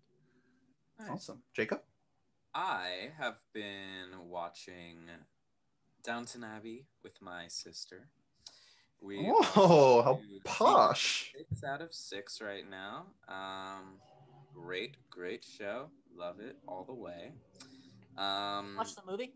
Nice. 0.99 1.09
Awesome. 1.09 1.41
Jacob? 1.53 1.81
I 2.55 3.09
have 3.17 3.35
been 3.53 4.29
watching 4.29 5.09
Downton 6.03 6.43
Abbey 6.43 6.85
with 7.03 7.21
my 7.21 7.47
sister. 7.47 8.07
We 9.01 9.19
Oh, 9.55 10.01
how 10.01 10.19
posh. 10.45 11.33
Six 11.35 11.63
out 11.65 11.81
of 11.81 11.93
six 11.93 12.39
right 12.41 12.63
now. 12.69 13.07
Um, 13.27 13.95
great, 14.53 14.95
great 15.09 15.43
show. 15.43 15.89
Love 16.15 16.39
it 16.39 16.57
all 16.67 16.85
the 16.85 16.93
way. 16.93 17.33
Um, 18.17 18.75
Watch 18.77 18.95
the 18.95 19.01
movie. 19.09 19.33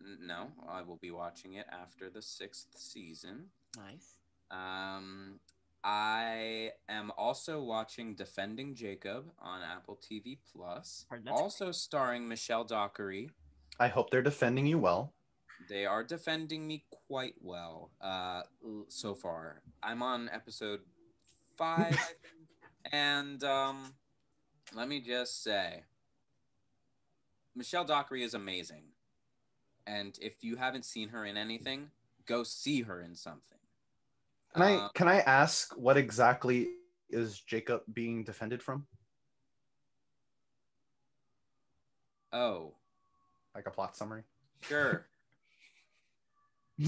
n- 0.00 0.18
no, 0.26 0.48
I 0.68 0.82
will 0.82 0.96
be 1.00 1.10
watching 1.10 1.54
it 1.54 1.66
after 1.70 2.10
the 2.10 2.22
sixth 2.22 2.68
season. 2.76 3.46
Nice. 3.76 4.16
Um, 4.50 5.40
I 5.84 6.72
am 6.88 7.12
also 7.16 7.62
watching 7.62 8.14
Defending 8.14 8.74
Jacob 8.74 9.26
on 9.38 9.62
Apple 9.62 9.98
TV 10.02 10.38
Plus. 10.52 11.06
Heard 11.10 11.24
that's 11.24 11.40
Also 11.40 11.72
starring 11.72 12.28
Michelle 12.28 12.64
Dockery. 12.64 13.30
I 13.78 13.88
hope 13.88 14.10
they're 14.10 14.22
defending 14.22 14.66
you 14.66 14.78
well. 14.78 15.12
they 15.68 15.86
are 15.86 16.02
defending 16.04 16.66
me 16.66 16.84
quite 17.08 17.34
well 17.40 17.90
uh, 18.00 18.42
so 18.88 19.14
far. 19.14 19.62
I'm 19.82 20.02
on 20.02 20.28
episode 20.32 20.80
five, 21.56 21.96
and 22.92 23.42
um, 23.44 23.94
let 24.74 24.88
me 24.88 25.00
just 25.00 25.42
say, 25.42 25.84
Michelle 27.54 27.84
Dockery 27.84 28.22
is 28.22 28.34
amazing, 28.34 28.84
and 29.86 30.16
if 30.20 30.42
you 30.44 30.56
haven't 30.56 30.84
seen 30.84 31.08
her 31.10 31.24
in 31.24 31.36
anything, 31.36 31.90
go 32.26 32.42
see 32.44 32.82
her 32.82 33.00
in 33.00 33.14
something. 33.14 33.58
Can 34.54 34.62
I 34.62 34.74
Uh, 34.76 34.88
can 34.94 35.08
I 35.08 35.20
ask 35.20 35.76
what 35.76 35.96
exactly 35.96 36.74
is 37.10 37.40
Jacob 37.40 37.82
being 37.92 38.24
defended 38.24 38.62
from? 38.62 38.86
oh, 42.32 42.74
Like 43.54 43.66
a 43.66 43.70
plot 43.70 43.96
summary. 43.96 44.22
sure. 44.62 45.06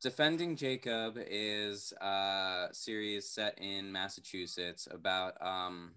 Defending 0.00 0.56
Jacob 0.56 1.18
is 1.18 1.92
a 2.00 2.68
series 2.72 3.28
set 3.28 3.58
in 3.58 3.90
Massachusetts 3.90 4.86
about 4.90 5.40
um, 5.44 5.92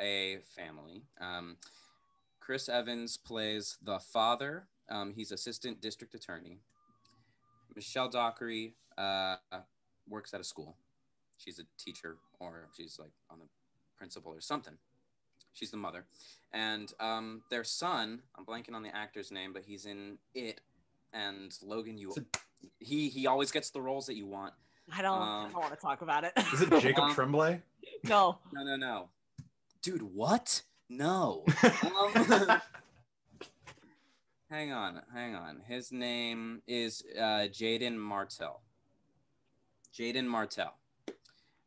a 0.00 0.38
family. 0.56 1.02
Um, 1.20 1.56
Chris 2.44 2.68
Evans 2.68 3.16
plays 3.16 3.78
the 3.82 3.98
father. 3.98 4.66
Um, 4.90 5.12
he's 5.14 5.30
assistant 5.32 5.80
district 5.80 6.14
attorney. 6.14 6.58
Michelle 7.74 8.08
Dockery 8.08 8.74
uh, 8.98 9.36
works 10.08 10.34
at 10.34 10.40
a 10.40 10.44
school. 10.44 10.76
She's 11.36 11.58
a 11.58 11.62
teacher 11.78 12.18
or 12.40 12.68
she's 12.76 12.98
like 12.98 13.12
on 13.30 13.38
the 13.38 13.46
principal 13.96 14.32
or 14.32 14.40
something. 14.40 14.74
She's 15.52 15.70
the 15.70 15.76
mother. 15.76 16.04
And 16.52 16.92
um, 17.00 17.42
their 17.50 17.64
son, 17.64 18.22
I'm 18.36 18.44
blanking 18.44 18.74
on 18.74 18.82
the 18.82 18.94
actor's 18.94 19.30
name, 19.30 19.52
but 19.52 19.62
he's 19.64 19.86
in 19.86 20.18
It. 20.34 20.60
And 21.12 21.56
Logan, 21.62 21.98
you 21.98 22.10
Is 22.16 22.24
he 22.80 23.08
he 23.08 23.26
always 23.26 23.50
gets 23.50 23.70
the 23.70 23.80
roles 23.82 24.06
that 24.06 24.14
you 24.16 24.26
want. 24.26 24.54
I 24.92 25.02
don't. 25.02 25.20
I 25.20 25.44
Um, 25.44 25.52
don't 25.52 25.60
want 25.60 25.74
to 25.74 25.80
talk 25.80 26.00
about 26.02 26.24
it. 26.24 26.32
is 26.54 26.62
it 26.62 26.70
Jacob 26.80 27.04
Um, 27.04 27.14
Tremblay? 27.14 27.60
no. 28.04 28.38
No, 28.52 28.64
no, 28.64 28.76
no, 28.76 29.08
dude. 29.82 30.02
What? 30.02 30.62
No. 30.94 31.44
Um, 31.64 32.12
hang 34.50 34.72
on, 34.72 35.00
hang 35.14 35.34
on. 35.34 35.62
His 35.66 35.90
name 35.90 36.60
is 36.66 37.02
uh, 37.18 37.48
Jaeden 37.50 37.96
Martell. 37.96 38.60
Jaeden 39.94 40.26
Martell, 40.26 40.74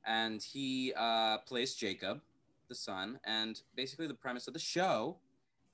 and 0.05 0.43
he 0.43 0.93
uh, 0.95 1.39
plays 1.39 1.73
Jacob, 1.73 2.21
the 2.69 2.75
son. 2.75 3.19
And 3.23 3.59
basically, 3.75 4.05
the 4.05 4.13
premise 4.13 4.47
of 4.47 4.53
the 4.53 4.59
show 4.59 5.17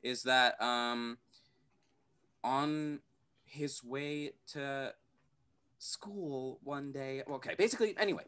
is 0.01 0.23
that 0.23 0.61
um, 0.61 1.17
on 2.45 2.99
his 3.43 3.83
way 3.83 4.31
to 4.53 4.93
school 5.77 6.57
one 6.63 6.93
day. 6.93 7.23
Okay, 7.29 7.55
basically, 7.57 7.95
anyway, 7.97 8.23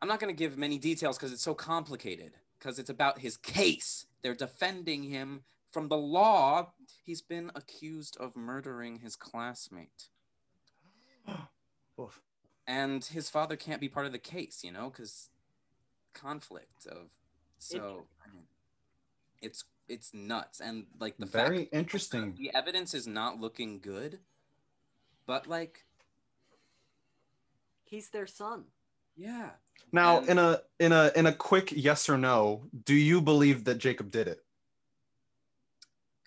I'm 0.00 0.06
not 0.06 0.20
going 0.20 0.32
to 0.32 0.38
give 0.38 0.56
many 0.56 0.78
details 0.78 1.18
because 1.18 1.32
it's 1.32 1.42
so 1.42 1.54
complicated. 1.54 2.34
Because 2.64 2.78
it's 2.78 2.88
about 2.88 3.18
his 3.18 3.36
case. 3.36 4.06
They're 4.22 4.34
defending 4.34 5.02
him 5.02 5.42
from 5.70 5.88
the 5.88 5.98
law. 5.98 6.72
He's 7.04 7.20
been 7.20 7.50
accused 7.54 8.16
of 8.16 8.34
murdering 8.34 9.00
his 9.00 9.16
classmate. 9.16 10.08
And 12.66 13.04
his 13.04 13.28
father 13.28 13.56
can't 13.56 13.78
be 13.78 13.90
part 13.90 14.06
of 14.06 14.12
the 14.12 14.18
case, 14.18 14.64
you 14.64 14.72
know, 14.72 14.88
because 14.88 15.28
conflict 16.14 16.86
of. 16.86 17.10
So, 17.58 18.06
I 18.26 18.32
mean, 18.32 18.44
it's 19.42 19.64
it's 19.86 20.14
nuts. 20.14 20.60
And 20.60 20.86
like 20.98 21.18
the 21.18 21.26
fact 21.26 21.50
Very 21.50 21.68
interesting. 21.72 22.34
the 22.38 22.50
evidence 22.54 22.94
is 22.94 23.06
not 23.06 23.38
looking 23.38 23.80
good, 23.80 24.20
but 25.26 25.46
like, 25.46 25.84
He's 27.84 28.08
their 28.08 28.26
son. 28.26 28.64
yeah. 29.14 29.50
Now, 29.92 30.18
And- 30.18 30.28
in 30.30 30.38
a 30.38 30.60
in 30.80 30.92
a 30.92 31.12
in 31.16 31.26
a 31.26 31.32
quick 31.34 31.70
yes 31.72 32.08
or 32.08 32.18
no, 32.18 32.68
do 32.84 32.94
you 32.94 33.20
believe 33.20 33.64
that 33.64 33.76
Jacob 33.76 34.10
did 34.10 34.26
it? 34.28 34.44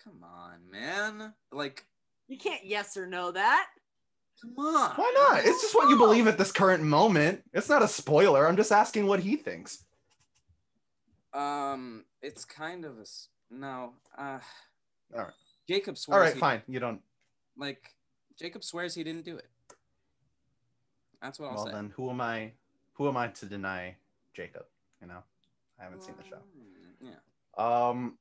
Come 0.02 0.22
on, 0.24 0.70
man. 0.70 1.34
Like, 1.52 1.84
You 2.28 2.38
can't 2.38 2.64
yes 2.64 2.96
or 2.96 3.06
no 3.06 3.30
that. 3.32 3.68
come 4.40 4.58
on. 4.58 4.94
Why 4.96 5.12
not? 5.14 5.44
It's 5.44 5.60
just 5.60 5.74
what 5.74 5.88
you 5.90 5.96
believe 5.98 6.26
at 6.26 6.38
this 6.38 6.50
current 6.52 6.82
moment. 6.82 7.42
It's 7.52 7.68
not 7.68 7.82
a 7.82 7.88
spoiler. 7.88 8.46
I'm 8.48 8.56
just 8.56 8.72
asking 8.72 9.06
what 9.06 9.20
he 9.20 9.36
thinks. 9.36 9.84
Um, 11.34 12.04
it's 12.22 12.44
kind 12.44 12.84
of 12.84 12.98
a 12.98 13.02
s- 13.02 13.28
no. 13.50 13.94
Uh, 14.16 14.40
All 15.14 15.24
right. 15.24 15.32
Jacob 15.68 15.98
swears. 15.98 16.16
All 16.16 16.24
right, 16.24 16.34
he- 16.34 16.40
fine. 16.40 16.62
You 16.68 16.80
don't. 16.80 17.02
Like, 17.56 17.94
Jacob 18.38 18.64
swears 18.64 18.94
he 18.94 19.04
didn't 19.04 19.24
do 19.26 19.36
it. 19.36 19.48
That's 21.20 21.38
what 21.38 21.48
I'll 21.50 21.56
Well, 21.56 21.66
say. 21.66 21.72
then 21.72 21.90
who 21.90 22.08
am 22.10 22.20
I? 22.20 22.52
Who 22.98 23.08
am 23.08 23.16
I 23.16 23.28
to 23.28 23.46
deny 23.46 23.96
Jacob? 24.34 24.64
You 25.00 25.06
know, 25.08 25.22
I 25.80 25.84
haven't 25.84 26.02
seen 26.02 26.14
the 26.20 26.28
show. 26.28 26.36
Mm, 26.36 27.10
Yeah. 27.12 27.88
Um, 27.88 28.18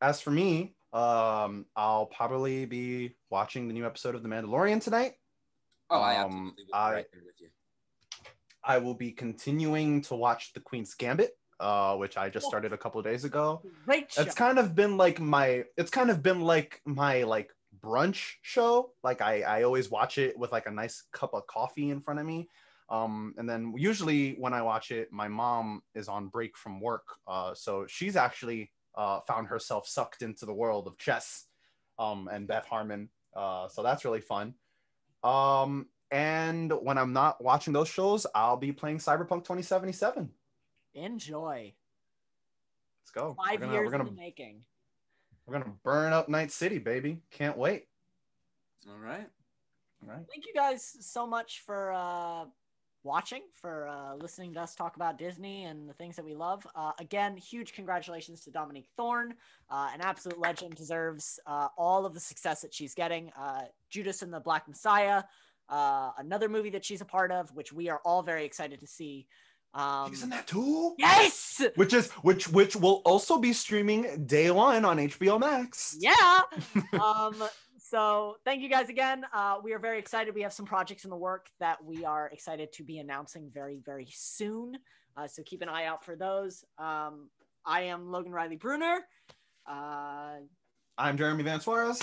as 0.00 0.20
for 0.20 0.30
me, 0.32 0.74
um, 0.92 1.66
I'll 1.76 2.06
probably 2.06 2.66
be 2.66 3.14
watching 3.30 3.68
the 3.68 3.72
new 3.74 3.86
episode 3.86 4.14
of 4.14 4.22
The 4.22 4.28
Mandalorian 4.28 4.82
tonight. 4.82 5.14
Oh, 5.90 6.00
I 6.00 6.16
Um, 6.16 6.24
absolutely 6.24 6.64
will 6.64 6.66
be 6.66 6.72
I- 6.72 6.92
right 6.92 7.06
there 7.12 7.22
with 7.24 7.40
you. 7.40 7.48
I 8.64 8.78
will 8.78 8.94
be 8.94 9.12
continuing 9.12 10.02
to 10.02 10.16
watch 10.16 10.52
The 10.52 10.58
Queen's 10.60 10.92
Gambit, 10.94 11.38
uh, 11.60 11.96
which 11.96 12.16
I 12.16 12.28
just 12.28 12.46
started 12.46 12.72
a 12.72 12.78
couple 12.78 12.98
of 12.98 13.04
days 13.04 13.24
ago. 13.24 13.62
Great 13.84 14.10
show. 14.12 14.22
It's 14.22 14.34
kind 14.34 14.58
of 14.58 14.74
been 14.74 14.96
like 14.96 15.20
my. 15.20 15.64
It's 15.76 15.90
kind 15.90 16.10
of 16.10 16.20
been 16.20 16.40
like 16.40 16.80
my 16.84 17.22
like 17.22 17.54
brunch 17.80 18.34
show. 18.42 18.92
Like 19.04 19.20
I, 19.20 19.42
I 19.42 19.62
always 19.62 19.88
watch 19.88 20.18
it 20.18 20.36
with 20.36 20.50
like 20.50 20.66
a 20.66 20.72
nice 20.72 21.02
cup 21.12 21.32
of 21.32 21.46
coffee 21.46 21.90
in 21.90 22.00
front 22.00 22.18
of 22.18 22.26
me. 22.26 22.48
Um, 22.88 23.34
and 23.36 23.48
then 23.48 23.74
usually 23.76 24.34
when 24.34 24.52
I 24.52 24.62
watch 24.62 24.90
it, 24.90 25.12
my 25.12 25.28
mom 25.28 25.82
is 25.94 26.08
on 26.08 26.28
break 26.28 26.56
from 26.56 26.80
work. 26.80 27.06
Uh, 27.26 27.52
so 27.54 27.86
she's 27.88 28.16
actually 28.16 28.70
uh, 28.94 29.20
found 29.20 29.48
herself 29.48 29.88
sucked 29.88 30.22
into 30.22 30.46
the 30.46 30.54
world 30.54 30.86
of 30.86 30.96
chess 30.98 31.46
um, 31.98 32.28
and 32.30 32.46
Beth 32.46 32.66
Harmon. 32.66 33.08
Uh, 33.34 33.68
so 33.68 33.82
that's 33.82 34.04
really 34.04 34.20
fun. 34.20 34.54
Um, 35.24 35.86
and 36.10 36.72
when 36.72 36.98
I'm 36.98 37.12
not 37.12 37.42
watching 37.42 37.72
those 37.72 37.88
shows, 37.88 38.26
I'll 38.34 38.56
be 38.56 38.72
playing 38.72 38.98
Cyberpunk 38.98 39.44
2077. 39.44 40.30
Enjoy. 40.94 41.74
Let's 43.02 43.10
go. 43.12 43.36
5 43.36 43.52
we're 43.52 43.58
gonna, 43.58 43.72
years 43.72 43.84
we're 43.84 43.90
gonna, 43.90 44.08
in 44.08 44.14
the 44.14 44.20
making. 44.20 44.60
we're 45.44 45.58
gonna 45.58 45.72
burn 45.82 46.12
up 46.12 46.28
Night 46.28 46.52
City, 46.52 46.78
baby. 46.78 47.22
Can't 47.30 47.58
wait. 47.58 47.88
All 48.88 48.98
right. 48.98 49.26
All 50.02 50.08
right. 50.08 50.24
Thank 50.30 50.46
you 50.46 50.54
guys 50.54 50.96
so 51.00 51.26
much 51.26 51.62
for 51.66 51.92
uh, 51.92 52.44
watching, 53.06 53.42
for 53.54 53.88
uh, 53.88 54.14
listening 54.16 54.52
to 54.54 54.60
us 54.60 54.74
talk 54.74 54.96
about 54.96 55.16
Disney 55.16 55.64
and 55.64 55.88
the 55.88 55.94
things 55.94 56.16
that 56.16 56.24
we 56.24 56.34
love. 56.34 56.66
Uh, 56.74 56.92
again, 57.00 57.36
huge 57.36 57.72
congratulations 57.72 58.42
to 58.42 58.50
Dominique 58.50 58.88
Thorne. 58.96 59.34
Uh, 59.70 59.88
an 59.94 60.00
absolute 60.02 60.38
legend, 60.38 60.74
deserves 60.74 61.40
uh, 61.46 61.68
all 61.78 62.04
of 62.04 62.12
the 62.12 62.20
success 62.20 62.60
that 62.60 62.74
she's 62.74 62.94
getting. 62.94 63.30
Uh, 63.38 63.62
Judas 63.88 64.20
and 64.22 64.32
the 64.32 64.40
Black 64.40 64.68
Messiah, 64.68 65.22
uh, 65.68 66.10
another 66.18 66.48
movie 66.48 66.70
that 66.70 66.84
she's 66.84 67.00
a 67.00 67.04
part 67.06 67.32
of, 67.32 67.54
which 67.54 67.72
we 67.72 67.88
are 67.88 68.00
all 68.04 68.22
very 68.22 68.44
excited 68.44 68.80
to 68.80 68.86
see. 68.86 69.26
Um, 69.74 70.12
in 70.22 70.30
that 70.30 70.46
too. 70.46 70.94
yes, 70.98 71.60
Which 71.74 71.92
is 71.92 72.10
which 72.22 72.48
which 72.48 72.76
will 72.76 73.02
also 73.04 73.36
be 73.38 73.52
streaming 73.52 74.24
day 74.24 74.50
one 74.50 74.84
on 74.86 74.96
HBO 74.96 75.38
Max. 75.38 75.96
yeah. 76.00 76.40
um, 77.00 77.34
so 77.90 78.36
thank 78.44 78.62
you 78.62 78.68
guys 78.68 78.88
again. 78.88 79.24
Uh, 79.32 79.58
we 79.62 79.72
are 79.72 79.78
very 79.78 79.98
excited. 79.98 80.34
We 80.34 80.42
have 80.42 80.52
some 80.52 80.66
projects 80.66 81.04
in 81.04 81.10
the 81.10 81.16
work 81.16 81.48
that 81.60 81.82
we 81.84 82.04
are 82.04 82.28
excited 82.28 82.72
to 82.72 82.82
be 82.82 82.98
announcing 82.98 83.50
very, 83.52 83.80
very 83.84 84.08
soon. 84.10 84.76
Uh, 85.16 85.26
so 85.26 85.42
keep 85.44 85.62
an 85.62 85.68
eye 85.68 85.86
out 85.86 86.04
for 86.04 86.16
those. 86.16 86.64
Um, 86.78 87.30
I 87.64 87.82
am 87.82 88.10
Logan 88.10 88.32
Riley 88.32 88.56
Bruner. 88.56 89.00
Uh, 89.68 90.38
I'm 90.98 91.16
Jeremy 91.16 91.42
Van 91.42 91.60
Suarez. 91.60 92.00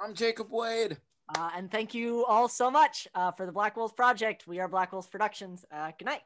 I'm 0.00 0.14
Jacob 0.14 0.48
Wade. 0.50 0.96
uh, 1.36 1.50
and 1.56 1.70
thank 1.70 1.94
you 1.94 2.24
all 2.26 2.48
so 2.48 2.70
much 2.70 3.08
uh, 3.14 3.32
for 3.32 3.46
the 3.46 3.52
Black 3.52 3.76
Wolves 3.76 3.92
Project. 3.92 4.46
We 4.46 4.60
are 4.60 4.68
Black 4.68 4.92
Wolves 4.92 5.08
Productions. 5.08 5.64
Uh, 5.72 5.90
good 5.98 6.06
night. 6.06 6.22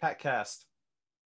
Pat 0.00 0.18
Cast. 0.18 0.66